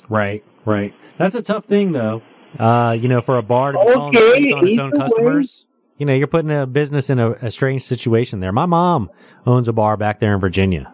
Right. 0.09 0.45
Right. 0.65 0.95
That's 1.17 1.35
a 1.35 1.43
tough 1.43 1.65
thing 1.65 1.93
though. 1.93 2.23
Uh, 2.59 2.95
you 2.99 3.09
know, 3.09 3.23
for 3.23 3.39
a 3.39 3.43
bar 3.43 3.73
to 3.73 3.79
be 3.79 3.93
calling 3.95 4.17
Okay, 4.17 4.53
police 4.53 4.53
on 4.53 4.67
its 4.69 4.79
own 4.79 4.91
way. 4.91 4.99
customers. 4.99 5.67
You 6.03 6.07
know, 6.07 6.15
you're 6.15 6.27
putting 6.27 6.51
a 6.51 6.67
business 6.67 7.11
in 7.11 7.21
a, 7.21 7.31
a 7.35 7.51
strange 7.53 7.83
situation 7.83 8.41
there. 8.41 8.51
My 8.51 8.67
mom 8.67 9.09
owns 9.47 9.69
a 9.69 9.73
bar 9.73 9.97
back 9.97 10.19
there 10.19 10.35
in 10.35 10.41
Virginia. 10.41 10.93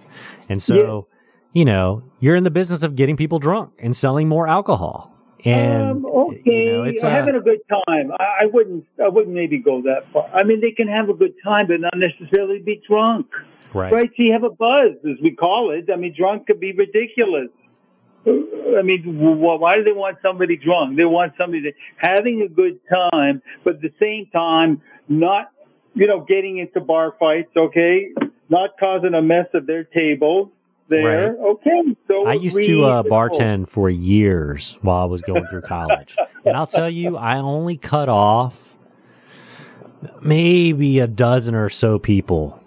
And 0.50 0.60
so, 0.60 1.08
you 1.54 1.64
know, 1.64 2.02
you're 2.20 2.36
in 2.36 2.44
the 2.44 2.50
business 2.50 2.82
of 2.82 2.94
getting 2.94 3.16
people 3.16 3.38
drunk 3.38 3.72
and 3.78 3.96
selling 3.96 4.28
more 4.28 4.46
alcohol. 4.46 5.10
And 5.46 5.82
um, 5.82 6.04
okay, 6.04 6.66
you 6.66 6.72
know, 6.72 6.82
it's 6.82 7.02
uh, 7.02 7.08
having 7.08 7.36
a 7.36 7.40
good 7.40 7.60
time. 7.70 8.12
I, 8.20 8.42
I 8.42 8.46
wouldn't. 8.52 8.84
I 9.02 9.08
wouldn't 9.08 9.34
maybe 9.34 9.56
go 9.56 9.80
that 9.80 10.04
far. 10.08 10.28
I 10.34 10.42
mean, 10.42 10.60
they 10.60 10.72
can 10.72 10.88
have 10.88 11.08
a 11.08 11.14
good 11.14 11.32
time, 11.42 11.68
but 11.68 11.80
not 11.80 11.96
necessarily 11.96 12.58
be 12.58 12.82
drunk. 12.86 13.28
right. 13.72 13.90
Right? 13.90 14.10
So 14.14 14.22
you 14.22 14.32
have 14.32 14.44
a 14.44 14.50
buzz, 14.50 14.92
as 15.10 15.16
we 15.22 15.30
call 15.30 15.70
it. 15.70 15.88
I 15.90 15.96
mean, 15.96 16.14
drunk 16.14 16.48
could 16.48 16.60
be 16.60 16.72
ridiculous. 16.72 17.48
I 18.78 18.82
mean, 18.82 19.02
why 19.04 19.76
do 19.76 19.84
they 19.84 19.92
want 19.92 20.18
somebody 20.22 20.56
drunk? 20.56 20.96
They 20.96 21.04
want 21.04 21.34
somebody 21.38 21.62
that 21.62 21.74
having 21.96 22.42
a 22.42 22.48
good 22.48 22.78
time, 22.88 23.42
but 23.64 23.76
at 23.76 23.80
the 23.80 23.92
same 24.00 24.26
time, 24.26 24.82
not, 25.08 25.50
you 25.94 26.06
know, 26.06 26.20
getting 26.20 26.58
into 26.58 26.80
bar 26.80 27.14
fights. 27.18 27.50
Okay, 27.56 28.08
not 28.48 28.70
causing 28.78 29.14
a 29.14 29.22
mess 29.22 29.46
of 29.54 29.66
their 29.66 29.84
table. 29.84 30.52
There, 30.88 31.36
okay. 31.36 31.82
So 32.06 32.26
I 32.26 32.32
used 32.32 32.62
to 32.62 32.84
uh, 32.84 33.02
bartend 33.02 33.68
for 33.68 33.90
years 33.90 34.78
while 34.80 35.02
I 35.02 35.04
was 35.04 35.20
going 35.20 35.46
through 35.46 35.62
college. 35.62 36.16
and 36.46 36.56
I'll 36.56 36.66
tell 36.66 36.88
you, 36.88 37.18
I 37.18 37.36
only 37.36 37.76
cut 37.76 38.08
off 38.08 38.74
maybe 40.22 40.98
a 41.00 41.06
dozen 41.06 41.54
or 41.54 41.68
so 41.68 41.98
people. 41.98 42.62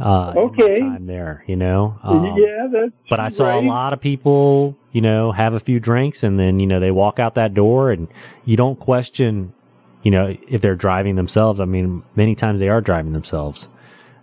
Uh, 0.00 0.32
Okay. 0.36 0.80
time 0.80 1.04
there, 1.04 1.44
you 1.46 1.54
know. 1.54 1.96
Um, 2.02 2.36
yeah, 2.36 2.66
that's 2.72 2.92
but 3.08 3.20
I 3.20 3.28
saw 3.28 3.46
right. 3.46 3.62
a 3.62 3.66
lot 3.66 3.92
of 3.92 4.00
people 4.00 4.76
you 4.92 5.00
know, 5.00 5.32
have 5.32 5.54
a 5.54 5.60
few 5.60 5.80
drinks 5.80 6.22
and 6.22 6.38
then, 6.38 6.60
you 6.60 6.66
know, 6.66 6.78
they 6.78 6.90
walk 6.90 7.18
out 7.18 7.34
that 7.34 7.54
door 7.54 7.90
and 7.90 8.08
you 8.44 8.56
don't 8.56 8.78
question, 8.78 9.52
you 10.02 10.10
know, 10.10 10.36
if 10.48 10.60
they're 10.60 10.76
driving 10.76 11.16
themselves. 11.16 11.60
I 11.60 11.64
mean, 11.64 12.02
many 12.14 12.34
times 12.34 12.60
they 12.60 12.68
are 12.68 12.80
driving 12.80 13.12
themselves. 13.12 13.68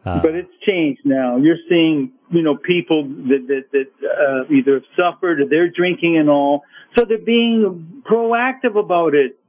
Uh, 0.05 0.21
but 0.21 0.36
it's 0.36 0.53
changed 0.65 1.01
now. 1.03 1.38
You're 1.38 1.58
seeing, 1.67 2.12
you 2.29 2.43
know, 2.43 2.55
people 2.55 3.03
that, 3.03 3.45
that, 3.47 3.71
that 3.71 4.08
uh, 4.08 4.53
either 4.53 4.75
have 4.75 4.84
suffered 4.95 5.41
or 5.41 5.47
they're 5.47 5.69
drinking 5.69 6.17
and 6.17 6.29
all. 6.29 6.63
So 6.95 7.03
they're 7.03 7.17
being 7.17 8.03
proactive 8.08 8.77
about 8.77 9.15
it 9.15 9.39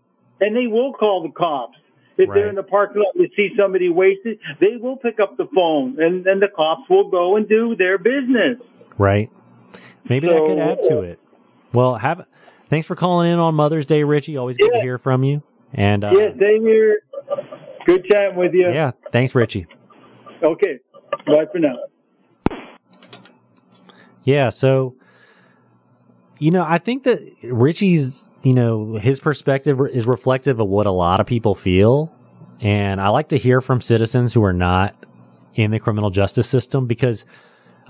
and 0.41 0.57
they 0.57 0.67
will 0.67 0.95
call 0.95 1.23
the 1.23 1.31
cops. 1.31 1.77
If 2.17 2.29
right. 2.29 2.35
they're 2.35 2.49
in 2.49 2.57
the 2.57 2.63
parking 2.63 3.03
lot 3.03 3.15
and 3.15 3.31
see 3.37 3.55
somebody 3.57 3.89
wasted, 3.89 4.41
they 4.59 4.77
will 4.77 4.97
pick 4.97 5.21
up 5.21 5.37
the 5.37 5.47
phone 5.55 6.01
and 6.03 6.25
then 6.25 6.41
the 6.41 6.49
cops 6.49 6.89
will 6.89 7.09
go 7.09 7.37
and 7.37 7.49
do 7.49 7.77
their 7.77 7.99
business. 7.99 8.61
Right. 8.99 9.31
Maybe 10.09 10.27
so, 10.27 10.35
that 10.35 10.45
could 10.45 10.59
add 10.59 10.83
to 10.85 11.03
it. 11.03 11.19
Well, 11.73 11.97
have 11.97 12.27
thanks 12.69 12.87
for 12.87 12.97
calling 12.97 13.31
in 13.33 13.39
on 13.39 13.55
Mother's 13.55 13.87
Day, 13.87 14.03
Richie. 14.05 14.37
Always 14.37 14.57
good 14.57 14.71
yeah. 14.73 14.79
to 14.79 14.83
hear 14.83 14.99
from 14.99 15.25
you. 15.25 15.43
And 15.73 16.05
uh, 16.05 16.13
yeah, 16.15 16.31
same 16.39 16.63
here. 16.63 17.03
Good 17.87 18.05
chatting 18.05 18.37
with 18.37 18.55
you. 18.55 18.71
Yeah, 18.71 18.93
thanks, 19.13 19.35
Richie. 19.35 19.67
Okay, 20.43 20.79
bye 21.27 21.47
for 21.51 21.59
now. 21.59 21.77
Yeah, 24.25 24.49
so 24.49 24.97
you 26.39 26.51
know, 26.51 26.65
I 26.67 26.79
think 26.79 27.05
that 27.05 27.21
Richie's, 27.45 28.27
you 28.43 28.55
know, 28.55 28.95
his 28.95 29.21
perspective 29.21 29.81
is 29.93 30.07
reflective 30.07 30.59
of 30.59 30.69
what 30.69 30.87
a 30.87 30.91
lot 30.91 31.21
of 31.21 31.27
people 31.27 31.55
feel, 31.55 32.13
and 32.61 33.01
I 33.01 33.09
like 33.09 33.29
to 33.29 33.37
hear 33.37 33.61
from 33.61 33.81
citizens 33.81 34.35
who 34.35 34.43
are 34.45 34.53
not 34.53 34.95
in 35.55 35.71
the 35.71 35.79
criminal 35.79 36.11
justice 36.11 36.49
system 36.49 36.87
because 36.87 37.27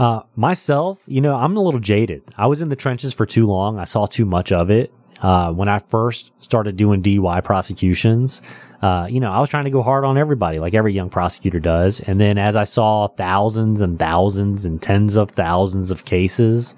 uh, 0.00 0.22
myself, 0.34 1.02
you 1.06 1.20
know, 1.20 1.36
I'm 1.36 1.58
a 1.58 1.60
little 1.60 1.78
jaded. 1.78 2.22
I 2.38 2.46
was 2.46 2.62
in 2.62 2.70
the 2.70 2.76
trenches 2.76 3.12
for 3.12 3.26
too 3.26 3.46
long. 3.46 3.78
I 3.78 3.84
saw 3.84 4.06
too 4.06 4.24
much 4.24 4.50
of 4.50 4.70
it. 4.70 4.90
Uh, 5.20 5.52
when 5.52 5.68
I 5.68 5.78
first 5.78 6.32
started 6.42 6.78
doing 6.78 7.02
DUI 7.02 7.44
prosecutions, 7.44 8.40
uh, 8.80 9.06
you 9.10 9.20
know, 9.20 9.30
I 9.30 9.40
was 9.40 9.50
trying 9.50 9.64
to 9.64 9.70
go 9.70 9.82
hard 9.82 10.06
on 10.06 10.16
everybody, 10.16 10.58
like 10.58 10.72
every 10.72 10.94
young 10.94 11.10
prosecutor 11.10 11.60
does. 11.60 12.00
And 12.00 12.18
then 12.18 12.38
as 12.38 12.56
I 12.56 12.64
saw 12.64 13.08
thousands 13.08 13.82
and 13.82 13.98
thousands 13.98 14.64
and 14.64 14.80
tens 14.80 15.16
of 15.16 15.32
thousands 15.32 15.90
of 15.90 16.06
cases, 16.06 16.74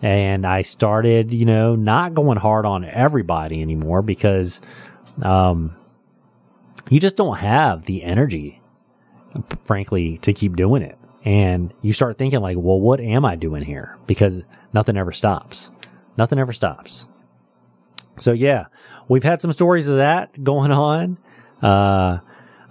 and 0.00 0.46
I 0.46 0.62
started, 0.62 1.34
you 1.34 1.46
know, 1.46 1.74
not 1.74 2.14
going 2.14 2.38
hard 2.38 2.66
on 2.66 2.84
everybody 2.84 3.62
anymore 3.62 4.00
because, 4.00 4.60
um, 5.24 5.74
you 6.88 7.00
just 7.00 7.16
don't 7.16 7.38
have 7.38 7.86
the 7.86 8.04
energy, 8.04 8.60
frankly, 9.64 10.18
to 10.18 10.32
keep 10.32 10.54
doing 10.54 10.82
it 10.82 10.96
and 11.24 11.72
you 11.82 11.92
start 11.92 12.18
thinking 12.18 12.40
like, 12.40 12.56
well, 12.58 12.80
what 12.80 13.00
am 13.00 13.24
I 13.24 13.36
doing 13.36 13.62
here? 13.62 13.96
Because 14.06 14.42
nothing 14.72 14.96
ever 14.96 15.12
stops. 15.12 15.70
Nothing 16.16 16.38
ever 16.38 16.52
stops. 16.52 17.06
So 18.18 18.32
yeah, 18.32 18.66
we've 19.08 19.22
had 19.22 19.40
some 19.40 19.52
stories 19.52 19.88
of 19.88 19.98
that 19.98 20.42
going 20.42 20.72
on. 20.72 21.18
Uh, 21.62 22.18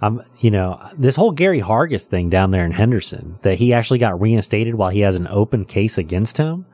I'm, 0.00 0.22
you 0.40 0.50
know, 0.50 0.80
this 0.96 1.16
whole 1.16 1.32
Gary 1.32 1.60
Hargis 1.60 2.06
thing 2.06 2.30
down 2.30 2.50
there 2.50 2.64
in 2.64 2.72
Henderson 2.72 3.38
that 3.42 3.56
he 3.56 3.74
actually 3.74 3.98
got 3.98 4.20
reinstated 4.20 4.74
while 4.74 4.90
he 4.90 5.00
has 5.00 5.16
an 5.16 5.28
open 5.28 5.64
case 5.64 5.98
against 5.98 6.38
him. 6.38 6.64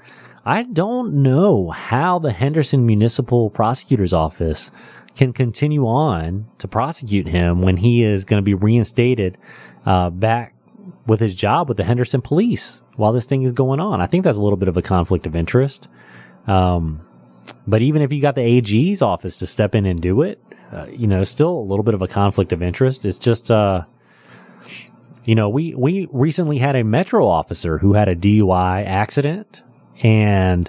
I 0.45 0.63
don't 0.63 1.23
know 1.23 1.71
how 1.71 2.21
the 2.21 2.31
Henderson 2.31 2.87
Municipal 2.87 3.51
Prosecutor's 3.51 4.13
Office 4.13 4.71
can 5.17 5.33
continue 5.33 5.87
on 5.87 6.45
to 6.59 6.69
prosecute 6.69 7.27
him 7.27 7.63
when 7.63 7.77
he 7.77 8.05
is 8.05 8.25
going 8.25 8.41
to 8.41 8.45
be 8.45 8.55
reinstated 8.55 9.39
uh, 9.87 10.11
back 10.11 10.55
with 11.07 11.21
his 11.21 11.35
job 11.35 11.69
with 11.69 11.77
the 11.77 11.85
Henderson 11.85 12.21
police 12.21 12.81
while 12.97 13.13
this 13.13 13.27
thing 13.27 13.43
is 13.43 13.53
going 13.53 13.81
on. 13.81 14.01
I 14.01 14.07
think 14.07 14.25
that's 14.25 14.39
a 14.39 14.43
little 14.43 14.57
bit 14.57 14.69
of 14.69 14.77
a 14.77 14.83
conflict 14.83 15.27
of 15.27 15.37
interest. 15.37 15.89
Um, 16.47 17.01
but 17.67 17.83
even 17.83 18.03
if 18.03 18.13
you 18.13 18.21
got 18.21 18.35
the 18.35 18.43
AG's 18.43 19.03
office 19.03 19.39
to 19.39 19.47
step 19.47 19.75
in 19.75 19.87
and 19.87 20.01
do 20.01 20.23
it, 20.23 20.41
uh, 20.73 20.87
you 20.91 21.07
know, 21.07 21.23
still 21.25 21.57
a 21.57 21.61
little 21.61 21.85
bit 21.85 21.95
of 21.95 22.03
a 22.03 22.09
conflict 22.09 22.53
of 22.53 22.63
interest. 22.63 23.07
It's 23.07 23.19
just, 23.19 23.51
uh, 23.51 23.83
you 25.25 25.35
know, 25.35 25.49
we, 25.49 25.75
we 25.75 26.09
recently 26.13 26.59
had 26.59 26.77
a 26.77 26.85
Metro 26.85 27.27
officer 27.27 27.79
who 27.79 27.93
had 27.93 28.09
a 28.09 28.17
DUI 28.17 28.85
accident. 28.85 29.63
And 30.03 30.69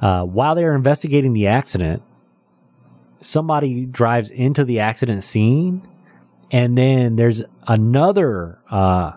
uh, 0.00 0.24
while 0.24 0.54
they 0.54 0.64
were 0.64 0.74
investigating 0.74 1.32
the 1.32 1.48
accident, 1.48 2.02
somebody 3.20 3.84
drives 3.84 4.30
into 4.30 4.64
the 4.64 4.80
accident 4.80 5.24
scene. 5.24 5.82
And 6.50 6.76
then 6.76 7.16
there's 7.16 7.42
another 7.66 8.58
uh, 8.70 9.12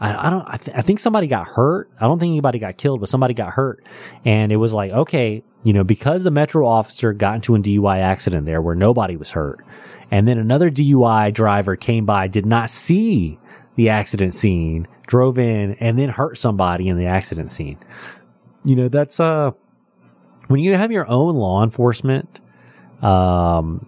I, 0.00 0.28
I 0.28 0.30
don't. 0.30 0.46
I, 0.46 0.56
th- 0.56 0.76
I, 0.76 0.82
think 0.82 1.00
somebody 1.00 1.26
got 1.26 1.48
hurt. 1.48 1.90
I 2.00 2.04
don't 2.04 2.18
think 2.18 2.30
anybody 2.30 2.58
got 2.58 2.76
killed, 2.76 3.00
but 3.00 3.08
somebody 3.08 3.34
got 3.34 3.50
hurt, 3.52 3.84
and 4.24 4.52
it 4.52 4.56
was 4.56 4.72
like, 4.72 4.92
okay, 4.92 5.42
you 5.64 5.72
know, 5.72 5.82
because 5.82 6.22
the 6.22 6.30
metro 6.30 6.66
officer 6.66 7.12
got 7.12 7.36
into 7.36 7.54
a 7.56 7.58
DUI 7.58 7.98
accident 7.98 8.46
there 8.46 8.62
where 8.62 8.76
nobody 8.76 9.16
was 9.16 9.32
hurt, 9.32 9.58
and 10.10 10.28
then 10.28 10.38
another 10.38 10.70
DUI 10.70 11.32
driver 11.32 11.74
came 11.74 12.06
by, 12.06 12.28
did 12.28 12.46
not 12.46 12.70
see 12.70 13.38
the 13.74 13.88
accident 13.88 14.32
scene, 14.32 14.86
drove 15.06 15.38
in, 15.38 15.74
and 15.74 15.98
then 15.98 16.10
hurt 16.10 16.38
somebody 16.38 16.88
in 16.88 16.96
the 16.96 17.06
accident 17.06 17.50
scene. 17.50 17.78
You 18.64 18.76
know, 18.76 18.88
that's 18.88 19.18
uh, 19.18 19.52
when 20.46 20.60
you 20.60 20.74
have 20.74 20.92
your 20.92 21.08
own 21.08 21.34
law 21.36 21.64
enforcement, 21.64 22.40
um, 23.02 23.84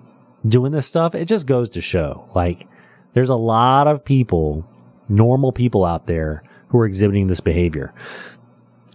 doing 0.47 0.73
this 0.73 0.87
stuff, 0.87 1.15
it 1.15 1.27
just 1.27 1.47
goes 1.47 1.71
to 1.71 1.81
show, 1.81 2.29
like, 2.35 2.67
there's 3.13 3.31
a 3.31 3.37
lot 3.37 3.87
of 3.87 4.05
people 4.05 4.65
normal 5.11 5.53
people 5.53 5.85
out 5.85 6.07
there 6.07 6.43
who 6.69 6.79
are 6.79 6.87
exhibiting 6.87 7.27
this 7.27 7.41
behavior. 7.41 7.93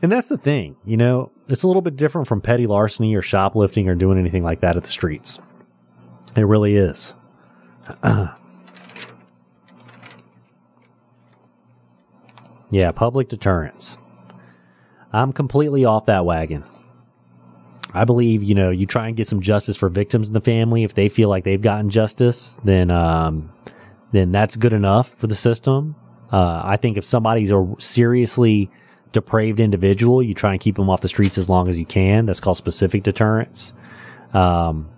And 0.01 0.11
that's 0.11 0.27
the 0.27 0.37
thing, 0.37 0.75
you 0.85 0.97
know, 0.97 1.31
it's 1.47 1.63
a 1.63 1.67
little 1.67 1.81
bit 1.81 1.95
different 1.95 2.27
from 2.27 2.41
petty 2.41 2.67
larceny 2.67 3.15
or 3.15 3.21
shoplifting 3.21 3.87
or 3.89 3.95
doing 3.95 4.17
anything 4.17 4.43
like 4.43 4.59
that 4.61 4.75
at 4.75 4.83
the 4.83 4.89
streets. 4.89 5.39
It 6.35 6.43
really 6.43 6.75
is. 6.75 7.13
yeah, 12.71 12.91
public 12.91 13.29
deterrence. 13.29 13.97
I'm 15.13 15.31
completely 15.31 15.85
off 15.85 16.07
that 16.07 16.25
wagon. 16.25 16.63
I 17.93 18.03
believe, 18.03 18.43
you 18.43 18.55
know, 18.55 18.71
you 18.71 18.85
try 18.85 19.07
and 19.07 19.15
get 19.15 19.27
some 19.27 19.39
justice 19.39 19.77
for 19.77 19.87
victims 19.87 20.27
in 20.27 20.33
the 20.33 20.41
family. 20.41 20.83
If 20.83 20.93
they 20.93 21.07
feel 21.07 21.29
like 21.29 21.45
they've 21.45 21.61
gotten 21.61 21.89
justice, 21.89 22.59
then, 22.65 22.91
um, 22.91 23.49
then 24.11 24.33
that's 24.33 24.57
good 24.57 24.73
enough 24.73 25.07
for 25.07 25.27
the 25.27 25.35
system. 25.35 25.95
Uh, 26.35 26.61
I 26.65 26.75
think 26.75 26.97
if 26.97 27.05
somebody's 27.05 27.49
a 27.49 27.65
seriously 27.79 28.69
depraved 29.13 29.61
individual, 29.61 30.21
you 30.21 30.33
try 30.33 30.51
and 30.51 30.59
keep 30.59 30.75
them 30.75 30.89
off 30.89 30.99
the 30.99 31.07
streets 31.07 31.37
as 31.37 31.47
long 31.47 31.69
as 31.69 31.79
you 31.79 31.85
can. 31.85 32.25
That's 32.25 32.41
called 32.41 32.57
specific 32.57 33.03
deterrence. 33.03 33.71
Um, 34.33 34.89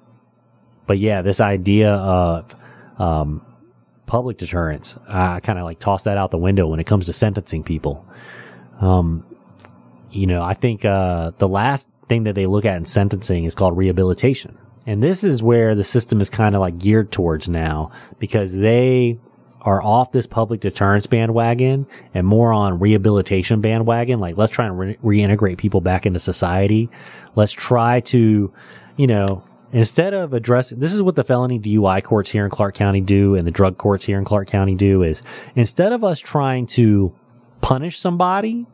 but 0.88 0.98
yeah, 0.98 1.22
this 1.22 1.40
idea 1.40 1.94
of 1.94 2.56
um, 2.98 3.46
public 4.08 4.40
deterrence, 4.40 4.98
I 5.08 5.40
kind 5.42 5.60
of 5.60 5.66
like 5.66 5.78
toss 5.78 6.06
that 6.06 6.18
out 6.18 6.32
the 6.32 6.40
window 6.40 6.66
when 6.66 6.80
it 6.80 6.88
comes 6.88 7.06
to 7.06 7.14
sentencing 7.14 7.64
people. 7.64 8.04
Um, 8.82 9.24
you 10.12 10.26
know, 10.26 10.42
I 10.42 10.56
think 10.56 10.86
uh, 10.86 11.34
the 11.38 11.48
last 11.48 11.88
thing 12.08 12.24
that 12.24 12.34
they 12.34 12.48
look 12.48 12.66
at 12.66 12.78
in 12.78 12.86
sentencing 12.86 13.44
is 13.44 13.54
called 13.54 13.78
rehabilitation. 13.78 14.58
And 14.88 15.04
this 15.04 15.24
is 15.24 15.44
where 15.44 15.76
the 15.76 15.84
system 15.84 16.20
is 16.20 16.32
kind 16.32 16.56
of 16.56 16.62
like 16.62 16.80
geared 16.80 17.12
towards 17.12 17.48
now 17.48 17.92
because 18.18 18.58
they 18.58 19.20
are 19.68 19.84
off 19.84 20.14
this 20.14 20.26
public 20.26 20.62
deterrence 20.62 21.08
bandwagon 21.08 21.86
and 22.14 22.26
more 22.26 22.54
on 22.54 22.80
rehabilitation 22.80 23.60
bandwagon. 23.60 24.18
Like, 24.18 24.38
let's 24.38 24.52
try 24.54 24.66
and 24.66 24.80
re- 24.80 24.96
reintegrate 25.04 25.58
people 25.58 25.82
back 25.82 26.06
into 26.06 26.20
society. 26.20 26.90
Let's 27.36 27.52
try 27.52 28.00
to, 28.00 28.54
you 28.96 29.08
know, 29.08 29.44
instead 29.74 30.14
of 30.14 30.32
addressing, 30.32 30.80
this 30.80 30.94
is 30.94 31.04
what 31.04 31.18
the 31.18 31.24
felony 31.26 31.60
DUI 31.60 32.02
courts 32.02 32.32
here 32.32 32.46
in 32.46 32.50
Clark 32.50 32.76
County 32.76 33.02
do 33.02 33.36
and 33.36 33.46
the 33.46 33.52
drug 33.52 33.78
courts 33.78 34.06
here 34.06 34.18
in 34.18 34.24
Clark 34.24 34.48
County 34.48 34.74
do 34.74 35.04
is 35.04 35.22
instead 35.54 35.92
of 35.92 36.02
us 36.02 36.18
trying 36.18 36.66
to 36.68 37.14
punish 37.60 38.00
somebody 38.00 38.66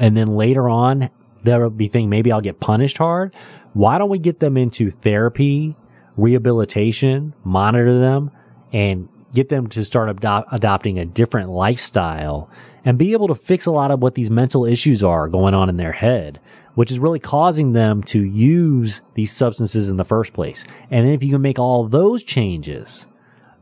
and 0.00 0.16
then 0.16 0.34
later 0.34 0.68
on 0.68 1.08
they'll 1.44 1.70
be 1.70 1.86
thinking 1.86 2.10
maybe 2.10 2.32
I'll 2.32 2.40
get 2.40 2.58
punished 2.58 2.98
hard. 2.98 3.32
Why 3.74 3.96
don't 3.96 4.10
we 4.10 4.18
get 4.18 4.40
them 4.40 4.56
into 4.56 4.90
therapy, 4.90 5.76
rehabilitation, 6.16 7.32
monitor 7.44 7.96
them 8.00 8.32
and 8.72 9.08
get 9.34 9.48
them 9.48 9.66
to 9.68 9.84
start 9.84 10.08
adopting 10.52 10.98
a 10.98 11.06
different 11.06 11.50
lifestyle 11.50 12.50
and 12.84 12.98
be 12.98 13.12
able 13.12 13.28
to 13.28 13.34
fix 13.34 13.66
a 13.66 13.70
lot 13.70 13.90
of 13.90 14.00
what 14.00 14.14
these 14.14 14.30
mental 14.30 14.64
issues 14.64 15.02
are 15.02 15.28
going 15.28 15.54
on 15.54 15.68
in 15.68 15.76
their 15.76 15.92
head, 15.92 16.40
which 16.74 16.90
is 16.90 16.98
really 16.98 17.18
causing 17.18 17.72
them 17.72 18.02
to 18.02 18.22
use 18.22 19.00
these 19.14 19.32
substances 19.32 19.88
in 19.88 19.96
the 19.96 20.04
first 20.04 20.32
place. 20.32 20.66
And 20.90 21.06
then 21.06 21.14
if 21.14 21.22
you 21.22 21.30
can 21.30 21.42
make 21.42 21.58
all 21.58 21.86
those 21.86 22.22
changes, 22.22 23.06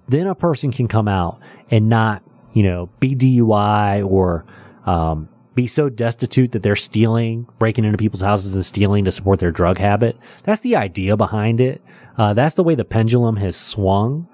then 0.08 0.26
a 0.26 0.34
person 0.34 0.72
can 0.72 0.88
come 0.88 1.06
out 1.06 1.38
and 1.70 1.88
not, 1.88 2.22
you 2.52 2.62
know, 2.62 2.88
be 2.98 3.14
DUI 3.14 4.08
or, 4.08 4.44
um, 4.86 5.28
be 5.54 5.66
so 5.66 5.88
destitute 5.88 6.52
that 6.52 6.62
they're 6.62 6.76
stealing, 6.76 7.46
breaking 7.58 7.84
into 7.84 7.98
people's 7.98 8.22
houses 8.22 8.54
and 8.54 8.64
stealing 8.64 9.04
to 9.04 9.12
support 9.12 9.40
their 9.40 9.50
drug 9.50 9.78
habit. 9.78 10.16
That's 10.44 10.60
the 10.60 10.76
idea 10.76 11.16
behind 11.16 11.60
it. 11.60 11.82
Uh, 12.16 12.34
that's 12.34 12.54
the 12.54 12.62
way 12.62 12.74
the 12.74 12.84
pendulum 12.84 13.36
has 13.36 13.56
swung 13.56 14.28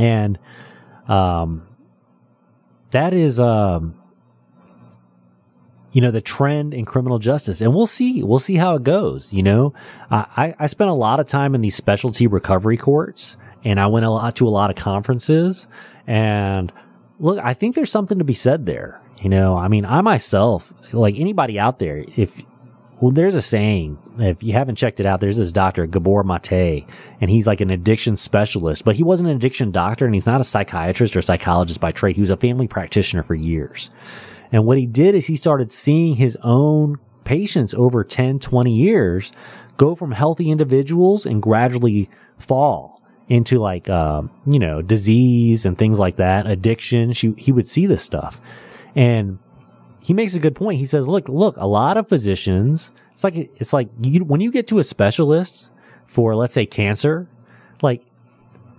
and 0.00 0.38
um, 1.08 1.66
that 2.90 3.12
is 3.14 3.38
um, 3.38 3.94
you 5.92 6.00
know, 6.00 6.10
the 6.10 6.20
trend 6.20 6.72
in 6.72 6.84
criminal 6.84 7.18
justice. 7.18 7.60
And 7.60 7.74
we'll 7.74 7.86
see, 7.86 8.22
we'll 8.22 8.38
see 8.38 8.56
how 8.56 8.76
it 8.76 8.82
goes. 8.84 9.32
You 9.32 9.42
know, 9.42 9.74
I, 10.10 10.54
I 10.58 10.66
spent 10.66 10.90
a 10.90 10.94
lot 10.94 11.20
of 11.20 11.26
time 11.26 11.54
in 11.54 11.60
these 11.60 11.74
specialty 11.74 12.26
recovery 12.26 12.76
courts 12.76 13.36
and 13.64 13.78
I 13.80 13.88
went 13.88 14.06
a 14.06 14.10
lot 14.10 14.36
to 14.36 14.48
a 14.48 14.50
lot 14.50 14.70
of 14.70 14.76
conferences 14.76 15.68
and 16.06 16.72
look, 17.18 17.38
I 17.42 17.54
think 17.54 17.74
there's 17.74 17.90
something 17.90 18.18
to 18.18 18.24
be 18.24 18.34
said 18.34 18.66
there. 18.66 19.00
You 19.20 19.28
know, 19.28 19.56
I 19.56 19.68
mean, 19.68 19.84
I 19.84 20.00
myself, 20.00 20.72
like 20.92 21.16
anybody 21.18 21.58
out 21.58 21.78
there, 21.78 22.04
if 22.16 22.42
well, 23.00 23.10
there's 23.12 23.34
a 23.34 23.42
saying, 23.42 23.98
if 24.18 24.42
you 24.42 24.52
haven't 24.52 24.76
checked 24.76 25.00
it 25.00 25.06
out, 25.06 25.20
there's 25.20 25.38
this 25.38 25.52
doctor, 25.52 25.86
Gabor 25.86 26.22
Mate, 26.22 26.84
and 27.20 27.30
he's 27.30 27.46
like 27.46 27.62
an 27.62 27.70
addiction 27.70 28.16
specialist, 28.16 28.84
but 28.84 28.94
he 28.94 29.02
wasn't 29.02 29.30
an 29.30 29.36
addiction 29.36 29.70
doctor 29.70 30.04
and 30.04 30.14
he's 30.14 30.26
not 30.26 30.40
a 30.40 30.44
psychiatrist 30.44 31.16
or 31.16 31.22
psychologist 31.22 31.80
by 31.80 31.92
trade. 31.92 32.16
He 32.16 32.20
was 32.20 32.30
a 32.30 32.36
family 32.36 32.68
practitioner 32.68 33.22
for 33.22 33.34
years. 33.34 33.90
And 34.52 34.66
what 34.66 34.76
he 34.76 34.84
did 34.84 35.14
is 35.14 35.26
he 35.26 35.36
started 35.36 35.72
seeing 35.72 36.14
his 36.14 36.36
own 36.42 36.98
patients 37.24 37.72
over 37.72 38.04
10, 38.04 38.38
20 38.38 38.72
years 38.72 39.32
go 39.76 39.94
from 39.94 40.12
healthy 40.12 40.50
individuals 40.50 41.24
and 41.24 41.40
gradually 41.42 42.10
fall 42.38 43.00
into 43.30 43.58
like, 43.58 43.88
uh, 43.88 44.22
you 44.44 44.58
know, 44.58 44.82
disease 44.82 45.64
and 45.64 45.78
things 45.78 45.98
like 45.98 46.16
that, 46.16 46.46
addiction. 46.46 47.14
She, 47.14 47.32
he 47.38 47.52
would 47.52 47.66
see 47.66 47.86
this 47.86 48.02
stuff. 48.02 48.38
And 48.94 49.38
he 50.02 50.14
makes 50.14 50.34
a 50.34 50.40
good 50.40 50.54
point. 50.54 50.78
He 50.78 50.86
says, 50.86 51.08
look, 51.08 51.28
look, 51.28 51.56
a 51.56 51.66
lot 51.66 51.96
of 51.96 52.08
physicians, 52.08 52.92
it's 53.12 53.24
like, 53.24 53.34
it's 53.36 53.72
like 53.72 53.88
you, 54.00 54.24
when 54.24 54.40
you 54.40 54.50
get 54.50 54.66
to 54.68 54.78
a 54.78 54.84
specialist 54.84 55.68
for, 56.06 56.34
let's 56.34 56.52
say 56.52 56.66
cancer, 56.66 57.28
like 57.82 58.02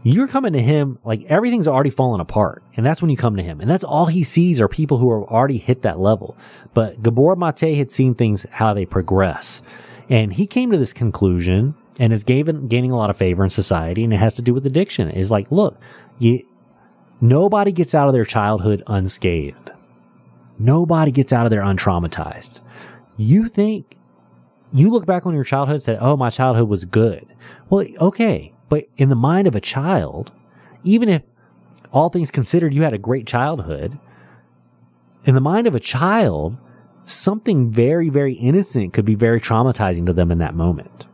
you're 0.03 0.27
coming 0.27 0.53
to 0.53 0.61
him, 0.61 0.97
like 1.03 1.23
everything's 1.23 1.67
already 1.67 1.91
fallen 1.91 2.21
apart. 2.21 2.63
And 2.75 2.85
that's 2.85 3.01
when 3.01 3.11
you 3.11 3.17
come 3.17 3.35
to 3.37 3.43
him. 3.43 3.61
And 3.61 3.69
that's 3.69 3.83
all 3.83 4.07
he 4.07 4.23
sees 4.23 4.59
are 4.59 4.67
people 4.67 4.97
who 4.97 5.09
are 5.11 5.29
already 5.29 5.57
hit 5.57 5.83
that 5.83 5.99
level. 5.99 6.35
But 6.73 7.03
Gabor 7.03 7.35
Mate 7.35 7.77
had 7.77 7.91
seen 7.91 8.15
things, 8.15 8.45
how 8.49 8.73
they 8.73 8.85
progress. 8.85 9.61
And 10.09 10.33
he 10.33 10.47
came 10.47 10.71
to 10.71 10.77
this 10.77 10.93
conclusion 10.93 11.75
and 11.99 12.11
is 12.11 12.23
gaining, 12.23 12.67
gaining 12.67 12.91
a 12.91 12.97
lot 12.97 13.11
of 13.11 13.17
favor 13.17 13.43
in 13.43 13.49
society. 13.51 14.03
And 14.03 14.11
it 14.11 14.17
has 14.17 14.35
to 14.35 14.41
do 14.41 14.53
with 14.53 14.65
addiction. 14.65 15.11
Is 15.11 15.29
like, 15.29 15.51
look, 15.51 15.79
you, 16.17 16.43
nobody 17.21 17.71
gets 17.71 17.93
out 17.93 18.07
of 18.07 18.13
their 18.13 18.25
childhood 18.25 18.81
unscathed. 18.87 19.69
Nobody 20.61 21.11
gets 21.11 21.33
out 21.33 21.45
of 21.45 21.49
there 21.49 21.61
untraumatized. 21.61 22.59
You 23.17 23.45
think 23.45 23.97
you 24.73 24.89
look 24.89 25.05
back 25.05 25.25
on 25.25 25.33
your 25.33 25.43
childhood 25.43 25.75
and 25.75 25.81
say, 25.81 25.97
Oh, 25.99 26.15
my 26.15 26.29
childhood 26.29 26.69
was 26.69 26.85
good. 26.85 27.25
Well, 27.69 27.85
okay. 27.99 28.53
But 28.69 28.87
in 28.97 29.09
the 29.09 29.15
mind 29.15 29.47
of 29.47 29.55
a 29.55 29.61
child, 29.61 30.31
even 30.83 31.09
if 31.09 31.23
all 31.91 32.09
things 32.09 32.31
considered, 32.31 32.73
you 32.73 32.83
had 32.83 32.93
a 32.93 32.97
great 32.97 33.27
childhood, 33.27 33.97
in 35.25 35.35
the 35.35 35.41
mind 35.41 35.67
of 35.67 35.75
a 35.75 35.79
child, 35.79 36.57
something 37.05 37.69
very, 37.69 38.09
very 38.09 38.33
innocent 38.33 38.93
could 38.93 39.05
be 39.05 39.15
very 39.15 39.41
traumatizing 39.41 40.05
to 40.05 40.13
them 40.13 40.31
in 40.31 40.37
that 40.37 40.55
moment. 40.55 41.05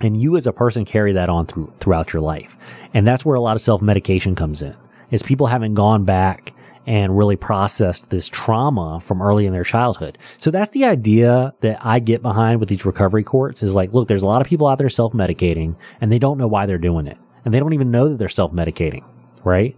And 0.00 0.20
you 0.20 0.36
as 0.36 0.46
a 0.46 0.52
person 0.52 0.84
carry 0.84 1.12
that 1.12 1.28
on 1.28 1.46
through, 1.46 1.72
throughout 1.78 2.12
your 2.12 2.22
life. 2.22 2.56
And 2.94 3.06
that's 3.06 3.24
where 3.24 3.36
a 3.36 3.40
lot 3.40 3.56
of 3.56 3.62
self 3.62 3.82
medication 3.82 4.34
comes 4.34 4.62
in 4.62 4.74
is 5.10 5.22
people 5.22 5.48
haven't 5.48 5.74
gone 5.74 6.04
back 6.04 6.52
and 6.90 7.16
really 7.16 7.36
processed 7.36 8.10
this 8.10 8.28
trauma 8.28 8.98
from 9.00 9.22
early 9.22 9.46
in 9.46 9.52
their 9.52 9.62
childhood. 9.62 10.18
So 10.38 10.50
that's 10.50 10.72
the 10.72 10.86
idea 10.86 11.54
that 11.60 11.78
I 11.86 12.00
get 12.00 12.20
behind 12.20 12.58
with 12.58 12.68
these 12.68 12.84
recovery 12.84 13.22
courts 13.22 13.62
is 13.62 13.76
like, 13.76 13.92
look, 13.92 14.08
there's 14.08 14.24
a 14.24 14.26
lot 14.26 14.40
of 14.40 14.48
people 14.48 14.66
out 14.66 14.78
there 14.78 14.88
self-medicating 14.88 15.76
and 16.00 16.10
they 16.10 16.18
don't 16.18 16.36
know 16.36 16.48
why 16.48 16.66
they're 16.66 16.78
doing 16.78 17.06
it. 17.06 17.16
And 17.44 17.54
they 17.54 17.60
don't 17.60 17.74
even 17.74 17.92
know 17.92 18.08
that 18.08 18.16
they're 18.16 18.28
self-medicating, 18.28 19.04
right? 19.44 19.76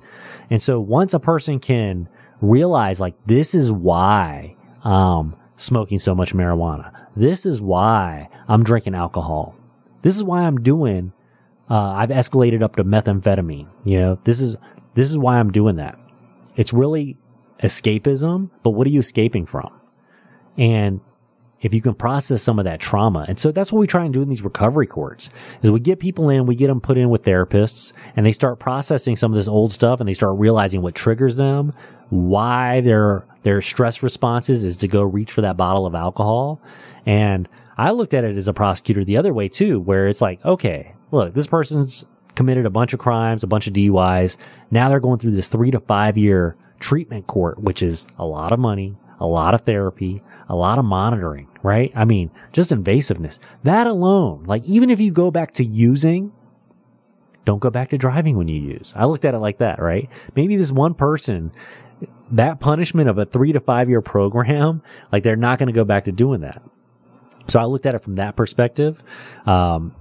And 0.48 0.62
so 0.62 0.80
once 0.80 1.12
a 1.12 1.20
person 1.20 1.60
can 1.60 2.08
realize 2.40 2.98
like, 2.98 3.14
this 3.26 3.54
is 3.54 3.70
why 3.70 4.56
I'm 4.82 5.36
smoking 5.56 5.98
so 5.98 6.14
much 6.14 6.32
marijuana. 6.32 6.98
This 7.14 7.44
is 7.44 7.60
why 7.60 8.30
I'm 8.48 8.64
drinking 8.64 8.94
alcohol. 8.94 9.54
This 10.00 10.16
is 10.16 10.24
why 10.24 10.44
I'm 10.44 10.62
doing, 10.62 11.12
uh, 11.68 11.92
I've 11.92 12.08
escalated 12.08 12.62
up 12.62 12.76
to 12.76 12.84
methamphetamine. 12.84 13.68
You 13.84 13.98
know, 13.98 14.14
this 14.24 14.40
is, 14.40 14.56
this 14.94 15.10
is 15.10 15.18
why 15.18 15.38
I'm 15.38 15.52
doing 15.52 15.76
that. 15.76 15.98
It's 16.56 16.72
really 16.72 17.16
escapism, 17.62 18.50
but 18.62 18.70
what 18.70 18.86
are 18.86 18.90
you 18.90 19.00
escaping 19.00 19.46
from? 19.46 19.72
And 20.58 21.00
if 21.62 21.72
you 21.72 21.80
can 21.80 21.94
process 21.94 22.42
some 22.42 22.58
of 22.58 22.64
that 22.64 22.80
trauma. 22.80 23.24
And 23.28 23.38
so 23.38 23.52
that's 23.52 23.72
what 23.72 23.78
we 23.78 23.86
try 23.86 24.04
and 24.04 24.12
do 24.12 24.20
in 24.20 24.28
these 24.28 24.42
recovery 24.42 24.88
courts 24.88 25.30
is 25.62 25.70
we 25.70 25.78
get 25.78 26.00
people 26.00 26.28
in, 26.28 26.46
we 26.46 26.56
get 26.56 26.66
them 26.66 26.80
put 26.80 26.98
in 26.98 27.08
with 27.08 27.24
therapists 27.24 27.92
and 28.16 28.26
they 28.26 28.32
start 28.32 28.58
processing 28.58 29.14
some 29.14 29.32
of 29.32 29.36
this 29.36 29.46
old 29.46 29.70
stuff 29.70 30.00
and 30.00 30.08
they 30.08 30.12
start 30.12 30.38
realizing 30.38 30.82
what 30.82 30.96
triggers 30.96 31.36
them, 31.36 31.72
why 32.10 32.80
their, 32.80 33.24
their 33.44 33.60
stress 33.60 34.02
responses 34.02 34.64
is 34.64 34.76
to 34.78 34.88
go 34.88 35.02
reach 35.02 35.30
for 35.30 35.42
that 35.42 35.56
bottle 35.56 35.86
of 35.86 35.94
alcohol. 35.94 36.60
And 37.06 37.48
I 37.78 37.92
looked 37.92 38.12
at 38.12 38.24
it 38.24 38.36
as 38.36 38.48
a 38.48 38.52
prosecutor 38.52 39.04
the 39.04 39.16
other 39.16 39.32
way 39.32 39.48
too, 39.48 39.78
where 39.78 40.08
it's 40.08 40.20
like, 40.20 40.44
okay, 40.44 40.92
look, 41.12 41.32
this 41.32 41.46
person's 41.46 42.04
committed 42.34 42.66
a 42.66 42.70
bunch 42.70 42.92
of 42.92 43.00
crimes, 43.00 43.42
a 43.42 43.46
bunch 43.46 43.66
of 43.66 43.74
DUIs. 43.74 44.36
Now 44.70 44.88
they're 44.88 45.00
going 45.00 45.18
through 45.18 45.32
this 45.32 45.48
three 45.48 45.70
to 45.70 45.80
five 45.80 46.16
year 46.16 46.56
treatment 46.80 47.26
court, 47.26 47.58
which 47.58 47.82
is 47.82 48.08
a 48.18 48.26
lot 48.26 48.52
of 48.52 48.58
money, 48.58 48.94
a 49.20 49.26
lot 49.26 49.54
of 49.54 49.62
therapy, 49.62 50.22
a 50.48 50.56
lot 50.56 50.78
of 50.78 50.84
monitoring, 50.84 51.48
right? 51.62 51.92
I 51.94 52.04
mean, 52.04 52.30
just 52.52 52.70
invasiveness. 52.70 53.38
That 53.62 53.86
alone, 53.86 54.44
like 54.44 54.64
even 54.64 54.90
if 54.90 55.00
you 55.00 55.12
go 55.12 55.30
back 55.30 55.52
to 55.52 55.64
using, 55.64 56.32
don't 57.44 57.58
go 57.60 57.70
back 57.70 57.90
to 57.90 57.98
driving 57.98 58.36
when 58.36 58.48
you 58.48 58.60
use. 58.60 58.94
I 58.96 59.04
looked 59.04 59.24
at 59.24 59.34
it 59.34 59.38
like 59.38 59.58
that, 59.58 59.80
right? 59.80 60.08
Maybe 60.36 60.56
this 60.56 60.72
one 60.72 60.94
person, 60.94 61.52
that 62.32 62.60
punishment 62.60 63.08
of 63.08 63.18
a 63.18 63.24
three 63.24 63.52
to 63.52 63.60
five 63.60 63.88
year 63.88 64.00
program, 64.00 64.82
like 65.10 65.22
they're 65.22 65.36
not 65.36 65.58
going 65.58 65.68
to 65.68 65.72
go 65.72 65.84
back 65.84 66.04
to 66.04 66.12
doing 66.12 66.40
that. 66.40 66.62
So 67.48 67.60
I 67.60 67.64
looked 67.64 67.86
at 67.86 67.94
it 67.94 68.00
from 68.00 68.16
that 68.16 68.36
perspective. 68.36 69.02
Um, 69.46 69.94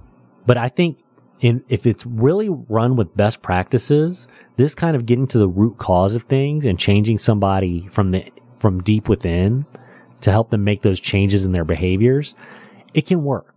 but 0.46 0.56
I 0.56 0.68
think 0.68 0.98
in, 1.42 1.62
if 1.68 1.86
it's 1.86 2.06
really 2.06 2.48
run 2.48 2.96
with 2.96 3.14
best 3.16 3.42
practices, 3.42 4.28
this 4.56 4.74
kind 4.74 4.96
of 4.96 5.04
getting 5.04 5.26
to 5.26 5.38
the 5.38 5.48
root 5.48 5.76
cause 5.76 6.14
of 6.14 6.22
things 6.22 6.64
and 6.64 6.78
changing 6.78 7.18
somebody 7.18 7.86
from 7.88 8.12
the, 8.12 8.24
from 8.60 8.80
deep 8.80 9.08
within 9.08 9.66
to 10.20 10.30
help 10.30 10.50
them 10.50 10.62
make 10.62 10.82
those 10.82 11.00
changes 11.00 11.44
in 11.44 11.50
their 11.50 11.64
behaviors, 11.64 12.36
it 12.94 13.06
can 13.06 13.24
work. 13.24 13.54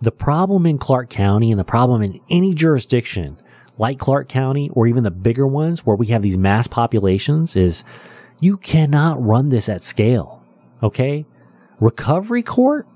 The 0.00 0.12
problem 0.12 0.64
in 0.64 0.78
Clark 0.78 1.10
County 1.10 1.50
and 1.50 1.58
the 1.58 1.64
problem 1.64 2.02
in 2.02 2.20
any 2.30 2.54
jurisdiction 2.54 3.36
like 3.78 3.98
Clark 3.98 4.28
County 4.28 4.70
or 4.72 4.86
even 4.86 5.02
the 5.02 5.10
bigger 5.10 5.46
ones 5.46 5.84
where 5.84 5.96
we 5.96 6.06
have 6.06 6.22
these 6.22 6.38
mass 6.38 6.68
populations 6.68 7.56
is 7.56 7.82
you 8.38 8.56
cannot 8.56 9.20
run 9.20 9.48
this 9.48 9.68
at 9.68 9.80
scale. 9.80 10.40
Okay. 10.84 11.24
Recovery 11.80 12.44
court 12.44 12.86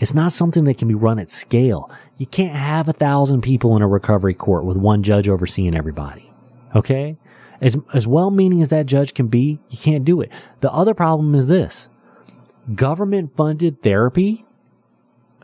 is 0.00 0.14
not 0.14 0.32
something 0.32 0.64
that 0.64 0.78
can 0.78 0.88
be 0.88 0.94
run 0.94 1.18
at 1.18 1.30
scale. 1.30 1.90
You 2.18 2.26
can't 2.26 2.56
have 2.56 2.88
a 2.88 2.92
thousand 2.92 3.42
people 3.42 3.76
in 3.76 3.82
a 3.82 3.88
recovery 3.88 4.34
court 4.34 4.64
with 4.64 4.76
one 4.76 5.02
judge 5.02 5.28
overseeing 5.28 5.74
everybody. 5.74 6.30
Okay? 6.74 7.16
As, 7.60 7.76
as 7.94 8.06
well 8.06 8.30
meaning 8.30 8.60
as 8.60 8.70
that 8.70 8.86
judge 8.86 9.14
can 9.14 9.28
be, 9.28 9.58
you 9.70 9.78
can't 9.78 10.04
do 10.04 10.20
it. 10.20 10.32
The 10.60 10.72
other 10.72 10.94
problem 10.94 11.34
is 11.34 11.46
this. 11.46 11.88
Government 12.74 13.36
funded 13.36 13.80
therapy. 13.80 14.44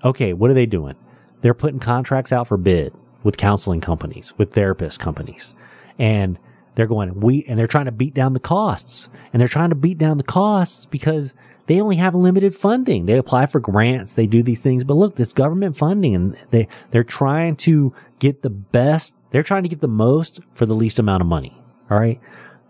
Okay, 0.04 0.32
what 0.32 0.50
are 0.50 0.54
they 0.54 0.66
doing? 0.66 0.96
They're 1.40 1.54
putting 1.54 1.80
contracts 1.80 2.32
out 2.32 2.48
for 2.48 2.56
bid 2.56 2.92
with 3.22 3.36
counseling 3.36 3.80
companies, 3.80 4.36
with 4.38 4.52
therapist 4.52 5.00
companies. 5.00 5.54
And 5.98 6.38
they're 6.74 6.86
going, 6.86 7.20
we, 7.20 7.44
and 7.44 7.58
they're 7.58 7.66
trying 7.66 7.84
to 7.86 7.92
beat 7.92 8.14
down 8.14 8.32
the 8.32 8.40
costs. 8.40 9.08
And 9.32 9.40
they're 9.40 9.48
trying 9.48 9.70
to 9.70 9.74
beat 9.74 9.98
down 9.98 10.16
the 10.16 10.24
costs 10.24 10.86
because 10.86 11.34
they 11.70 11.80
only 11.80 11.94
have 11.94 12.16
limited 12.16 12.52
funding. 12.52 13.06
They 13.06 13.16
apply 13.16 13.46
for 13.46 13.60
grants. 13.60 14.14
They 14.14 14.26
do 14.26 14.42
these 14.42 14.60
things, 14.60 14.82
but 14.82 14.94
look, 14.94 15.20
it's 15.20 15.32
government 15.32 15.76
funding 15.76 16.16
and 16.16 16.34
they, 16.50 16.66
they're 16.90 17.04
trying 17.04 17.54
to 17.58 17.94
get 18.18 18.42
the 18.42 18.50
best. 18.50 19.16
They're 19.30 19.44
trying 19.44 19.62
to 19.62 19.68
get 19.68 19.78
the 19.78 19.86
most 19.86 20.40
for 20.52 20.66
the 20.66 20.74
least 20.74 20.98
amount 20.98 21.20
of 21.20 21.28
money. 21.28 21.54
All 21.88 21.96
right. 21.96 22.18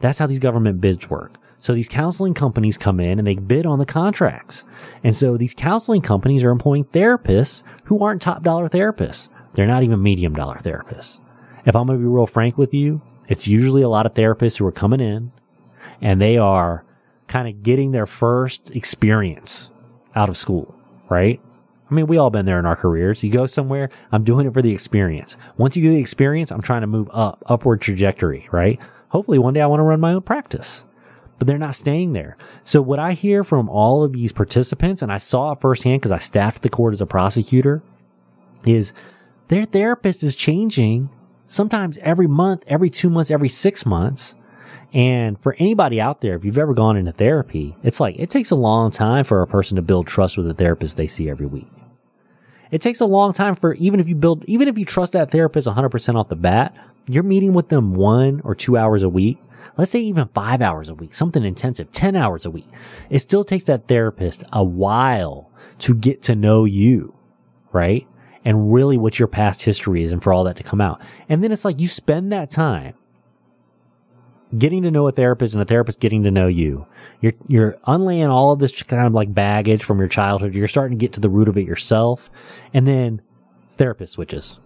That's 0.00 0.18
how 0.18 0.26
these 0.26 0.38
government 0.38 0.82
bids 0.82 1.08
work. 1.08 1.32
So 1.56 1.72
these 1.72 1.88
counseling 1.88 2.34
companies 2.34 2.76
come 2.76 3.00
in 3.00 3.18
and 3.18 3.26
they 3.26 3.36
bid 3.36 3.64
on 3.64 3.78
the 3.78 3.86
contracts. 3.86 4.66
And 5.02 5.16
so 5.16 5.38
these 5.38 5.54
counseling 5.54 6.02
companies 6.02 6.44
are 6.44 6.50
employing 6.50 6.84
therapists 6.84 7.62
who 7.84 8.04
aren't 8.04 8.20
top 8.20 8.42
dollar 8.42 8.68
therapists. 8.68 9.30
They're 9.54 9.66
not 9.66 9.82
even 9.82 10.02
medium 10.02 10.34
dollar 10.34 10.56
therapists. 10.56 11.20
If 11.64 11.74
I'm 11.74 11.86
going 11.86 11.98
to 11.98 12.02
be 12.02 12.06
real 12.06 12.26
frank 12.26 12.58
with 12.58 12.74
you, 12.74 13.00
it's 13.30 13.48
usually 13.48 13.80
a 13.80 13.88
lot 13.88 14.04
of 14.04 14.12
therapists 14.12 14.58
who 14.58 14.66
are 14.66 14.72
coming 14.72 15.00
in 15.00 15.32
and 16.02 16.20
they 16.20 16.36
are 16.36 16.84
kind 17.30 17.48
of 17.48 17.62
getting 17.62 17.92
their 17.92 18.06
first 18.06 18.74
experience 18.74 19.70
out 20.14 20.28
of 20.28 20.36
school, 20.36 20.74
right? 21.08 21.40
I 21.88 21.94
mean, 21.94 22.06
we 22.06 22.18
all 22.18 22.30
been 22.30 22.44
there 22.44 22.58
in 22.58 22.66
our 22.66 22.76
careers. 22.76 23.24
You 23.24 23.30
go 23.30 23.46
somewhere, 23.46 23.90
I'm 24.12 24.24
doing 24.24 24.46
it 24.46 24.52
for 24.52 24.62
the 24.62 24.72
experience. 24.72 25.36
Once 25.56 25.76
you 25.76 25.82
get 25.82 25.90
the 25.90 26.00
experience, 26.00 26.50
I'm 26.50 26.60
trying 26.60 26.82
to 26.82 26.86
move 26.86 27.08
up, 27.12 27.42
upward 27.46 27.80
trajectory, 27.80 28.48
right? 28.52 28.78
Hopefully 29.08 29.38
one 29.38 29.54
day 29.54 29.60
I 29.60 29.66
want 29.66 29.80
to 29.80 29.84
run 29.84 30.00
my 30.00 30.12
own 30.12 30.22
practice, 30.22 30.84
but 31.38 31.46
they're 31.46 31.56
not 31.56 31.74
staying 31.74 32.12
there. 32.12 32.36
So 32.64 32.82
what 32.82 32.98
I 32.98 33.12
hear 33.12 33.44
from 33.44 33.68
all 33.68 34.02
of 34.04 34.12
these 34.12 34.32
participants, 34.32 35.00
and 35.00 35.12
I 35.12 35.18
saw 35.18 35.52
it 35.52 35.60
firsthand 35.60 36.00
because 36.00 36.12
I 36.12 36.18
staffed 36.18 36.62
the 36.62 36.68
court 36.68 36.92
as 36.92 37.00
a 37.00 37.06
prosecutor, 37.06 37.80
is 38.66 38.92
their 39.48 39.64
therapist 39.64 40.22
is 40.22 40.34
changing 40.34 41.08
sometimes 41.46 41.96
every 41.98 42.26
month, 42.26 42.64
every 42.66 42.90
two 42.90 43.10
months, 43.10 43.30
every 43.30 43.48
six 43.48 43.86
months 43.86 44.34
And 44.92 45.40
for 45.40 45.54
anybody 45.58 46.00
out 46.00 46.20
there, 46.20 46.34
if 46.34 46.44
you've 46.44 46.58
ever 46.58 46.74
gone 46.74 46.96
into 46.96 47.12
therapy, 47.12 47.76
it's 47.82 48.00
like 48.00 48.18
it 48.18 48.30
takes 48.30 48.50
a 48.50 48.56
long 48.56 48.90
time 48.90 49.24
for 49.24 49.40
a 49.42 49.46
person 49.46 49.76
to 49.76 49.82
build 49.82 50.06
trust 50.06 50.36
with 50.36 50.46
the 50.46 50.54
therapist 50.54 50.96
they 50.96 51.06
see 51.06 51.30
every 51.30 51.46
week. 51.46 51.68
It 52.70 52.80
takes 52.80 53.00
a 53.00 53.06
long 53.06 53.32
time 53.32 53.54
for 53.54 53.74
even 53.74 54.00
if 54.00 54.08
you 54.08 54.14
build, 54.14 54.44
even 54.46 54.68
if 54.68 54.78
you 54.78 54.84
trust 54.84 55.12
that 55.12 55.30
therapist 55.30 55.68
100% 55.68 56.14
off 56.14 56.28
the 56.28 56.36
bat, 56.36 56.76
you're 57.06 57.22
meeting 57.22 57.52
with 57.52 57.68
them 57.68 57.94
one 57.94 58.40
or 58.44 58.54
two 58.54 58.76
hours 58.76 59.02
a 59.02 59.08
week. 59.08 59.38
Let's 59.76 59.90
say 59.90 60.00
even 60.00 60.28
five 60.28 60.60
hours 60.60 60.88
a 60.88 60.94
week, 60.94 61.14
something 61.14 61.44
intensive, 61.44 61.90
10 61.92 62.16
hours 62.16 62.44
a 62.44 62.50
week. 62.50 62.66
It 63.08 63.20
still 63.20 63.44
takes 63.44 63.64
that 63.64 63.86
therapist 63.86 64.44
a 64.52 64.62
while 64.62 65.50
to 65.80 65.94
get 65.94 66.22
to 66.24 66.34
know 66.34 66.64
you, 66.64 67.14
right? 67.72 68.06
And 68.44 68.72
really 68.72 68.98
what 68.98 69.18
your 69.18 69.28
past 69.28 69.62
history 69.62 70.02
is 70.02 70.12
and 70.12 70.22
for 70.22 70.32
all 70.32 70.44
that 70.44 70.56
to 70.56 70.62
come 70.62 70.80
out. 70.80 71.00
And 71.28 71.42
then 71.42 71.52
it's 71.52 71.64
like 71.64 71.80
you 71.80 71.88
spend 71.88 72.32
that 72.32 72.50
time 72.50 72.94
getting 74.56 74.82
to 74.82 74.90
know 74.90 75.06
a 75.08 75.12
therapist 75.12 75.54
and 75.54 75.62
a 75.62 75.66
therapist 75.66 76.00
getting 76.00 76.22
to 76.24 76.30
know 76.30 76.48
you. 76.48 76.86
You're, 77.20 77.34
you're 77.48 77.78
unlaying 77.86 78.26
all 78.26 78.52
of 78.52 78.58
this 78.58 78.82
kind 78.82 79.06
of 79.06 79.12
like 79.12 79.32
baggage 79.32 79.84
from 79.84 79.98
your 79.98 80.08
childhood. 80.08 80.54
You're 80.54 80.68
starting 80.68 80.98
to 80.98 81.00
get 81.00 81.12
to 81.14 81.20
the 81.20 81.28
root 81.28 81.48
of 81.48 81.56
it 81.56 81.66
yourself. 81.66 82.30
And 82.74 82.86
then 82.86 83.22
therapist 83.70 84.14
switches. 84.14 84.58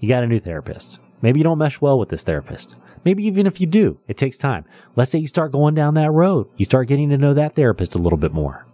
You 0.00 0.08
got 0.08 0.24
a 0.24 0.26
new 0.26 0.40
therapist. 0.40 0.98
Maybe 1.22 1.40
you 1.40 1.44
don't 1.44 1.58
mesh 1.58 1.80
well 1.80 1.98
with 1.98 2.08
this 2.08 2.22
therapist. 2.22 2.74
Maybe 3.04 3.24
even 3.26 3.46
if 3.46 3.60
you 3.60 3.66
do, 3.66 3.98
it 4.08 4.16
takes 4.16 4.36
time. 4.36 4.64
Let's 4.96 5.10
say 5.10 5.18
you 5.18 5.26
start 5.26 5.52
going 5.52 5.74
down 5.74 5.94
that 5.94 6.10
road. 6.10 6.48
You 6.56 6.64
start 6.64 6.88
getting 6.88 7.10
to 7.10 7.18
know 7.18 7.34
that 7.34 7.54
therapist 7.54 7.94
a 7.94 7.98
little 7.98 8.18
bit 8.18 8.32
more. 8.32 8.66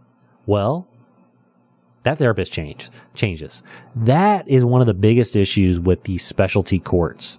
Well, 0.47 0.89
that 2.03 2.19
therapist 2.19 2.53
change, 2.53 2.89
changes. 3.15 3.63
That 3.95 4.49
is 4.49 4.65
one 4.65 4.81
of 4.81 4.87
the 4.87 4.95
biggest 4.95 5.37
issues 5.37 5.81
with 5.81 6.05
these 6.05 6.25
specialty 6.25 6.79
courts. 6.79 7.39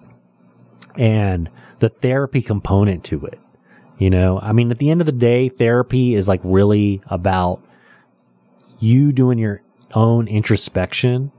And 0.98 1.50
the 1.80 1.90
therapy 1.90 2.42
component 2.42 3.04
to 3.06 3.26
it. 3.26 3.40
You 3.98 4.10
know, 4.10 4.40
I 4.42 4.52
mean, 4.52 4.70
at 4.70 4.78
the 4.78 4.92
end 4.92 5.02
of 5.02 5.08
the 5.08 5.12
day, 5.12 5.50
therapy 5.50 6.14
is 6.14 6.28
like 6.28 6.42
really 6.44 7.02
about 7.08 7.60
you 8.80 9.12
doing 9.12 9.40
your 9.40 9.62
own 9.96 10.28
introspection. 10.28 11.32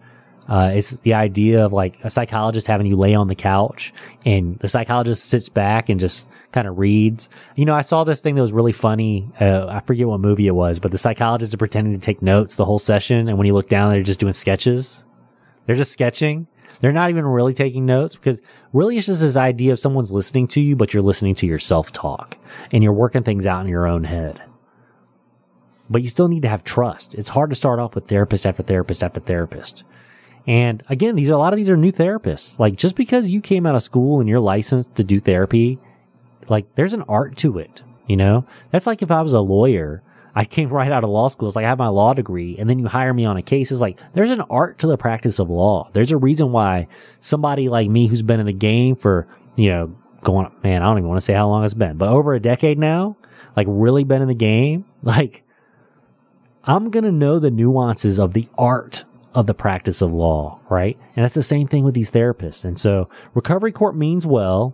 Uh, 0.48 0.72
it's 0.74 1.00
the 1.00 1.14
idea 1.14 1.64
of 1.64 1.72
like 1.72 2.02
a 2.04 2.10
psychologist 2.10 2.66
having 2.66 2.86
you 2.86 2.96
lay 2.96 3.14
on 3.14 3.28
the 3.28 3.34
couch 3.34 3.92
and 4.24 4.58
the 4.60 4.68
psychologist 4.68 5.26
sits 5.26 5.50
back 5.50 5.90
and 5.90 6.00
just 6.00 6.26
kind 6.52 6.66
of 6.66 6.78
reads. 6.78 7.28
You 7.54 7.66
know, 7.66 7.74
I 7.74 7.82
saw 7.82 8.02
this 8.02 8.22
thing 8.22 8.34
that 8.34 8.40
was 8.40 8.52
really 8.52 8.72
funny. 8.72 9.28
Uh, 9.38 9.66
I 9.68 9.80
forget 9.80 10.08
what 10.08 10.20
movie 10.20 10.46
it 10.46 10.52
was, 10.52 10.78
but 10.78 10.90
the 10.90 10.98
psychologist 10.98 11.52
is 11.52 11.56
pretending 11.56 11.92
to 11.92 12.00
take 12.00 12.22
notes 12.22 12.56
the 12.56 12.64
whole 12.64 12.78
session. 12.78 13.28
And 13.28 13.36
when 13.36 13.46
you 13.46 13.52
look 13.52 13.68
down, 13.68 13.90
they're 13.90 14.02
just 14.02 14.20
doing 14.20 14.32
sketches. 14.32 15.04
They're 15.66 15.76
just 15.76 15.92
sketching. 15.92 16.48
They're 16.80 16.92
not 16.92 17.10
even 17.10 17.26
really 17.26 17.52
taking 17.52 17.86
notes 17.86 18.16
because 18.16 18.42
really 18.72 18.96
it's 18.96 19.06
just 19.06 19.20
this 19.20 19.36
idea 19.36 19.72
of 19.72 19.78
someone's 19.78 20.12
listening 20.12 20.48
to 20.48 20.60
you, 20.60 20.76
but 20.76 20.92
you're 20.92 21.02
listening 21.02 21.34
to 21.36 21.46
yourself 21.46 21.92
talk 21.92 22.36
and 22.72 22.82
you're 22.82 22.92
working 22.92 23.22
things 23.22 23.46
out 23.46 23.62
in 23.62 23.68
your 23.68 23.86
own 23.86 24.04
head. 24.04 24.40
But 25.90 26.02
you 26.02 26.08
still 26.08 26.28
need 26.28 26.42
to 26.42 26.48
have 26.48 26.64
trust. 26.64 27.14
It's 27.14 27.30
hard 27.30 27.50
to 27.50 27.56
start 27.56 27.78
off 27.78 27.94
with 27.94 28.06
therapist 28.06 28.46
after 28.46 28.62
therapist 28.62 29.02
after 29.02 29.20
therapist. 29.20 29.84
And 30.46 30.82
again, 30.88 31.16
these 31.16 31.30
are 31.30 31.34
a 31.34 31.38
lot 31.38 31.52
of 31.52 31.56
these 31.56 31.70
are 31.70 31.76
new 31.76 31.92
therapists. 31.92 32.58
Like 32.58 32.76
just 32.76 32.96
because 32.96 33.30
you 33.30 33.40
came 33.40 33.66
out 33.66 33.74
of 33.74 33.82
school 33.82 34.20
and 34.20 34.28
you're 34.28 34.40
licensed 34.40 34.96
to 34.96 35.04
do 35.04 35.18
therapy, 35.18 35.78
like 36.48 36.74
there's 36.74 36.94
an 36.94 37.04
art 37.08 37.36
to 37.38 37.58
it. 37.58 37.82
You 38.06 38.16
know, 38.16 38.46
that's 38.70 38.86
like 38.86 39.02
if 39.02 39.10
I 39.10 39.20
was 39.20 39.34
a 39.34 39.40
lawyer 39.40 40.02
I 40.38 40.44
came 40.44 40.68
right 40.68 40.92
out 40.92 41.02
of 41.02 41.10
law 41.10 41.26
school. 41.26 41.48
It's 41.48 41.56
like 41.56 41.64
I 41.64 41.68
have 41.68 41.78
my 41.78 41.88
law 41.88 42.14
degree 42.14 42.58
and 42.58 42.70
then 42.70 42.78
you 42.78 42.86
hire 42.86 43.12
me 43.12 43.24
on 43.24 43.36
a 43.36 43.42
case. 43.42 43.72
It's 43.72 43.80
like 43.80 43.98
there's 44.12 44.30
an 44.30 44.42
art 44.42 44.78
to 44.78 44.86
the 44.86 44.96
practice 44.96 45.40
of 45.40 45.50
law. 45.50 45.90
There's 45.92 46.12
a 46.12 46.16
reason 46.16 46.52
why 46.52 46.86
somebody 47.18 47.68
like 47.68 47.90
me 47.90 48.06
who's 48.06 48.22
been 48.22 48.38
in 48.38 48.46
the 48.46 48.52
game 48.52 48.94
for, 48.94 49.26
you 49.56 49.70
know, 49.70 49.96
going, 50.22 50.48
man, 50.62 50.80
I 50.80 50.84
don't 50.84 50.98
even 50.98 51.08
want 51.08 51.18
to 51.18 51.24
say 51.24 51.32
how 51.32 51.48
long 51.48 51.64
it's 51.64 51.74
been, 51.74 51.96
but 51.96 52.10
over 52.10 52.34
a 52.34 52.40
decade 52.40 52.78
now, 52.78 53.16
like 53.56 53.66
really 53.68 54.04
been 54.04 54.22
in 54.22 54.28
the 54.28 54.34
game, 54.34 54.84
like 55.02 55.42
I'm 56.62 56.90
going 56.90 57.02
to 57.02 57.10
know 57.10 57.40
the 57.40 57.50
nuances 57.50 58.20
of 58.20 58.32
the 58.32 58.46
art 58.56 59.02
of 59.34 59.48
the 59.48 59.54
practice 59.54 60.02
of 60.02 60.12
law, 60.12 60.60
right? 60.70 60.96
And 61.16 61.24
that's 61.24 61.34
the 61.34 61.42
same 61.42 61.66
thing 61.66 61.82
with 61.82 61.94
these 61.94 62.12
therapists. 62.12 62.64
And 62.64 62.78
so 62.78 63.08
recovery 63.34 63.72
court 63.72 63.96
means 63.96 64.24
well. 64.24 64.72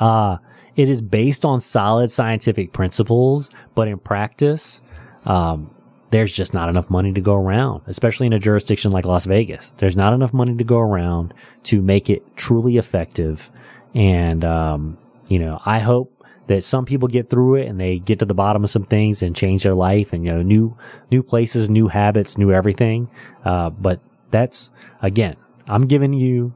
Uh, 0.00 0.38
it 0.76 0.88
is 0.88 1.02
based 1.02 1.44
on 1.44 1.60
solid 1.60 2.10
scientific 2.10 2.72
principles, 2.72 3.50
but 3.74 3.88
in 3.88 3.98
practice, 3.98 4.82
um, 5.24 5.74
there's 6.10 6.32
just 6.32 6.54
not 6.54 6.68
enough 6.68 6.88
money 6.88 7.12
to 7.12 7.20
go 7.20 7.34
around, 7.34 7.82
especially 7.86 8.26
in 8.26 8.32
a 8.32 8.38
jurisdiction 8.38 8.92
like 8.92 9.04
Las 9.04 9.26
Vegas. 9.26 9.70
There's 9.70 9.96
not 9.96 10.12
enough 10.12 10.32
money 10.32 10.56
to 10.56 10.64
go 10.64 10.78
around 10.78 11.34
to 11.64 11.82
make 11.82 12.08
it 12.10 12.22
truly 12.36 12.76
effective. 12.76 13.50
And, 13.94 14.44
um, 14.44 14.98
you 15.28 15.38
know, 15.38 15.58
I 15.64 15.80
hope 15.80 16.12
that 16.46 16.62
some 16.62 16.84
people 16.84 17.08
get 17.08 17.28
through 17.28 17.56
it 17.56 17.66
and 17.66 17.80
they 17.80 17.98
get 17.98 18.20
to 18.20 18.24
the 18.24 18.34
bottom 18.34 18.62
of 18.62 18.70
some 18.70 18.84
things 18.84 19.22
and 19.22 19.34
change 19.34 19.64
their 19.64 19.74
life 19.74 20.12
and, 20.12 20.24
you 20.24 20.30
know, 20.30 20.42
new, 20.42 20.76
new 21.10 21.22
places, 21.22 21.68
new 21.68 21.88
habits, 21.88 22.38
new 22.38 22.52
everything. 22.52 23.08
Uh, 23.44 23.70
but 23.70 23.98
that's, 24.30 24.70
again, 25.02 25.36
I'm 25.66 25.88
giving 25.88 26.12
you 26.12 26.54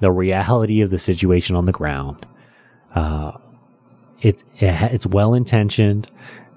the 0.00 0.10
reality 0.10 0.82
of 0.82 0.90
the 0.90 0.98
situation 0.98 1.56
on 1.56 1.64
the 1.64 1.72
ground. 1.72 2.26
Uh, 2.94 3.32
it's 4.22 4.44
it's 4.58 5.06
well 5.06 5.34
intentioned, 5.34 6.10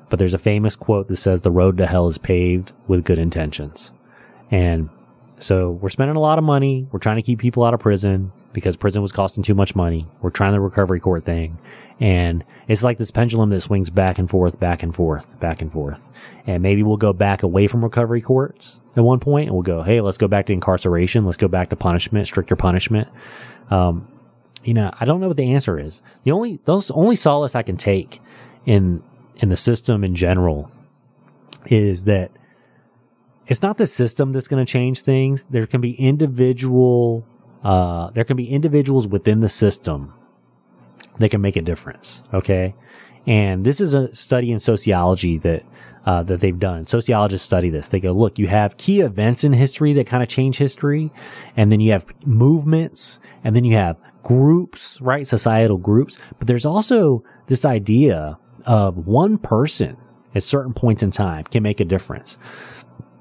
but 0.09 0.20
there's 0.20 0.34
a 0.34 0.39
famous 0.39 0.76
quote 0.76 1.07
that 1.07 1.18
says 1.18 1.41
the 1.41 1.51
road 1.51 1.78
to 1.78 1.86
hell 1.86 2.07
is 2.07 2.18
paved 2.18 2.72
with 2.88 3.05
good 3.05 3.20
intentions. 3.20 3.91
And 4.51 4.89
so 5.39 5.72
we're 5.72 5.89
spending 5.89 6.16
a 6.16 6.22
lot 6.22 6.38
of 6.38 6.43
money. 6.43 6.88
We're 6.91 6.99
trying 6.99 7.16
to 7.18 7.22
keep 7.22 7.39
people 7.39 7.64
out 7.64 7.74
of 7.74 7.80
prison 7.80 8.32
because 8.53 8.78
prison 8.78 9.01
was 9.01 9.11
costing 9.11 9.43
too 9.43 9.55
much 9.55 9.76
money. 9.76 10.05
We're 10.22 10.30
trying 10.30 10.53
the 10.53 10.59
recovery 10.59 10.99
court 10.99 11.24
thing. 11.24 11.57
And 11.99 12.43
it's 12.68 12.84
like 12.84 12.97
this 12.97 13.11
pendulum 13.11 13.49
that 13.49 13.61
swings 13.61 13.89
back 13.89 14.20
and 14.20 14.30
forth, 14.30 14.59
back 14.59 14.84
and 14.84 14.95
forth, 14.95 15.39
back 15.39 15.61
and 15.61 15.72
forth. 15.72 16.07
And 16.45 16.61
maybe 16.61 16.84
we'll 16.84 16.97
go 16.97 17.14
back 17.14 17.43
away 17.43 17.68
from 17.68 17.84
recovery 17.84 18.22
courts 18.22 18.80
at 18.95 19.03
one 19.03 19.20
point 19.20 19.47
and 19.47 19.53
we'll 19.53 19.64
go, 19.64 19.82
Hey, 19.82 20.01
let's 20.01 20.18
go 20.18 20.28
back 20.28 20.47
to 20.47 20.53
incarceration. 20.53 21.26
Let's 21.26 21.38
go 21.38 21.47
back 21.47 21.70
to 21.70 21.76
punishment, 21.76 22.28
stricter 22.28 22.55
punishment. 22.55 23.07
Um, 23.72 24.07
you 24.64 24.74
know, 24.74 24.91
I 24.99 25.05
don't 25.05 25.20
know 25.20 25.28
what 25.28 25.38
the 25.38 25.53
answer 25.53 25.80
is. 25.80 26.01
The 26.24 26.32
only, 26.32 26.59
those 26.66 26.91
only 26.91 27.16
solace 27.16 27.55
I 27.55 27.64
can 27.64 27.78
take 27.78 28.22
in, 28.66 29.03
in 29.38 29.49
the 29.49 29.57
system 29.57 30.03
in 30.03 30.16
general 30.16 30.72
is 31.66 32.05
that 32.05 32.32
it's 33.47 33.61
not 33.61 33.78
the 33.78 33.88
system 33.88 34.32
that's 34.32 34.47
going 34.47 34.66
to 34.66 34.72
change 34.72 35.01
things. 35.01 35.45
There 35.45 35.68
can 35.68 35.82
be 35.82 35.93
individual, 35.93 37.26
uh, 37.64 38.09
there 38.11 38.24
can 38.24 38.38
be 38.38 38.49
individuals 38.49 39.07
within 39.07 39.41
the 39.41 39.49
system 39.49 40.14
that 41.20 41.30
can 41.30 41.41
make 41.41 41.55
a 41.55 41.61
difference. 41.61 42.24
Okay. 42.34 42.74
And 43.28 43.66
this 43.66 43.82
is 43.82 43.93
a 43.93 44.14
study 44.14 44.51
in 44.51 44.59
sociology 44.59 45.38
that, 45.39 45.64
uh, 46.05 46.24
that 46.24 46.39
they've 46.41 46.59
done. 46.59 46.88
Sociologists 46.88 47.45
study 47.45 47.70
this. 47.70 47.89
They 47.89 47.99
go, 47.99 48.11
look, 48.11 48.39
you 48.39 48.47
have 48.47 48.78
key 48.78 49.01
events 49.01 49.43
in 49.43 49.53
history 49.53 49.93
that 49.93 50.07
kind 50.07 50.24
of 50.24 50.30
change 50.30 50.57
history. 50.57 51.11
And 51.55 51.72
then 51.72 51.80
you 51.80 51.91
have 51.91 52.05
movements 52.26 53.20
and 53.43 53.55
then 53.55 53.64
you 53.64 53.76
have 53.76 53.97
groups, 54.24 54.99
right? 55.01 55.28
Societal 55.28 55.78
groups. 55.78 56.17
But 56.39 56.47
there's 56.47 56.65
also 56.65 57.24
this 57.47 57.65
idea 57.65 58.38
of 58.65 59.07
one 59.07 59.38
person 59.38 59.97
at 60.34 60.43
certain 60.43 60.74
points 60.74 61.03
in 61.03 61.11
time 61.11 61.43
can 61.43 61.63
make 61.63 61.80
a 61.80 61.86
difference. 61.86 62.38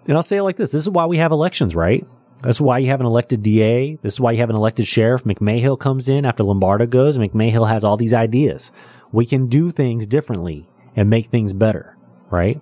And 0.07 0.16
I'll 0.16 0.22
say 0.22 0.38
it 0.38 0.42
like 0.42 0.57
this. 0.57 0.72
This 0.72 0.82
is 0.82 0.90
why 0.90 1.07
we 1.07 1.18
have 1.18 1.32
elections, 1.32 1.76
right? 1.76 2.05
That's 2.42 2.61
why 2.61 2.78
you 2.78 2.88
have 2.88 3.00
an 3.00 3.07
elected 3.07 3.42
DA. 3.42 3.96
This 3.96 4.14
is 4.14 4.20
why 4.20 4.32
you 4.32 4.38
have 4.38 4.50
an 4.50 4.57
elected 4.57 4.86
sheriff. 4.86 5.22
McMahill 5.24 5.78
comes 5.78 6.09
in 6.09 6.26
after 6.26 6.42
Lombardo 6.42 6.86
goes. 6.86 7.18
McMahill 7.18 7.68
has 7.68 7.84
all 7.84 7.96
these 7.96 8.12
ideas. 8.12 8.72
We 9.12 9.26
can 9.26 9.46
do 9.46 9.70
things 9.70 10.07
differently 10.07 10.66
and 10.96 11.09
make 11.09 11.26
things 11.26 11.53
better, 11.53 11.96
right? 12.30 12.59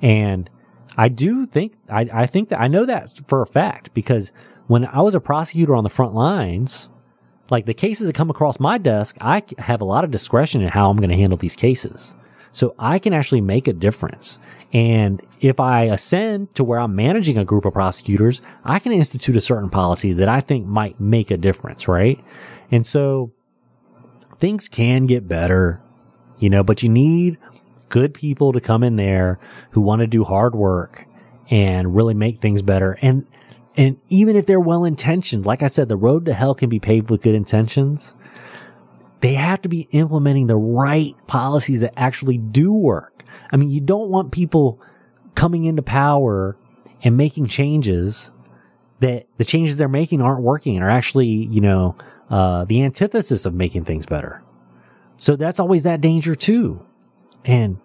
And 0.00 0.48
I 0.96 1.08
do 1.08 1.44
think, 1.46 1.72
I, 1.90 2.08
I 2.12 2.26
think 2.26 2.50
that 2.50 2.60
I 2.60 2.68
know 2.68 2.86
that 2.86 3.20
for 3.26 3.42
a 3.42 3.46
fact 3.46 3.92
because 3.94 4.30
when 4.68 4.86
I 4.86 5.00
was 5.00 5.14
a 5.14 5.20
prosecutor 5.20 5.74
on 5.74 5.84
the 5.84 5.90
front 5.90 6.14
lines, 6.14 6.88
like 7.50 7.66
the 7.66 7.74
cases 7.74 8.06
that 8.06 8.14
come 8.14 8.30
across 8.30 8.58
my 8.58 8.78
desk, 8.78 9.16
I 9.20 9.42
have 9.58 9.80
a 9.80 9.84
lot 9.84 10.04
of 10.04 10.10
discretion 10.10 10.62
in 10.62 10.68
how 10.68 10.90
I'm 10.90 10.96
going 10.96 11.10
to 11.10 11.16
handle 11.16 11.38
these 11.38 11.56
cases. 11.56 12.14
So 12.52 12.74
I 12.78 12.98
can 12.98 13.12
actually 13.12 13.42
make 13.42 13.68
a 13.68 13.72
difference. 13.72 14.38
And 14.72 15.22
if 15.40 15.60
I 15.60 15.84
ascend 15.84 16.54
to 16.54 16.64
where 16.64 16.80
I'm 16.80 16.96
managing 16.96 17.36
a 17.38 17.44
group 17.44 17.66
of 17.66 17.74
prosecutors, 17.74 18.40
I 18.64 18.78
can 18.78 18.92
institute 18.92 19.36
a 19.36 19.40
certain 19.40 19.70
policy 19.70 20.14
that 20.14 20.28
I 20.28 20.40
think 20.40 20.66
might 20.66 20.98
make 20.98 21.30
a 21.30 21.36
difference, 21.36 21.86
right? 21.86 22.18
And 22.70 22.86
so 22.86 23.32
things 24.38 24.68
can 24.68 25.06
get 25.06 25.28
better, 25.28 25.80
you 26.38 26.50
know, 26.50 26.64
but 26.64 26.82
you 26.82 26.88
need 26.88 27.38
good 27.88 28.14
people 28.14 28.52
to 28.52 28.60
come 28.60 28.82
in 28.82 28.96
there 28.96 29.38
who 29.70 29.80
want 29.80 30.00
to 30.00 30.06
do 30.06 30.24
hard 30.24 30.54
work 30.54 31.04
and 31.50 31.94
really 31.94 32.14
make 32.14 32.40
things 32.40 32.62
better. 32.62 32.98
And 33.02 33.26
and 33.76 33.98
even 34.08 34.36
if 34.36 34.46
they're 34.46 34.60
well 34.60 34.84
intentioned, 34.84 35.44
like 35.44 35.62
I 35.62 35.66
said, 35.66 35.88
the 35.88 35.96
road 35.96 36.24
to 36.26 36.32
hell 36.32 36.54
can 36.54 36.68
be 36.68 36.80
paved 36.80 37.10
with 37.10 37.22
good 37.22 37.34
intentions. 37.34 38.14
They 39.20 39.34
have 39.34 39.62
to 39.62 39.68
be 39.68 39.88
implementing 39.92 40.46
the 40.46 40.56
right 40.56 41.12
policies 41.26 41.80
that 41.80 41.92
actually 41.96 42.38
do 42.38 42.72
work. 42.72 43.22
I 43.52 43.56
mean, 43.56 43.70
you 43.70 43.80
don't 43.80 44.10
want 44.10 44.32
people 44.32 44.80
coming 45.34 45.64
into 45.64 45.82
power 45.82 46.56
and 47.02 47.16
making 47.16 47.46
changes 47.46 48.30
that 49.00 49.26
the 49.36 49.44
changes 49.44 49.76
they're 49.76 49.88
making 49.88 50.22
aren't 50.22 50.42
working 50.42 50.76
and 50.76 50.84
are 50.84 50.90
actually, 50.90 51.26
you 51.26 51.60
know, 51.60 51.96
uh, 52.30 52.64
the 52.64 52.82
antithesis 52.82 53.44
of 53.44 53.54
making 53.54 53.84
things 53.84 54.06
better. 54.06 54.42
so 55.18 55.36
that's 55.36 55.60
always 55.60 55.84
that 55.84 56.00
danger 56.00 56.34
too. 56.34 56.80
And, 57.44 57.78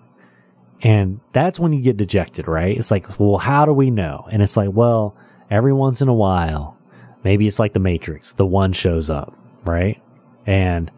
and 0.81 1.19
that's 1.33 1.59
when 1.59 1.73
you 1.73 1.81
get 1.81 1.97
dejected, 1.97 2.47
right? 2.47 2.75
It's 2.75 2.91
like, 2.91 3.19
well, 3.19 3.37
how 3.37 3.65
do 3.65 3.73
we 3.73 3.91
know? 3.91 4.27
And 4.31 4.41
it's 4.41 4.57
like, 4.57 4.71
well, 4.71 5.15
every 5.51 5.73
once 5.73 6.01
in 6.01 6.07
a 6.07 6.13
while, 6.13 6.77
maybe 7.23 7.45
it's 7.45 7.59
like 7.59 7.73
the 7.73 7.79
Matrix, 7.79 8.33
the 8.33 8.45
one 8.45 8.73
shows 8.73 9.11
up, 9.11 9.33
right? 9.63 10.01
And, 10.47 10.91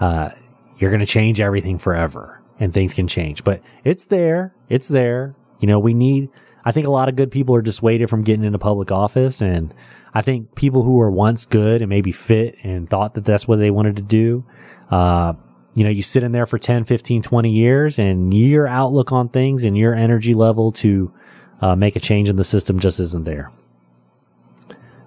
uh, 0.00 0.30
you're 0.78 0.90
going 0.90 1.00
to 1.00 1.06
change 1.06 1.40
everything 1.40 1.78
forever 1.78 2.40
and 2.58 2.72
things 2.72 2.94
can 2.94 3.08
change, 3.08 3.44
but 3.44 3.60
it's 3.84 4.06
there. 4.06 4.54
It's 4.68 4.88
there. 4.88 5.34
You 5.60 5.68
know, 5.68 5.78
we 5.78 5.94
need, 5.94 6.28
I 6.64 6.72
think 6.72 6.86
a 6.86 6.90
lot 6.90 7.08
of 7.08 7.16
good 7.16 7.30
people 7.30 7.54
are 7.54 7.62
dissuaded 7.62 8.08
from 8.08 8.22
getting 8.22 8.44
into 8.44 8.58
public 8.58 8.90
office. 8.90 9.40
And 9.40 9.72
I 10.14 10.22
think 10.22 10.54
people 10.54 10.82
who 10.82 10.96
were 10.96 11.10
once 11.10 11.44
good 11.44 11.82
and 11.82 11.88
maybe 11.88 12.12
fit 12.12 12.56
and 12.62 12.88
thought 12.88 13.14
that 13.14 13.24
that's 13.24 13.48
what 13.48 13.58
they 13.58 13.70
wanted 13.70 13.96
to 13.96 14.02
do, 14.02 14.44
uh, 14.90 15.34
you 15.74 15.84
know, 15.84 15.90
you 15.90 16.02
sit 16.02 16.22
in 16.22 16.32
there 16.32 16.46
for 16.46 16.58
10, 16.58 16.84
15, 16.84 17.22
20 17.22 17.50
years 17.50 17.98
and 17.98 18.32
your 18.32 18.66
outlook 18.66 19.12
on 19.12 19.28
things 19.28 19.64
and 19.64 19.76
your 19.76 19.94
energy 19.94 20.32
level 20.32 20.72
to 20.72 21.12
uh, 21.60 21.76
make 21.76 21.96
a 21.96 22.00
change 22.00 22.28
in 22.30 22.36
the 22.36 22.44
system 22.44 22.80
just 22.80 23.00
isn't 23.00 23.24
there. 23.24 23.50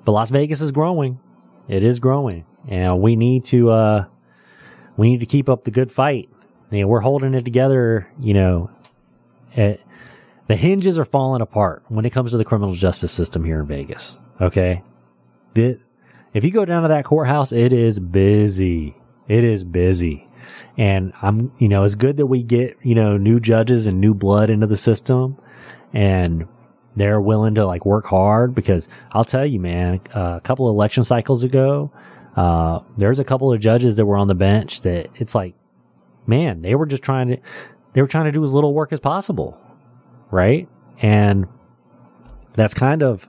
But 0.09 0.13
Las 0.13 0.31
Vegas 0.31 0.59
is 0.61 0.71
growing. 0.71 1.19
It 1.67 1.83
is 1.83 1.99
growing. 1.99 2.43
And 2.67 2.99
we 2.99 3.15
need 3.15 3.45
to, 3.45 3.69
uh, 3.69 4.05
we 4.97 5.11
need 5.11 5.19
to 5.19 5.27
keep 5.27 5.47
up 5.47 5.65
the 5.65 5.69
good 5.69 5.91
fight. 5.91 6.29
We're 6.71 6.99
holding 6.99 7.35
it 7.35 7.45
together, 7.45 8.09
you 8.19 8.33
know, 8.33 8.71
at, 9.55 9.79
the 10.47 10.55
hinges 10.55 10.97
are 10.97 11.05
falling 11.05 11.43
apart 11.43 11.83
when 11.89 12.05
it 12.05 12.09
comes 12.09 12.31
to 12.31 12.37
the 12.37 12.43
criminal 12.43 12.73
justice 12.73 13.11
system 13.11 13.43
here 13.43 13.59
in 13.59 13.67
Vegas. 13.67 14.17
Okay. 14.41 14.81
The, 15.53 15.79
if 16.33 16.43
you 16.43 16.49
go 16.49 16.65
down 16.65 16.81
to 16.81 16.87
that 16.87 17.05
courthouse, 17.05 17.51
it 17.51 17.71
is 17.71 17.99
busy. 17.99 18.95
It 19.27 19.43
is 19.43 19.63
busy. 19.63 20.25
And 20.75 21.13
I'm, 21.21 21.51
you 21.59 21.69
know, 21.69 21.83
it's 21.83 21.93
good 21.93 22.17
that 22.17 22.25
we 22.25 22.41
get, 22.41 22.77
you 22.81 22.95
know, 22.95 23.15
new 23.17 23.39
judges 23.39 23.85
and 23.85 24.01
new 24.01 24.15
blood 24.15 24.49
into 24.49 24.65
the 24.65 24.75
system 24.75 25.37
and 25.93 26.47
they're 26.95 27.21
willing 27.21 27.55
to 27.55 27.65
like 27.65 27.85
work 27.85 28.05
hard 28.05 28.55
because 28.55 28.89
I'll 29.11 29.23
tell 29.23 29.45
you, 29.45 29.59
man, 29.59 30.01
a 30.13 30.41
couple 30.43 30.67
of 30.67 30.73
election 30.73 31.03
cycles 31.03 31.43
ago, 31.43 31.91
uh, 32.35 32.79
there's 32.97 33.19
a 33.19 33.23
couple 33.23 33.51
of 33.51 33.59
judges 33.59 33.97
that 33.97 34.05
were 34.05 34.17
on 34.17 34.27
the 34.27 34.35
bench 34.35 34.81
that 34.81 35.07
it's 35.15 35.35
like, 35.35 35.55
man, 36.27 36.61
they 36.61 36.75
were 36.75 36.85
just 36.85 37.03
trying 37.03 37.29
to, 37.29 37.37
they 37.93 38.01
were 38.01 38.07
trying 38.07 38.25
to 38.25 38.31
do 38.31 38.43
as 38.43 38.53
little 38.53 38.73
work 38.73 38.91
as 38.91 38.99
possible 38.99 39.59
right? 40.31 40.67
And 41.01 41.47
that's 42.55 42.73
kind 42.73 43.03
of 43.03 43.27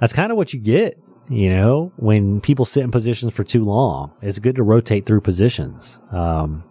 that's 0.00 0.12
kind 0.12 0.30
of 0.30 0.36
what 0.36 0.52
you 0.52 0.60
get, 0.60 0.98
you 1.28 1.50
know, 1.50 1.92
when 1.96 2.40
people 2.40 2.64
sit 2.64 2.84
in 2.84 2.90
positions 2.90 3.32
for 3.32 3.44
too 3.44 3.64
long. 3.64 4.12
It's 4.22 4.38
good 4.38 4.56
to 4.56 4.62
rotate 4.62 5.06
through 5.06 5.20
positions. 5.20 5.98
Um, 6.10 6.64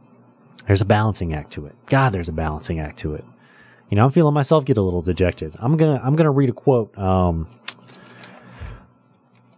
there's 0.68 0.82
a 0.82 0.86
balancing 0.86 1.34
act 1.34 1.51
to 1.51 1.66
it. 1.66 1.76
God, 1.88 2.12
there's 2.12 2.30
a 2.30 2.34
balancing 2.34 2.80
act 2.80 2.99
to 2.99 3.16
it. 3.16 3.24
You 3.89 3.95
know, 3.95 4.05
I'm 4.05 4.11
feeling 4.11 4.33
myself 4.33 4.65
get 4.65 4.77
a 4.77 4.81
little 4.81 5.01
dejected. 5.01 5.55
I'm 5.59 5.77
gonna 5.77 5.99
I'm 6.03 6.15
gonna 6.15 6.31
read 6.31 6.49
a 6.49 6.53
quote. 6.53 6.95
Um, 6.97 7.47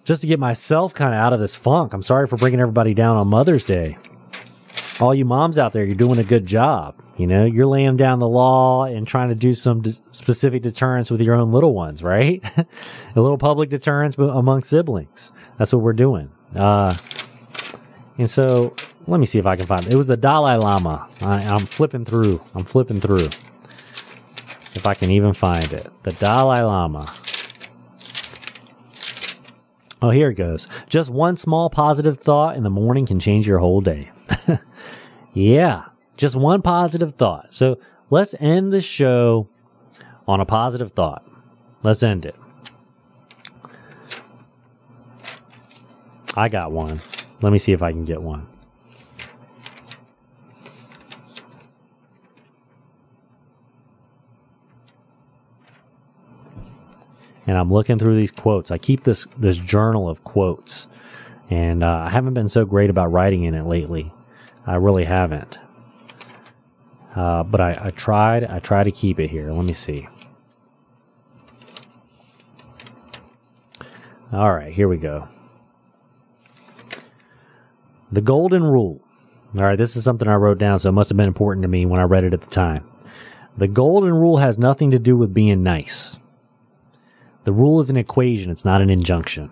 just 0.03 0.21
to 0.21 0.27
get 0.27 0.39
myself 0.39 0.93
kind 0.93 1.13
of 1.13 1.19
out 1.19 1.33
of 1.33 1.39
this 1.39 1.55
funk. 1.55 1.93
I'm 1.93 2.01
sorry 2.01 2.27
for 2.27 2.37
bringing 2.37 2.59
everybody 2.59 2.93
down 2.93 3.17
on 3.17 3.27
Mother's 3.27 3.65
Day. 3.65 3.97
All 4.99 5.13
you 5.13 5.25
moms 5.25 5.57
out 5.57 5.73
there, 5.73 5.83
you're 5.83 5.95
doing 5.95 6.19
a 6.19 6.23
good 6.23 6.45
job. 6.45 6.95
You 7.17 7.27
know, 7.27 7.45
you're 7.45 7.65
laying 7.65 7.97
down 7.97 8.19
the 8.19 8.27
law 8.27 8.85
and 8.85 9.07
trying 9.07 9.29
to 9.29 9.35
do 9.35 9.53
some 9.53 9.81
d- 9.81 9.91
specific 10.11 10.63
deterrence 10.63 11.11
with 11.11 11.21
your 11.21 11.35
own 11.35 11.51
little 11.51 11.73
ones, 11.73 12.01
right? 12.03 12.43
a 12.57 13.21
little 13.21 13.37
public 13.37 13.69
deterrence 13.69 14.17
among 14.17 14.63
siblings. 14.63 15.31
That's 15.57 15.73
what 15.73 15.81
we're 15.81 15.93
doing. 15.93 16.29
Uh, 16.55 16.95
and 18.17 18.29
so 18.29 18.75
let 19.07 19.19
me 19.19 19.25
see 19.25 19.39
if 19.39 19.45
I 19.45 19.55
can 19.55 19.65
find 19.65 19.85
it. 19.85 19.93
It 19.93 19.97
was 19.97 20.07
the 20.07 20.17
Dalai 20.17 20.57
Lama. 20.57 21.07
I, 21.21 21.43
I'm 21.43 21.65
flipping 21.65 22.05
through. 22.05 22.41
I'm 22.55 22.65
flipping 22.65 22.99
through. 23.01 23.27
If 24.73 24.87
I 24.87 24.93
can 24.93 25.11
even 25.11 25.33
find 25.33 25.71
it. 25.73 25.89
The 26.03 26.11
Dalai 26.13 26.61
Lama. 26.61 27.11
Oh, 30.01 30.09
here 30.09 30.29
it 30.29 30.35
goes. 30.35 30.67
Just 30.89 31.11
one 31.11 31.37
small 31.37 31.69
positive 31.69 32.17
thought 32.17 32.55
in 32.55 32.63
the 32.63 32.69
morning 32.69 33.05
can 33.05 33.19
change 33.19 33.47
your 33.47 33.59
whole 33.59 33.81
day. 33.81 34.09
yeah. 35.33 35.83
Just 36.17 36.35
one 36.35 36.61
positive 36.61 37.15
thought. 37.15 37.53
So 37.53 37.77
let's 38.09 38.33
end 38.39 38.73
the 38.73 38.81
show 38.81 39.47
on 40.27 40.39
a 40.39 40.45
positive 40.45 40.91
thought. 40.91 41.23
Let's 41.83 42.01
end 42.01 42.25
it. 42.25 42.35
I 46.35 46.47
got 46.47 46.71
one. 46.71 46.99
Let 47.41 47.51
me 47.51 47.59
see 47.59 47.73
if 47.73 47.83
I 47.83 47.91
can 47.91 48.05
get 48.05 48.21
one. 48.21 48.47
And 57.51 57.57
I'm 57.57 57.69
looking 57.69 57.99
through 57.99 58.15
these 58.15 58.31
quotes. 58.31 58.71
I 58.71 58.77
keep 58.77 59.03
this 59.03 59.25
this 59.37 59.57
journal 59.57 60.07
of 60.07 60.23
quotes, 60.23 60.87
and 61.49 61.83
uh, 61.83 62.05
I 62.05 62.09
haven't 62.09 62.33
been 62.33 62.47
so 62.47 62.63
great 62.63 62.89
about 62.89 63.11
writing 63.11 63.43
in 63.43 63.55
it 63.55 63.63
lately. 63.63 64.09
I 64.65 64.75
really 64.75 65.03
haven't. 65.03 65.57
Uh, 67.13 67.43
but 67.43 67.59
I, 67.59 67.77
I 67.87 67.89
tried. 67.91 68.45
I 68.45 68.59
try 68.59 68.85
to 68.85 68.91
keep 68.91 69.19
it 69.19 69.29
here. 69.29 69.51
Let 69.51 69.65
me 69.65 69.73
see. 69.73 70.07
All 74.31 74.53
right, 74.53 74.71
here 74.71 74.87
we 74.87 74.95
go. 74.95 75.27
The 78.13 78.21
golden 78.21 78.63
rule. 78.63 79.01
All 79.57 79.65
right, 79.65 79.77
this 79.77 79.97
is 79.97 80.05
something 80.05 80.29
I 80.29 80.35
wrote 80.35 80.57
down, 80.57 80.79
so 80.79 80.87
it 80.87 80.93
must 80.93 81.09
have 81.09 81.17
been 81.17 81.27
important 81.27 81.63
to 81.63 81.67
me 81.67 81.85
when 81.85 81.99
I 81.99 82.03
read 82.03 82.23
it 82.23 82.33
at 82.33 82.39
the 82.39 82.49
time. 82.49 82.85
The 83.57 83.67
golden 83.67 84.13
rule 84.13 84.37
has 84.37 84.57
nothing 84.57 84.91
to 84.91 84.99
do 84.99 85.17
with 85.17 85.33
being 85.33 85.63
nice. 85.63 86.17
The 87.43 87.51
rule 87.51 87.79
is 87.79 87.89
an 87.89 87.97
equation, 87.97 88.51
it's 88.51 88.65
not 88.65 88.81
an 88.81 88.89
injunction. 88.89 89.49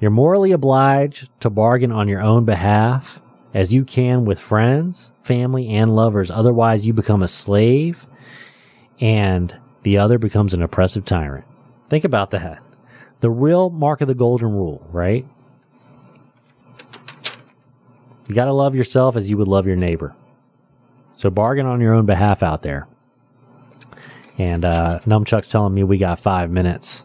You're 0.00 0.10
morally 0.10 0.52
obliged 0.52 1.28
to 1.40 1.50
bargain 1.50 1.92
on 1.92 2.08
your 2.08 2.22
own 2.22 2.44
behalf 2.44 3.20
as 3.54 3.72
you 3.72 3.84
can 3.84 4.24
with 4.24 4.40
friends, 4.40 5.12
family, 5.22 5.68
and 5.68 5.94
lovers. 5.94 6.30
Otherwise, 6.30 6.86
you 6.86 6.92
become 6.92 7.22
a 7.22 7.28
slave 7.28 8.04
and 9.00 9.54
the 9.82 9.98
other 9.98 10.18
becomes 10.18 10.54
an 10.54 10.62
oppressive 10.62 11.04
tyrant. 11.04 11.44
Think 11.88 12.04
about 12.04 12.30
that. 12.30 12.60
The 13.20 13.30
real 13.30 13.70
mark 13.70 14.00
of 14.00 14.08
the 14.08 14.14
golden 14.14 14.50
rule, 14.52 14.88
right? 14.90 15.24
You 18.28 18.34
got 18.34 18.46
to 18.46 18.52
love 18.52 18.74
yourself 18.74 19.16
as 19.16 19.28
you 19.28 19.36
would 19.36 19.48
love 19.48 19.66
your 19.66 19.76
neighbor. 19.76 20.14
So 21.14 21.30
bargain 21.30 21.66
on 21.66 21.80
your 21.80 21.94
own 21.94 22.06
behalf 22.06 22.42
out 22.42 22.62
there. 22.62 22.88
And 24.38 24.64
uh, 24.64 25.00
Numchuck's 25.04 25.50
telling 25.50 25.74
me 25.74 25.84
we 25.84 25.98
got 25.98 26.18
five 26.18 26.50
minutes. 26.50 27.04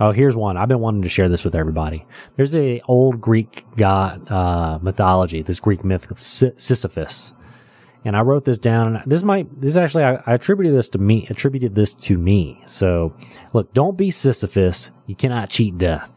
Oh, 0.00 0.10
here's 0.10 0.34
one. 0.34 0.56
I've 0.56 0.68
been 0.68 0.80
wanting 0.80 1.02
to 1.02 1.08
share 1.08 1.28
this 1.28 1.44
with 1.44 1.54
everybody. 1.54 2.04
There's 2.36 2.54
a 2.54 2.80
old 2.88 3.20
Greek 3.20 3.62
god 3.76 4.30
uh, 4.30 4.78
mythology, 4.82 5.42
this 5.42 5.60
Greek 5.60 5.84
myth 5.84 6.10
of 6.10 6.20
Sisyphus, 6.20 7.32
and 8.04 8.16
I 8.16 8.22
wrote 8.22 8.44
this 8.44 8.58
down. 8.58 9.02
This 9.06 9.22
might 9.22 9.60
this 9.60 9.76
actually 9.76 10.04
I, 10.04 10.14
I 10.26 10.34
attributed 10.34 10.74
this 10.74 10.88
to 10.90 10.98
me. 10.98 11.26
Attributed 11.30 11.74
this 11.74 11.94
to 11.94 12.18
me. 12.18 12.60
So, 12.66 13.14
look, 13.52 13.72
don't 13.74 13.96
be 13.96 14.10
Sisyphus. 14.10 14.90
You 15.06 15.14
cannot 15.14 15.50
cheat 15.50 15.78
death. 15.78 16.10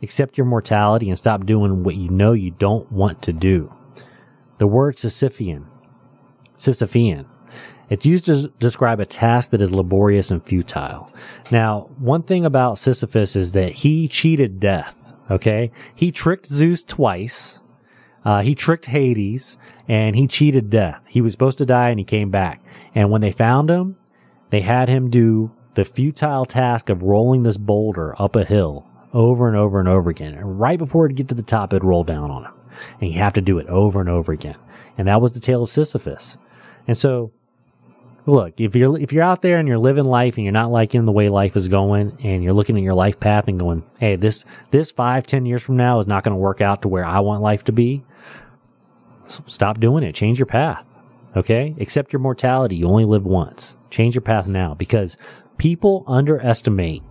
Accept 0.00 0.38
your 0.38 0.46
mortality 0.46 1.08
and 1.08 1.18
stop 1.18 1.44
doing 1.44 1.82
what 1.82 1.96
you 1.96 2.08
know 2.08 2.32
you 2.32 2.52
don't 2.52 2.90
want 2.90 3.22
to 3.22 3.32
do. 3.32 3.72
The 4.58 4.66
word 4.66 4.94
Sisyphean, 4.94 5.64
Sisyphean 6.56 7.26
it's 7.90 8.06
used 8.06 8.26
to 8.26 8.48
describe 8.58 9.00
a 9.00 9.06
task 9.06 9.50
that 9.50 9.62
is 9.62 9.72
laborious 9.72 10.30
and 10.30 10.42
futile. 10.42 11.12
Now, 11.50 11.88
one 11.98 12.22
thing 12.22 12.44
about 12.44 12.78
Sisyphus 12.78 13.36
is 13.36 13.52
that 13.52 13.72
he 13.72 14.08
cheated 14.08 14.60
death. 14.60 14.94
Okay. 15.30 15.70
He 15.94 16.12
tricked 16.12 16.46
Zeus 16.46 16.84
twice. 16.84 17.60
Uh, 18.24 18.42
he 18.42 18.54
tricked 18.54 18.86
Hades 18.86 19.56
and 19.86 20.14
he 20.16 20.26
cheated 20.26 20.70
death. 20.70 21.04
He 21.08 21.20
was 21.20 21.32
supposed 21.32 21.58
to 21.58 21.66
die 21.66 21.90
and 21.90 21.98
he 21.98 22.04
came 22.04 22.30
back. 22.30 22.60
And 22.94 23.10
when 23.10 23.20
they 23.20 23.32
found 23.32 23.70
him, 23.70 23.96
they 24.50 24.60
had 24.60 24.88
him 24.88 25.10
do 25.10 25.50
the 25.74 25.84
futile 25.84 26.44
task 26.44 26.90
of 26.90 27.02
rolling 27.02 27.42
this 27.42 27.56
boulder 27.56 28.14
up 28.20 28.36
a 28.36 28.44
hill 28.44 28.86
over 29.14 29.48
and 29.48 29.56
over 29.56 29.78
and 29.78 29.88
over 29.88 30.10
again. 30.10 30.34
And 30.34 30.58
right 30.58 30.78
before 30.78 31.06
it'd 31.06 31.16
get 31.16 31.28
to 31.28 31.34
the 31.34 31.42
top, 31.42 31.72
it'd 31.72 31.84
roll 31.84 32.04
down 32.04 32.30
on 32.30 32.44
him. 32.44 32.52
And 33.00 33.10
you 33.10 33.18
have 33.18 33.34
to 33.34 33.40
do 33.40 33.58
it 33.58 33.66
over 33.68 34.00
and 34.00 34.08
over 34.08 34.32
again. 34.32 34.56
And 34.96 35.08
that 35.08 35.20
was 35.20 35.32
the 35.32 35.40
tale 35.40 35.62
of 35.62 35.68
Sisyphus. 35.68 36.36
And 36.86 36.96
so 36.96 37.32
look, 38.28 38.60
if 38.60 38.76
you're 38.76 38.98
if 38.98 39.12
you're 39.12 39.24
out 39.24 39.42
there 39.42 39.58
and 39.58 39.66
you're 39.66 39.78
living 39.78 40.04
life 40.04 40.36
and 40.36 40.44
you're 40.44 40.52
not 40.52 40.70
liking 40.70 41.04
the 41.04 41.12
way 41.12 41.28
life 41.28 41.56
is 41.56 41.68
going, 41.68 42.16
and 42.22 42.44
you're 42.44 42.52
looking 42.52 42.76
at 42.76 42.82
your 42.82 42.94
life 42.94 43.18
path 43.18 43.48
and 43.48 43.58
going, 43.58 43.82
"Hey, 43.98 44.16
this 44.16 44.44
this 44.70 44.92
five 44.92 45.26
ten 45.26 45.46
years 45.46 45.62
from 45.62 45.76
now 45.76 45.98
is 45.98 46.06
not 46.06 46.24
going 46.24 46.34
to 46.34 46.40
work 46.40 46.60
out 46.60 46.82
to 46.82 46.88
where 46.88 47.04
I 47.04 47.20
want 47.20 47.42
life 47.42 47.64
to 47.64 47.72
be," 47.72 48.02
stop 49.26 49.80
doing 49.80 50.04
it. 50.04 50.14
Change 50.14 50.38
your 50.38 50.46
path. 50.46 50.84
Okay, 51.36 51.74
accept 51.80 52.12
your 52.12 52.20
mortality. 52.20 52.76
You 52.76 52.86
only 52.86 53.04
live 53.04 53.26
once. 53.26 53.76
Change 53.90 54.14
your 54.14 54.22
path 54.22 54.46
now 54.46 54.74
because 54.74 55.16
people 55.56 56.04
underestimate 56.06 57.02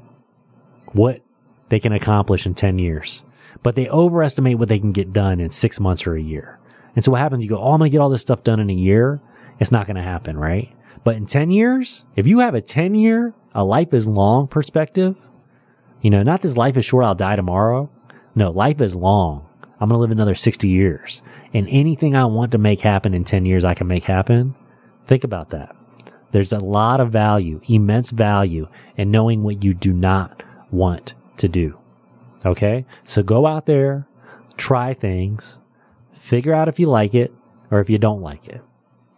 what 0.94 1.22
they 1.70 1.80
can 1.80 1.92
accomplish 1.94 2.46
in 2.46 2.54
ten 2.54 2.80
years. 2.80 3.24
but 3.64 3.76
they 3.76 3.90
overestimate 3.90 4.58
what 4.58 4.70
they 4.70 4.80
can 4.80 4.92
get 4.92 5.14
done 5.14 5.40
in 5.40 5.50
six 5.50 5.80
months 5.80 6.06
or 6.08 6.16
a 6.16 6.22
year. 6.22 6.60
And 6.96 7.04
so 7.04 7.12
what 7.12 7.22
happens? 7.22 7.44
You 7.44 7.50
go, 7.50 7.58
oh, 7.58 7.74
I'm 7.74 7.80
going 7.80 7.90
to 7.90 7.96
get 7.96 8.02
all 8.02 8.10
this 8.10 8.22
stuff 8.22 8.44
done 8.44 8.60
in 8.60 8.70
a 8.70 8.74
year. 8.74 9.20
It's 9.60 9.72
not 9.72 9.88
going 9.88 9.98
to 9.98 10.04
happen, 10.04 10.38
right? 10.38 10.70
But 11.08 11.16
in 11.16 11.26
10 11.26 11.52
years, 11.52 12.04
if 12.18 12.28
you 12.28 12.40
have 12.40 12.54
a 12.54 12.60
10 12.60 12.94
year, 12.94 13.34
a 13.56 13.64
life 13.64 13.94
is 13.94 14.10
long 14.10 14.46
perspective, 14.46 15.16
you 16.02 16.10
know, 16.10 16.22
not 16.22 16.42
this 16.42 16.58
life 16.58 16.76
is 16.76 16.84
short, 16.84 17.06
I'll 17.06 17.16
die 17.16 17.38
tomorrow. 17.38 17.90
No, 18.36 18.52
life 18.52 18.82
is 18.82 18.94
long. 18.94 19.48
I'm 19.80 19.88
going 19.88 19.96
to 19.96 20.02
live 20.02 20.12
another 20.12 20.36
60 20.36 20.68
years. 20.68 21.22
And 21.54 21.66
anything 21.70 22.14
I 22.14 22.26
want 22.26 22.52
to 22.52 22.58
make 22.58 22.82
happen 22.82 23.14
in 23.14 23.24
10 23.24 23.46
years, 23.46 23.64
I 23.64 23.74
can 23.74 23.88
make 23.88 24.04
happen. 24.04 24.54
Think 25.06 25.24
about 25.24 25.52
that. 25.52 25.74
There's 26.34 26.52
a 26.52 26.60
lot 26.60 27.00
of 27.00 27.10
value, 27.10 27.62
immense 27.70 28.10
value 28.10 28.68
in 28.98 29.10
knowing 29.10 29.44
what 29.44 29.64
you 29.64 29.74
do 29.74 29.94
not 29.94 30.44
want 30.72 31.14
to 31.38 31.48
do. 31.48 31.80
Okay. 32.46 32.86
So 33.06 33.24
go 33.24 33.48
out 33.48 33.66
there, 33.66 34.06
try 34.58 34.94
things, 34.94 35.58
figure 36.12 36.54
out 36.54 36.68
if 36.68 36.82
you 36.82 36.90
like 36.90 37.16
it 37.16 37.32
or 37.72 37.80
if 37.80 37.90
you 37.90 37.98
don't 37.98 38.22
like 38.22 38.46
it. 38.50 38.60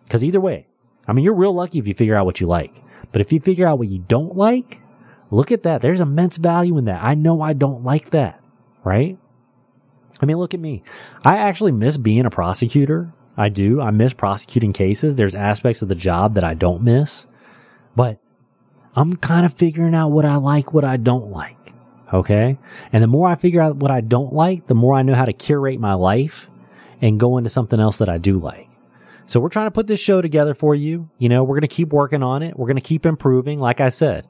Cause 0.07 0.23
either 0.23 0.39
way, 0.39 0.67
I 1.09 1.13
mean, 1.13 1.25
you're 1.25 1.33
real 1.33 1.53
lucky 1.53 1.79
if 1.79 1.87
you 1.87 1.95
figure 1.95 2.15
out 2.15 2.27
what 2.27 2.39
you 2.39 2.45
like, 2.45 2.71
but 3.11 3.19
if 3.19 3.33
you 3.33 3.39
figure 3.39 3.67
out 3.67 3.79
what 3.79 3.87
you 3.87 3.97
don't 3.97 4.37
like, 4.37 4.79
look 5.31 5.51
at 5.51 5.63
that. 5.63 5.81
There's 5.81 6.01
immense 6.01 6.37
value 6.37 6.77
in 6.77 6.85
that. 6.85 7.03
I 7.03 7.15
know 7.15 7.41
I 7.41 7.53
don't 7.53 7.83
like 7.83 8.11
that, 8.11 8.39
right? 8.83 9.17
I 10.21 10.25
mean, 10.27 10.37
look 10.37 10.53
at 10.53 10.59
me. 10.59 10.83
I 11.25 11.37
actually 11.37 11.71
miss 11.71 11.97
being 11.97 12.27
a 12.27 12.29
prosecutor. 12.29 13.11
I 13.35 13.49
do. 13.49 13.81
I 13.81 13.89
miss 13.89 14.13
prosecuting 14.13 14.71
cases. 14.71 15.15
There's 15.15 15.33
aspects 15.33 15.81
of 15.81 15.87
the 15.87 15.95
job 15.95 16.35
that 16.35 16.43
I 16.43 16.53
don't 16.53 16.83
miss, 16.83 17.25
but 17.95 18.19
I'm 18.95 19.15
kind 19.15 19.47
of 19.47 19.53
figuring 19.53 19.95
out 19.95 20.09
what 20.09 20.25
I 20.25 20.35
like, 20.35 20.73
what 20.73 20.85
I 20.85 20.97
don't 20.97 21.31
like. 21.31 21.55
Okay. 22.13 22.55
And 22.93 23.01
the 23.01 23.07
more 23.07 23.27
I 23.27 23.33
figure 23.33 23.61
out 23.61 23.77
what 23.77 23.89
I 23.89 24.01
don't 24.01 24.31
like, 24.31 24.67
the 24.67 24.75
more 24.75 24.93
I 24.93 25.01
know 25.01 25.15
how 25.15 25.25
to 25.25 25.33
curate 25.33 25.79
my 25.79 25.95
life 25.95 26.47
and 27.01 27.19
go 27.19 27.39
into 27.39 27.49
something 27.49 27.79
else 27.79 27.97
that 27.97 28.09
I 28.09 28.19
do 28.19 28.37
like. 28.37 28.68
So 29.29 29.39
we're 29.39 29.49
trying 29.49 29.67
to 29.67 29.71
put 29.71 29.85
this 29.85 29.99
show 29.99 30.23
together 30.23 30.55
for 30.55 30.73
you. 30.73 31.07
You 31.19 31.29
know, 31.29 31.43
we're 31.43 31.57
going 31.57 31.69
to 31.69 31.75
keep 31.75 31.93
working 31.93 32.23
on 32.23 32.41
it. 32.41 32.57
We're 32.57 32.65
going 32.65 32.77
to 32.77 32.81
keep 32.81 33.05
improving. 33.05 33.59
Like 33.59 33.79
I 33.79 33.89
said, 33.89 34.27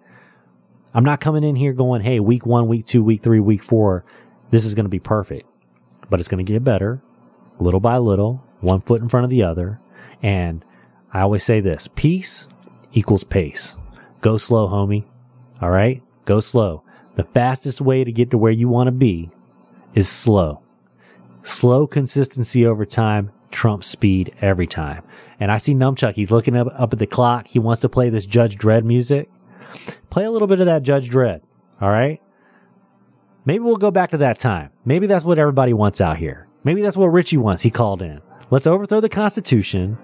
I'm 0.94 1.06
not 1.06 1.22
coming 1.22 1.46
in 1.46 1.56
here 1.56 1.72
going, 1.72 2.02
Hey, 2.02 2.20
week 2.20 2.46
one, 2.46 2.68
week 2.68 2.86
two, 2.86 3.02
week 3.02 3.22
three, 3.22 3.40
week 3.40 3.64
four, 3.64 4.04
this 4.52 4.66
is 4.66 4.76
going 4.76 4.84
to 4.84 4.90
be 4.90 5.00
perfect, 5.00 5.48
but 6.10 6.20
it's 6.20 6.28
going 6.28 6.46
to 6.46 6.52
get 6.52 6.66
better 6.66 7.02
little 7.62 7.80
by 7.80 7.98
little, 7.98 8.44
one 8.60 8.82
foot 8.82 9.02
in 9.02 9.08
front 9.08 9.24
of 9.24 9.30
the 9.30 9.44
other. 9.44 9.80
And 10.22 10.66
I 11.14 11.22
always 11.22 11.46
say 11.46 11.62
this 11.62 11.88
peace 11.88 12.50
equals 12.92 13.24
pace. 13.24 13.78
Go 14.20 14.36
slow, 14.36 14.68
homie. 14.68 15.06
All 15.62 15.72
right. 15.72 16.04
Go 16.26 16.42
slow. 16.42 16.84
The 17.16 17.24
fastest 17.24 17.80
way 17.80 18.04
to 18.04 18.12
get 18.12 18.32
to 18.32 18.38
where 18.38 18.52
you 18.52 18.68
want 18.68 18.88
to 18.88 18.92
be 18.92 19.30
is 19.96 20.10
slow. 20.10 20.62
Slow 21.44 21.88
consistency 21.88 22.66
over 22.66 22.86
time 22.86 23.32
trumps 23.52 23.88
speed 23.88 24.34
every 24.42 24.68
time. 24.68 25.04
And 25.40 25.52
I 25.52 25.58
see 25.58 25.74
Numchuck. 25.74 26.16
He's 26.16 26.32
looking 26.32 26.58
up, 26.58 26.68
up 26.74 26.94
at 26.94 27.00
the 27.00 27.08
clock. 27.08 27.48
He 27.48 27.60
wants 27.60 27.82
to 27.82 27.90
play 27.90 28.10
this 28.10 28.26
Judge 28.26 28.58
Dredd 28.58 28.84
music. 28.84 29.30
Play 30.10 30.26
a 30.26 30.32
little 30.32 30.48
bit 30.48 30.60
of 30.60 30.66
that 30.66 30.84
Judge 30.84 31.10
Dredd. 31.10 31.42
All 31.82 31.90
right. 31.90 32.22
Maybe 33.46 33.60
we'll 33.60 33.78
go 33.78 33.92
back 33.92 34.12
to 34.12 34.18
that 34.18 34.38
time. 34.38 34.72
Maybe 34.86 35.08
that's 35.08 35.24
what 35.24 35.40
everybody 35.40 35.74
wants 35.74 36.02
out 36.02 36.18
here. 36.18 36.48
Maybe 36.64 36.82
that's 36.82 36.98
what 36.98 37.08
Richie 37.08 37.38
wants. 37.38 37.62
He 37.62 37.70
called 37.70 38.02
in. 38.02 38.22
Let's 38.50 38.68
overthrow 38.68 39.00
the 39.00 39.10
Constitution. 39.10 39.98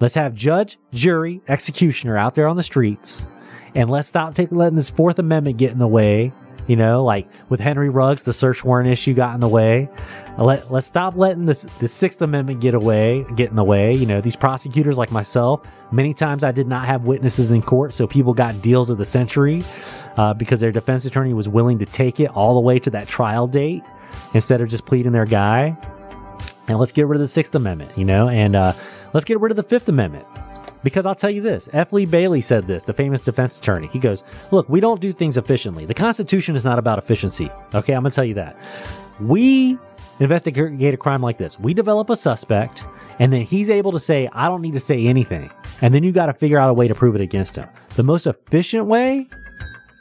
Let's 0.00 0.14
have 0.14 0.34
judge, 0.34 0.78
jury, 0.92 1.40
executioner 1.48 2.16
out 2.16 2.34
there 2.34 2.46
on 2.46 2.56
the 2.56 2.62
streets. 2.62 3.26
And 3.74 3.90
let's 3.90 4.08
stop 4.08 4.34
taking 4.34 4.56
letting 4.56 4.76
this 4.76 4.90
Fourth 4.90 5.18
Amendment 5.18 5.58
get 5.58 5.72
in 5.72 5.78
the 5.78 5.88
way. 5.88 6.32
You 6.68 6.76
know, 6.76 7.02
like 7.02 7.26
with 7.48 7.60
Henry 7.60 7.88
Ruggs, 7.88 8.22
the 8.22 8.32
search 8.32 8.62
warrant 8.62 8.88
issue 8.88 9.14
got 9.14 9.34
in 9.34 9.40
the 9.40 9.48
way. 9.48 9.88
Let, 10.38 10.70
let's 10.70 10.86
stop 10.86 11.16
letting 11.16 11.46
this, 11.46 11.64
the 11.80 11.88
Sixth 11.88 12.22
Amendment 12.22 12.60
get 12.60 12.74
away, 12.74 13.26
get 13.34 13.50
in 13.50 13.56
the 13.56 13.64
way. 13.64 13.92
You 13.94 14.06
know, 14.06 14.20
these 14.20 14.36
prosecutors 14.36 14.96
like 14.96 15.10
myself, 15.10 15.82
many 15.92 16.14
times 16.14 16.44
I 16.44 16.52
did 16.52 16.68
not 16.68 16.84
have 16.84 17.06
witnesses 17.06 17.50
in 17.50 17.60
court, 17.60 17.92
so 17.92 18.06
people 18.06 18.34
got 18.34 18.62
deals 18.62 18.88
of 18.88 18.98
the 18.98 19.04
century 19.04 19.64
uh, 20.16 20.34
because 20.34 20.60
their 20.60 20.70
defense 20.70 21.06
attorney 21.06 21.32
was 21.32 21.48
willing 21.48 21.78
to 21.78 21.86
take 21.86 22.20
it 22.20 22.30
all 22.36 22.54
the 22.54 22.60
way 22.60 22.78
to 22.78 22.90
that 22.90 23.08
trial 23.08 23.48
date 23.48 23.82
instead 24.34 24.60
of 24.60 24.68
just 24.68 24.86
pleading 24.86 25.10
their 25.10 25.24
guy. 25.24 25.76
And 26.68 26.78
let's 26.78 26.92
get 26.92 27.06
rid 27.06 27.16
of 27.16 27.20
the 27.20 27.28
Sixth 27.28 27.54
Amendment, 27.54 27.90
you 27.96 28.04
know, 28.04 28.28
and 28.28 28.54
uh, 28.54 28.74
let's 29.14 29.24
get 29.24 29.40
rid 29.40 29.50
of 29.50 29.56
the 29.56 29.62
Fifth 29.62 29.88
Amendment. 29.88 30.26
Because 30.82 31.06
I'll 31.06 31.14
tell 31.14 31.30
you 31.30 31.42
this, 31.42 31.68
F. 31.72 31.92
Lee 31.92 32.06
Bailey 32.06 32.40
said 32.40 32.66
this, 32.66 32.84
the 32.84 32.92
famous 32.92 33.24
defense 33.24 33.58
attorney. 33.58 33.88
He 33.88 33.98
goes, 33.98 34.22
Look, 34.50 34.68
we 34.68 34.80
don't 34.80 35.00
do 35.00 35.12
things 35.12 35.36
efficiently. 35.36 35.86
The 35.86 35.94
Constitution 35.94 36.56
is 36.56 36.64
not 36.64 36.78
about 36.78 36.98
efficiency. 36.98 37.50
Okay, 37.74 37.94
I'm 37.94 38.02
going 38.02 38.10
to 38.10 38.14
tell 38.14 38.24
you 38.24 38.34
that. 38.34 38.56
We 39.20 39.78
investigate 40.20 40.94
a 40.94 40.96
crime 40.96 41.20
like 41.20 41.38
this. 41.38 41.58
We 41.58 41.74
develop 41.74 42.10
a 42.10 42.16
suspect, 42.16 42.84
and 43.18 43.32
then 43.32 43.42
he's 43.42 43.70
able 43.70 43.92
to 43.92 44.00
say, 44.00 44.28
I 44.32 44.48
don't 44.48 44.62
need 44.62 44.74
to 44.74 44.80
say 44.80 45.06
anything. 45.06 45.50
And 45.80 45.94
then 45.94 46.02
you 46.02 46.12
got 46.12 46.26
to 46.26 46.34
figure 46.34 46.58
out 46.58 46.70
a 46.70 46.74
way 46.74 46.88
to 46.88 46.94
prove 46.94 47.14
it 47.14 47.20
against 47.20 47.56
him. 47.56 47.68
The 47.96 48.02
most 48.02 48.26
efficient 48.26 48.86
way 48.86 49.28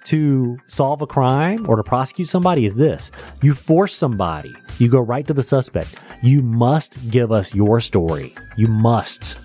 to 0.05 0.57
solve 0.67 1.01
a 1.01 1.07
crime 1.07 1.65
or 1.67 1.75
to 1.75 1.83
prosecute 1.83 2.29
somebody 2.29 2.65
is 2.65 2.75
this. 2.75 3.11
You 3.41 3.53
force 3.53 3.93
somebody. 3.93 4.55
You 4.77 4.89
go 4.89 4.99
right 4.99 5.27
to 5.27 5.33
the 5.33 5.43
suspect. 5.43 5.99
You 6.23 6.41
must 6.41 7.11
give 7.11 7.31
us 7.31 7.53
your 7.53 7.79
story. 7.81 8.33
You 8.55 8.67
must, 8.67 9.37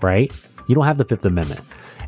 right? 0.00 0.32
You 0.72 0.76
don't 0.76 0.86
have 0.86 0.96
the 0.96 1.04
Fifth 1.04 1.26
Amendment. 1.26 1.60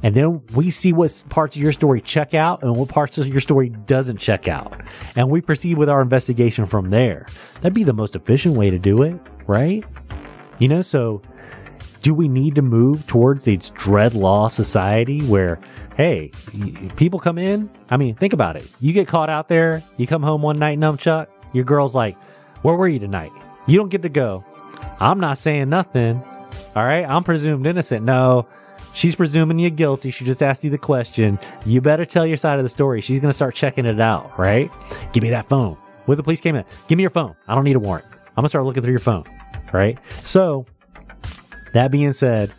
And 0.03 0.15
then 0.15 0.41
we 0.55 0.71
see 0.71 0.95
what 0.95 1.23
parts 1.29 1.55
of 1.55 1.61
your 1.61 1.73
story 1.73 2.01
check 2.01 2.33
out 2.33 2.63
and 2.63 2.75
what 2.75 2.89
parts 2.89 3.19
of 3.19 3.27
your 3.27 3.43
story 3.43 3.69
doesn't 3.69 4.17
check 4.17 4.49
out. 4.49 4.81
And 5.17 5.29
we 5.29 5.43
proceed 5.43 5.77
with 5.77 5.91
our 5.91 6.01
investigation 6.01 6.65
from 6.65 6.89
there. 6.89 7.27
That'd 7.57 7.75
be 7.75 7.85
the 7.85 7.93
most 7.93 8.17
efficient 8.17 8.57
way 8.57 8.71
to 8.71 8.79
do 8.79 9.03
it, 9.03 9.21
right? 9.47 9.85
You 10.61 10.69
know, 10.69 10.81
so 10.81 11.21
do 12.01 12.15
we 12.15 12.27
need 12.27 12.55
to 12.55 12.63
move 12.63 13.07
towards 13.07 13.47
a 13.49 13.59
Dredd 13.59 14.15
Law 14.15 14.49
society 14.49 15.21
where, 15.27 15.59
hey, 15.99 16.31
people 16.97 17.19
come 17.19 17.37
in? 17.37 17.69
I 17.91 17.99
mean, 17.99 18.15
think 18.15 18.33
about 18.33 18.57
it. 18.57 18.67
You 18.81 18.95
get 18.95 19.09
caught 19.09 19.29
out 19.29 19.49
there, 19.49 19.83
you 19.99 20.07
come 20.07 20.23
home 20.23 20.41
one 20.41 20.59
night, 20.59 20.79
Numchuck, 20.79 21.27
your 21.53 21.65
girl's 21.65 21.95
like, 21.95 22.17
where 22.63 22.77
were 22.77 22.89
you 22.89 22.99
tonight? 22.99 23.33
You 23.67 23.77
don't 23.77 23.91
get 23.91 24.01
to 24.01 24.09
go. 24.09 24.43
I'm 25.01 25.21
not 25.21 25.37
saying 25.37 25.69
nothing. 25.69 26.25
All 26.75 26.85
right. 26.85 27.09
I'm 27.09 27.25
presumed 27.25 27.67
innocent. 27.67 28.05
No, 28.05 28.47
She's 28.95 29.17
presuming 29.17 29.59
you 29.59 29.71
guilty. 29.71 30.13
She 30.13 30.25
just 30.25 30.43
asked 30.43 30.63
you 30.63 30.71
the 30.71 30.79
question. 30.79 31.39
You 31.67 31.81
better 31.81 32.05
tell 32.05 32.25
your 32.25 32.37
side 32.37 32.59
of 32.59 32.65
the 32.65 32.69
story. 32.69 33.01
She's 33.01 33.19
going 33.21 33.29
to 33.31 33.35
start 33.35 33.55
checking 33.57 33.87
it 33.87 34.01
out, 34.01 34.39
right? 34.39 34.71
Give 35.13 35.23
me 35.23 35.31
that 35.31 35.49
phone. 35.49 35.77
Where 36.07 36.17
the 36.17 36.23
police 36.23 36.41
came 36.41 36.55
in, 36.55 36.65
give 36.87 36.97
me 36.97 37.03
your 37.03 37.11
phone. 37.11 37.35
I 37.49 37.55
don't 37.55 37.65
need 37.65 37.77
a 37.77 37.81
warrant. 37.81 38.07
I'm 38.07 38.35
going 38.37 38.45
to 38.45 38.49
start 38.49 38.65
looking 38.65 38.83
through 38.83 38.93
your 38.93 39.01
phone, 39.01 39.25
right? 39.73 39.99
So, 40.23 40.67
that 41.73 41.91
being 41.91 42.13
said, 42.13 42.53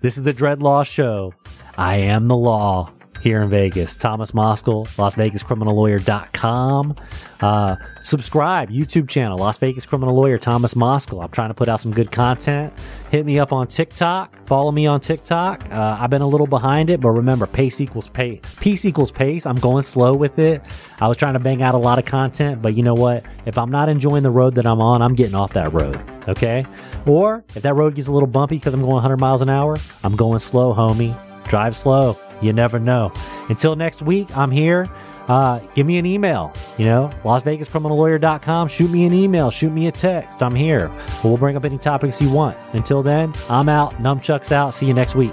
this 0.00 0.16
is 0.16 0.24
the 0.24 0.32
Dredd 0.32 0.62
Law 0.62 0.82
Show. 0.82 1.34
I 1.76 1.96
am 1.96 2.28
the 2.28 2.36
law 2.36 2.90
here 3.26 3.42
in 3.42 3.50
Vegas. 3.50 3.96
Thomas 3.96 4.30
Moskal, 4.30 4.86
LasVegasCriminalLawyer.com. 4.86 6.94
Uh, 7.40 7.74
subscribe, 8.00 8.70
YouTube 8.70 9.08
channel, 9.08 9.36
Las 9.36 9.58
Vegas 9.58 9.84
Criminal 9.84 10.14
Lawyer 10.14 10.38
Thomas 10.38 10.74
Moskal. 10.74 11.24
I'm 11.24 11.30
trying 11.30 11.48
to 11.48 11.54
put 11.54 11.68
out 11.68 11.80
some 11.80 11.90
good 11.90 12.12
content. 12.12 12.72
Hit 13.10 13.26
me 13.26 13.40
up 13.40 13.52
on 13.52 13.66
TikTok. 13.66 14.46
Follow 14.46 14.70
me 14.70 14.86
on 14.86 15.00
TikTok. 15.00 15.68
Uh, 15.72 15.96
I've 15.98 16.08
been 16.08 16.22
a 16.22 16.26
little 16.26 16.46
behind 16.46 16.88
it, 16.88 17.00
but 17.00 17.10
remember, 17.10 17.48
pace 17.48 17.80
equals 17.80 18.08
pace. 18.08 18.40
Peace 18.60 18.84
equals 18.84 19.10
pace. 19.10 19.44
I'm 19.44 19.56
going 19.56 19.82
slow 19.82 20.14
with 20.14 20.38
it. 20.38 20.62
I 21.00 21.08
was 21.08 21.16
trying 21.16 21.32
to 21.32 21.40
bang 21.40 21.62
out 21.62 21.74
a 21.74 21.78
lot 21.78 21.98
of 21.98 22.04
content, 22.04 22.62
but 22.62 22.74
you 22.74 22.84
know 22.84 22.94
what? 22.94 23.24
If 23.44 23.58
I'm 23.58 23.72
not 23.72 23.88
enjoying 23.88 24.22
the 24.22 24.30
road 24.30 24.54
that 24.54 24.66
I'm 24.66 24.80
on, 24.80 25.02
I'm 25.02 25.16
getting 25.16 25.34
off 25.34 25.52
that 25.54 25.72
road. 25.72 25.98
Okay? 26.28 26.64
Or 27.06 27.42
if 27.56 27.62
that 27.62 27.74
road 27.74 27.96
gets 27.96 28.06
a 28.06 28.12
little 28.12 28.28
bumpy 28.28 28.56
because 28.56 28.72
I'm 28.72 28.82
going 28.82 28.92
100 28.92 29.18
miles 29.18 29.42
an 29.42 29.50
hour, 29.50 29.76
I'm 30.04 30.14
going 30.14 30.38
slow, 30.38 30.72
homie. 30.72 31.12
Drive 31.48 31.74
slow. 31.74 32.16
You 32.40 32.52
never 32.52 32.78
know. 32.78 33.12
Until 33.48 33.76
next 33.76 34.02
week, 34.02 34.34
I'm 34.36 34.50
here. 34.50 34.86
Uh, 35.28 35.58
give 35.74 35.86
me 35.86 35.98
an 35.98 36.06
email, 36.06 36.52
you 36.78 36.84
know, 36.84 37.10
LasVegasCriminalLawyer.com. 37.24 38.68
Shoot 38.68 38.90
me 38.90 39.06
an 39.06 39.12
email, 39.12 39.50
shoot 39.50 39.70
me 39.72 39.88
a 39.88 39.92
text. 39.92 40.40
I'm 40.40 40.54
here. 40.54 40.88
We'll 41.24 41.36
bring 41.36 41.56
up 41.56 41.64
any 41.64 41.78
topics 41.78 42.22
you 42.22 42.30
want. 42.32 42.56
Until 42.74 43.02
then, 43.02 43.32
I'm 43.50 43.68
out. 43.68 43.94
Numchuck's 43.94 44.52
out. 44.52 44.72
See 44.72 44.86
you 44.86 44.94
next 44.94 45.16
week. 45.16 45.32